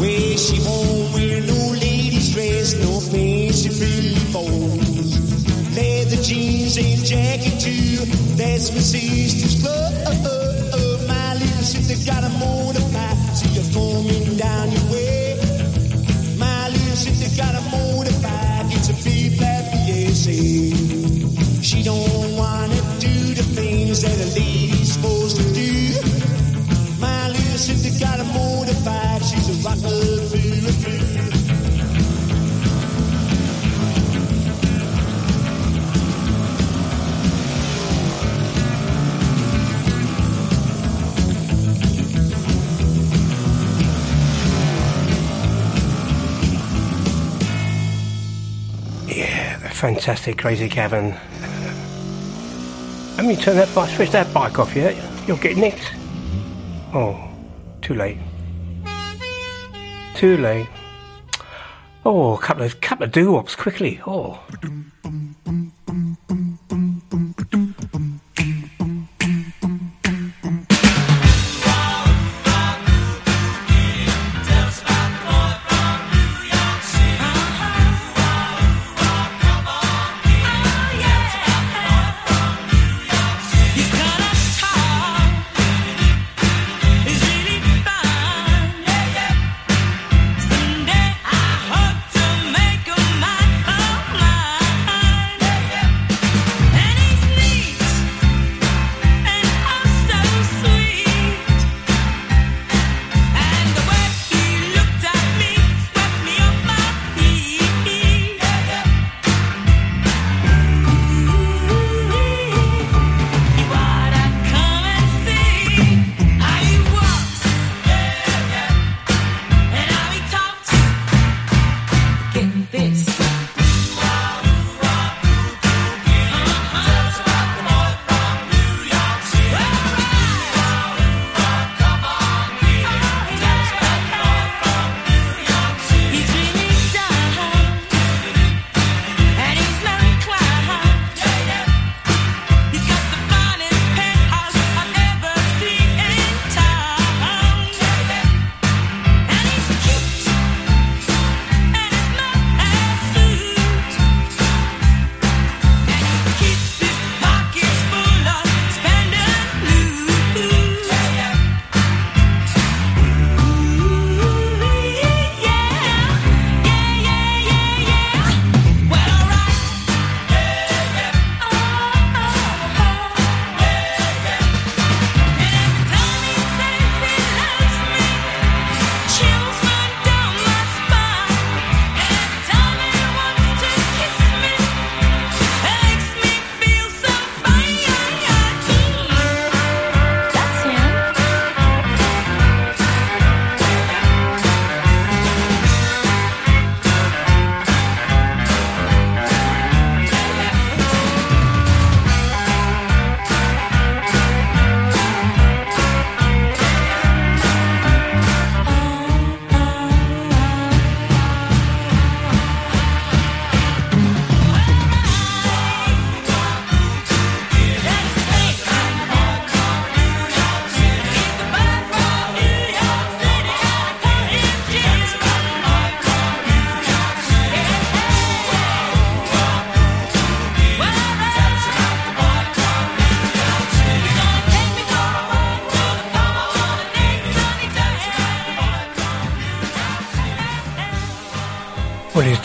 Where 0.00 0.36
she 0.36 0.58
won't 0.66 1.14
wear 1.14 1.40
no 1.42 1.78
ladies 1.78 2.34
dress, 2.34 2.74
no 2.74 2.98
pretty 3.68 4.14
bows. 4.32 5.12
Leather 5.76 6.22
jeans 6.22 6.76
and 6.78 7.04
jacket 7.04 7.60
too, 7.60 8.04
that's 8.36 8.72
my 8.72 8.80
sister's 8.80 9.62
glove. 9.62 11.06
My 11.06 11.34
little 11.34 11.64
sister 11.64 11.96
got 12.10 12.24
a 12.24 12.28
motorbike, 12.40 13.36
so 13.36 13.46
you're 13.54 13.70
coming 13.72 14.36
down 14.36 14.72
your 14.72 14.84
way. 14.90 15.36
My 16.38 16.68
little 16.68 16.96
sister 16.96 17.28
got 17.36 17.54
a 17.54 17.62
motorbike, 17.68 18.72
it's 18.76 18.88
a 18.88 18.94
big 19.04 19.36
black 19.38 19.64
BSA. 19.72 21.62
She 21.62 21.82
don't 21.82 22.36
wanna 22.36 22.80
do 22.98 23.34
the 23.34 23.44
things 23.54 24.02
that 24.02 24.16
a 24.16 24.28
lady's 24.38 24.92
supposed 24.94 25.36
to 25.36 25.44
do. 25.52 26.00
My 26.98 27.28
little 27.28 27.58
sister 27.58 27.92
got 28.04 28.20
a 28.20 28.24
motorbike, 28.24 29.22
she's 29.28 29.48
a 29.50 29.68
rocker 29.68 30.49
fantastic, 49.80 50.36
Crazy 50.36 50.68
Cavan. 50.68 51.16
Let 53.16 53.24
me 53.24 53.34
turn 53.34 53.56
that 53.56 53.74
bike, 53.74 53.88
switch 53.88 54.10
that 54.10 54.32
bike 54.34 54.58
off, 54.58 54.76
yeah? 54.76 54.90
You'll 55.26 55.38
get 55.38 55.56
nicked. 55.56 55.94
Oh, 56.92 57.18
too 57.80 57.94
late. 57.94 58.18
Too 60.16 60.36
late. 60.36 60.66
Oh, 62.04 62.34
a 62.34 62.38
couple 62.38 62.64
of 62.64 62.78
couple 62.82 63.04
of 63.04 63.12
doo-wops 63.12 63.56
quickly. 63.56 64.02
Oh. 64.06 64.42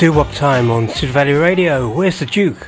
Doo 0.05 0.13
wop 0.13 0.31
time 0.33 0.69
on 0.69 0.87
Sid 0.87 1.09
Valley 1.09 1.33
Radio. 1.33 1.89
Where's 1.89 2.19
the 2.19 2.27
Duke, 2.27 2.67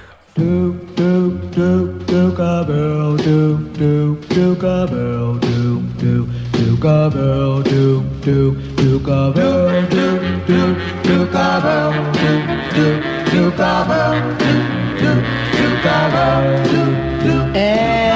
Duke. 17.23 18.06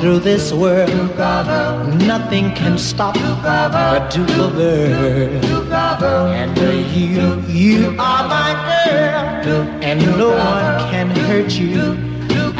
Through 0.00 0.20
this 0.20 0.52
world, 0.52 0.90
nothing 2.06 2.54
can 2.54 2.78
stop 2.78 3.14
the 3.14 4.08
Duke 4.12 4.38
of 4.38 4.58
Earl. 4.58 6.28
And 6.32 6.56
you, 6.94 7.40
you 7.48 7.88
are 7.98 8.28
my 8.28 8.52
girl, 8.86 9.66
and 9.82 10.00
no 10.16 10.30
one 10.30 10.90
can 10.90 11.10
hurt 11.10 11.52
you. 11.58 11.96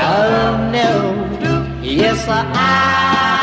Oh 0.01 0.71
no, 0.73 1.81
yes 1.83 2.27
I. 2.29 3.38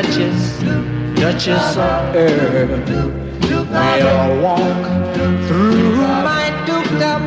Duchess, 0.00 0.60
Duchess 1.16 1.76
of 1.76 2.14
Earl. 2.14 2.68
We'll 3.50 4.42
walk 4.44 4.86
through 5.48 5.96
my 6.22 6.50
dukedom 6.64 7.22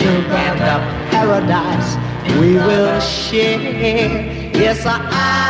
and 0.00 0.60
a 0.62 1.10
paradise 1.10 1.96
we 2.40 2.54
will 2.54 2.98
share. 3.00 3.60
Yes, 4.56 4.86
I. 4.86 5.49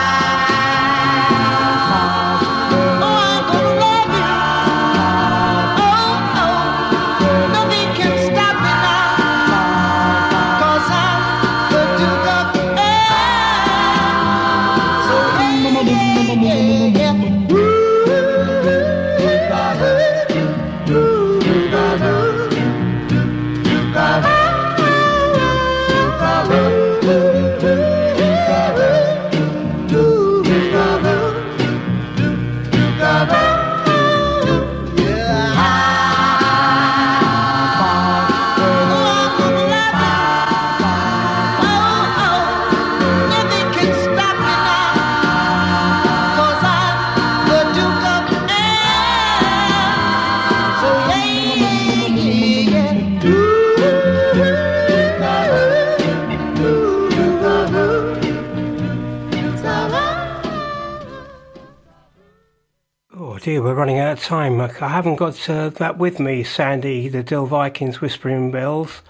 we're 63.70 63.76
running 63.76 64.00
out 64.00 64.18
of 64.18 64.24
time. 64.24 64.60
I 64.60 64.88
haven't 64.88 65.14
got 65.14 65.48
uh, 65.48 65.68
that 65.68 65.96
with 65.96 66.18
me, 66.18 66.42
Sandy, 66.42 67.08
the 67.08 67.22
Del-Vikings 67.22 68.00
Whispering 68.00 68.50
Bells. 68.50 69.00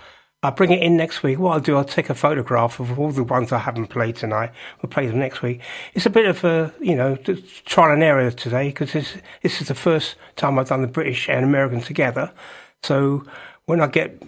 I'll 0.42 0.50
bring 0.50 0.70
it 0.70 0.82
in 0.82 0.98
next 0.98 1.22
week. 1.22 1.38
What 1.38 1.52
I'll 1.52 1.60
do, 1.60 1.78
I'll 1.78 1.84
take 1.84 2.10
a 2.10 2.14
photograph 2.14 2.78
of 2.78 2.98
all 2.98 3.10
the 3.10 3.24
ones 3.24 3.52
I 3.52 3.58
haven't 3.58 3.86
played 3.86 4.16
tonight. 4.16 4.50
We'll 4.82 4.90
play 4.90 5.06
them 5.06 5.18
next 5.18 5.40
week. 5.40 5.62
It's 5.94 6.04
a 6.04 6.10
bit 6.10 6.26
of 6.26 6.44
a, 6.44 6.74
you 6.78 6.94
know, 6.94 7.16
trial 7.64 7.94
and 7.94 8.02
error 8.02 8.30
today 8.30 8.68
because 8.68 8.92
this, 8.92 9.16
this 9.42 9.62
is 9.62 9.68
the 9.68 9.74
first 9.74 10.16
time 10.36 10.58
I've 10.58 10.68
done 10.68 10.82
the 10.82 10.88
British 10.88 11.30
and 11.30 11.42
American 11.42 11.80
together. 11.80 12.30
So 12.82 13.24
when 13.64 13.80
I 13.80 13.86
get 13.86 14.22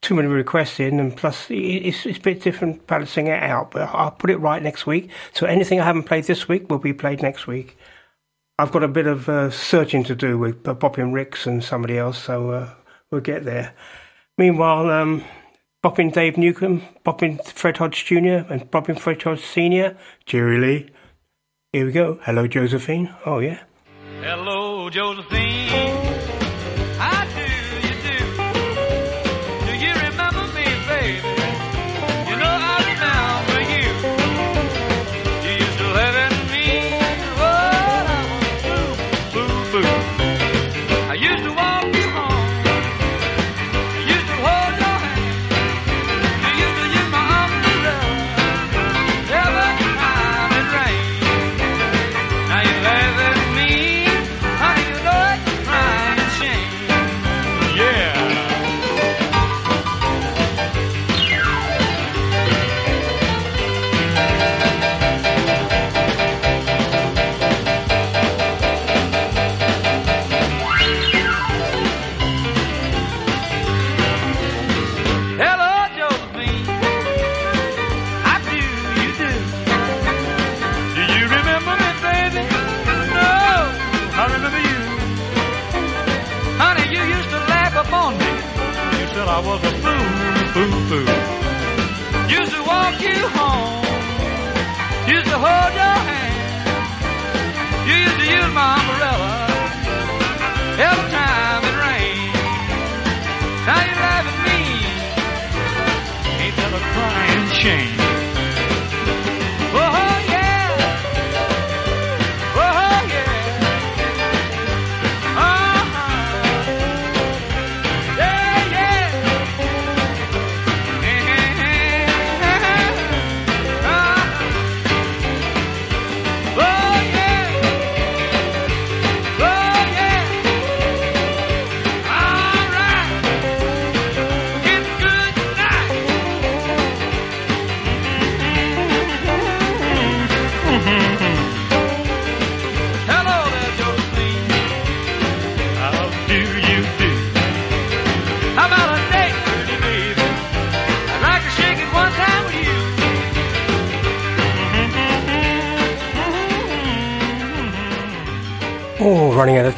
too 0.00 0.14
many 0.16 0.26
requests 0.26 0.80
in, 0.80 0.98
and 0.98 1.16
plus 1.16 1.46
it's, 1.48 2.04
it's 2.06 2.18
a 2.18 2.22
bit 2.22 2.42
different 2.42 2.88
balancing 2.88 3.28
it 3.28 3.40
out, 3.40 3.70
but 3.70 3.82
I'll 3.94 4.10
put 4.10 4.30
it 4.30 4.38
right 4.38 4.60
next 4.60 4.84
week. 4.84 5.10
So 5.32 5.46
anything 5.46 5.80
I 5.80 5.84
haven't 5.84 6.04
played 6.04 6.24
this 6.24 6.48
week 6.48 6.68
will 6.68 6.80
be 6.80 6.92
played 6.92 7.22
next 7.22 7.46
week. 7.46 7.76
I've 8.58 8.72
got 8.72 8.82
a 8.82 8.88
bit 8.88 9.06
of 9.06 9.28
uh, 9.28 9.50
searching 9.50 10.02
to 10.04 10.14
do 10.14 10.38
with 10.38 10.66
uh, 10.66 10.74
Bopping 10.74 11.12
Ricks 11.12 11.46
and 11.46 11.62
somebody 11.62 11.98
else, 11.98 12.16
so 12.16 12.50
uh, 12.50 12.70
we'll 13.10 13.20
get 13.20 13.44
there. 13.44 13.74
Meanwhile, 14.38 14.90
um, 14.90 15.24
Bopping 15.84 16.10
Dave 16.10 16.38
Newcomb, 16.38 16.82
Bopping 17.04 17.44
Fred 17.44 17.76
Hodge 17.76 18.06
Jr., 18.06 18.46
and 18.48 18.70
Bopping 18.70 18.98
Fred 18.98 19.22
Hodge 19.22 19.44
Sr., 19.44 19.96
Jerry 20.24 20.58
Lee. 20.58 20.90
Here 21.72 21.84
we 21.84 21.92
go. 21.92 22.18
Hello, 22.22 22.46
Josephine. 22.46 23.14
Oh, 23.26 23.40
yeah. 23.40 23.60
Hello, 24.22 24.88
Josephine. 24.88 26.06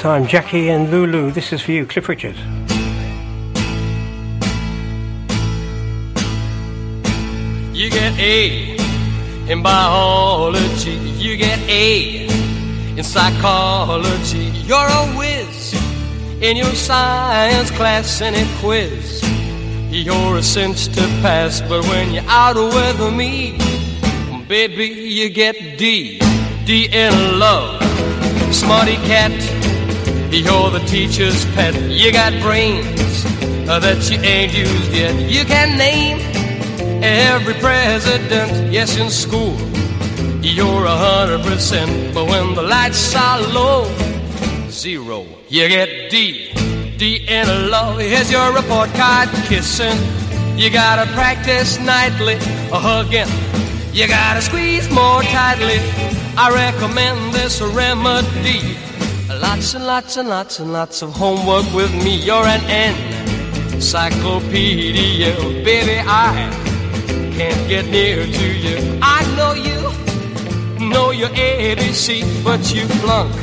Time. 0.09 0.27
Jackie 0.27 0.71
and 0.71 0.91
Lulu, 0.91 1.31
this 1.33 1.53
is 1.53 1.61
for 1.61 1.73
you, 1.73 1.85
Cliff 1.85 2.09
Richard. 2.09 2.37
You 7.81 7.91
get 7.91 8.13
A 8.19 8.77
in 9.53 9.63
biology. 9.63 10.99
You 11.25 11.37
get 11.37 11.59
A 11.69 12.27
in 12.97 13.05
psychology. 13.05 14.47
You're 14.69 14.91
a 15.03 15.05
whiz 15.19 15.75
in 16.41 16.57
your 16.57 16.75
science 16.89 17.71
class 17.73 18.23
and 18.23 18.35
in 18.35 18.49
quiz. 18.61 19.23
You're 19.91 20.39
a 20.39 20.43
cinch 20.43 20.87
to 20.97 21.05
pass, 21.21 21.61
but 21.61 21.83
when 21.91 22.15
you're 22.15 22.31
out 22.45 22.57
with 22.57 23.01
me, 23.15 23.59
baby, 24.49 24.87
you 24.87 25.29
get 25.29 25.55
D. 25.77 26.19
D 26.65 26.89
in 26.93 27.39
love. 27.39 27.83
Smarty 28.55 28.97
cat, 29.13 29.37
you're 30.31 30.71
the 30.71 30.81
teacher's 30.87 31.45
pet. 31.55 31.75
You 31.75 32.13
got 32.13 32.33
brains 32.43 33.25
uh, 33.69 33.79
that 33.79 34.11
you 34.11 34.19
ain't 34.21 34.53
used 34.53 34.93
yet. 34.93 35.15
You 35.31 35.45
can 35.45 35.79
name 35.79 36.19
every 37.03 37.55
president, 37.55 38.73
yes, 38.73 38.97
in 38.99 39.11
school. 39.11 39.57
You're 40.43 40.85
a 40.85 40.97
hundred 40.97 41.43
percent, 41.43 42.15
but 42.15 42.27
when 42.27 42.55
the 42.55 42.63
lights 42.63 43.15
are 43.15 43.41
low, 43.41 43.91
zero. 44.71 45.27
You 45.49 45.69
get 45.69 46.11
D, 46.11 46.53
D 46.97 47.25
in 47.27 47.71
love. 47.71 47.99
Here's 47.99 48.31
your 48.31 48.53
report 48.53 48.91
card 48.95 49.29
kissing. 49.47 49.99
You 50.57 50.71
gotta 50.71 51.11
practice 51.13 51.79
nightly, 51.79 52.35
a 52.73 52.79
hugging. 52.79 53.29
You 53.93 54.07
gotta 54.09 54.43
squeeze 54.43 54.89
more 54.91 55.23
tightly. 55.23 55.79
I 56.37 56.51
recommend 56.55 57.35
this 57.35 57.61
remedy. 57.61 58.88
Lots 59.49 59.73
and 59.75 59.87
lots 59.87 60.17
and 60.19 60.29
lots 60.29 60.59
and 60.61 60.73
lots 60.75 61.01
of 61.01 61.15
homework 61.15 61.65
with 61.73 61.91
me. 62.05 62.17
You're 62.17 62.45
an 62.45 62.61
encyclopedia, 63.73 65.35
baby. 65.65 65.99
I 66.07 66.51
can't 67.33 67.67
get 67.67 67.87
near 67.87 68.27
to 68.27 68.47
you. 68.65 68.99
I 69.01 69.25
know 69.37 69.55
you 69.55 69.81
know 70.87 71.13
your 71.13 71.31
ABC, 71.31 72.23
but 72.45 72.61
you 72.75 72.87
flunk 73.01 73.35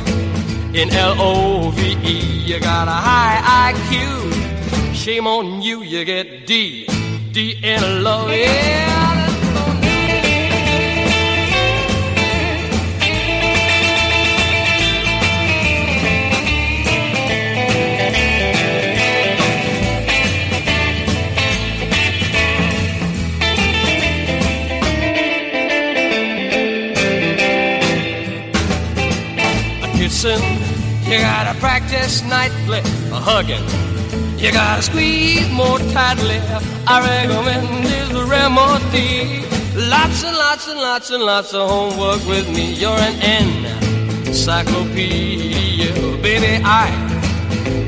in 0.76 0.90
L 0.94 1.16
O 1.18 1.70
V 1.72 1.96
E. 2.04 2.20
You 2.48 2.60
got 2.60 2.86
a 2.86 2.98
high 3.08 3.72
IQ. 3.72 4.94
Shame 4.94 5.26
on 5.26 5.60
you, 5.60 5.82
you 5.82 6.04
get 6.04 6.46
D, 6.46 6.86
D 7.32 7.58
in 7.64 8.04
love. 8.04 8.30
Yeah. 8.30 8.95
Hugging. 33.28 33.66
You 34.38 34.52
gotta 34.52 34.82
squeeze 34.82 35.50
more 35.50 35.80
tightly. 35.90 36.38
I 36.86 36.96
recommend 37.10 37.84
this 37.84 38.08
remedy. 38.30 39.42
Lots 39.74 40.22
and 40.22 40.36
lots 40.36 40.68
and 40.68 40.78
lots 40.78 41.10
and 41.10 41.22
lots 41.22 41.52
of 41.52 41.68
homework 41.68 42.24
with 42.28 42.48
me. 42.56 42.74
You're 42.74 43.02
an 43.08 43.16
encyclopedia, 44.28 45.92
baby. 46.22 46.62
I 46.64 46.86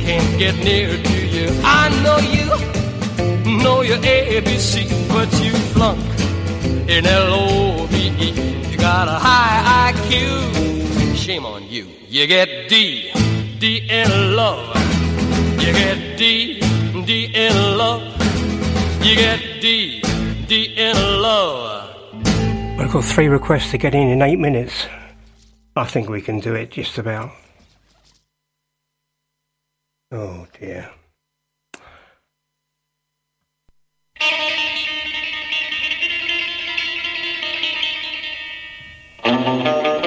can't 0.04 0.38
get 0.42 0.56
near 0.56 0.90
to 1.10 1.18
you. 1.34 1.48
I 1.62 1.84
know 2.02 2.18
you 2.36 2.46
know 3.62 3.82
your 3.82 3.98
ABC, 3.98 4.88
but 5.14 5.30
you 5.40 5.52
flunk 5.72 6.02
in 6.90 7.06
L 7.06 7.32
O 7.32 7.86
V 7.86 7.94
E. 8.26 8.28
You 8.70 8.76
got 8.76 9.06
a 9.06 9.18
high 9.28 9.92
IQ. 9.92 10.10
Shame 11.14 11.46
on 11.46 11.62
you. 11.62 11.86
You 12.08 12.26
get 12.26 12.68
D, 12.68 13.12
D 13.60 13.86
in 13.88 14.34
love. 14.34 14.97
You 15.68 15.74
get 15.74 16.16
D, 16.16 16.60
D 17.04 17.30
in 17.34 17.76
love. 17.76 18.00
You 19.04 19.14
get 19.14 19.60
D, 19.60 20.00
D 20.46 20.74
in 20.74 20.96
love. 20.96 21.94
I've 22.80 22.90
got 22.90 23.04
three 23.04 23.28
requests 23.28 23.72
to 23.72 23.76
get 23.76 23.94
in 23.94 24.08
in 24.08 24.22
eight 24.22 24.38
minutes. 24.38 24.86
I 25.76 25.84
think 25.84 26.08
we 26.08 26.22
can 26.22 26.40
do 26.40 26.54
it 26.54 26.70
just 26.70 26.96
about. 26.96 27.32
Oh 30.10 30.46
dear. 30.58 30.88
Well, 39.22 39.97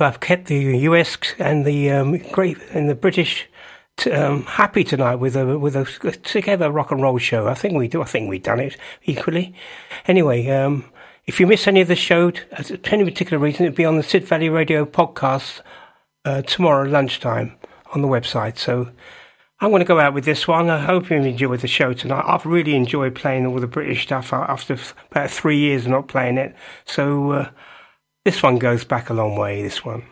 I've 0.00 0.20
kept 0.20 0.46
the 0.46 0.78
US 0.78 1.16
and 1.38 1.64
the 1.64 1.90
um, 1.90 2.18
great 2.32 2.58
and 2.70 2.88
the 2.88 2.94
British 2.94 3.48
t- 3.96 4.10
um, 4.12 4.44
happy 4.44 4.84
tonight 4.84 5.16
with 5.16 5.36
a 5.36 5.58
with 5.58 5.76
a 5.76 5.84
together 6.22 6.70
rock 6.70 6.90
and 6.90 7.02
roll 7.02 7.18
show. 7.18 7.48
I 7.48 7.54
think 7.54 7.74
we 7.74 7.88
do. 7.88 8.02
I 8.02 8.06
think 8.06 8.28
we've 8.28 8.42
done 8.42 8.60
it 8.60 8.76
equally. 9.04 9.54
Anyway, 10.06 10.46
um, 10.48 10.84
if 11.26 11.38
you 11.40 11.46
miss 11.46 11.66
any 11.66 11.80
of 11.80 11.88
the 11.88 11.96
show, 11.96 12.28
at 12.52 12.92
any 12.92 13.04
particular 13.04 13.38
reason, 13.38 13.66
it'll 13.66 13.76
be 13.76 13.84
on 13.84 13.96
the 13.96 14.02
Sid 14.02 14.24
Valley 14.24 14.48
Radio 14.48 14.84
podcast 14.84 15.60
uh, 16.24 16.42
tomorrow 16.42 16.88
lunchtime 16.88 17.56
on 17.92 18.02
the 18.02 18.08
website. 18.08 18.58
So. 18.58 18.90
I'm 19.60 19.70
going 19.70 19.80
to 19.80 19.86
go 19.86 19.98
out 19.98 20.14
with 20.14 20.24
this 20.24 20.46
one. 20.46 20.70
I 20.70 20.78
hope 20.78 21.10
you 21.10 21.16
enjoyed 21.16 21.58
the 21.58 21.66
show 21.66 21.92
tonight. 21.92 22.24
I've 22.24 22.46
really 22.46 22.76
enjoyed 22.76 23.16
playing 23.16 23.44
all 23.44 23.58
the 23.58 23.66
British 23.66 24.04
stuff 24.04 24.32
after 24.32 24.78
about 25.10 25.30
three 25.30 25.58
years 25.58 25.84
of 25.84 25.90
not 25.90 26.06
playing 26.06 26.38
it. 26.38 26.54
So 26.84 27.32
uh, 27.32 27.50
this 28.28 28.42
one 28.42 28.58
goes 28.58 28.84
back 28.84 29.08
a 29.08 29.14
long 29.14 29.36
way, 29.36 29.62
this 29.62 29.82
one. 29.82 30.02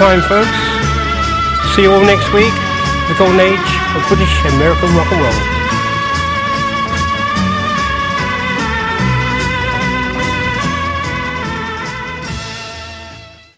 Time, 0.00 0.22
folks. 0.22 0.48
See 1.76 1.82
you 1.82 1.92
all 1.92 2.00
next 2.00 2.32
week. 2.32 2.54
The 3.08 3.14
golden 3.18 3.38
age 3.38 3.70
of 3.94 4.00
British 4.08 4.32
American 4.54 4.96
rock 4.96 5.12
and 5.12 5.20
roll. 5.20 5.59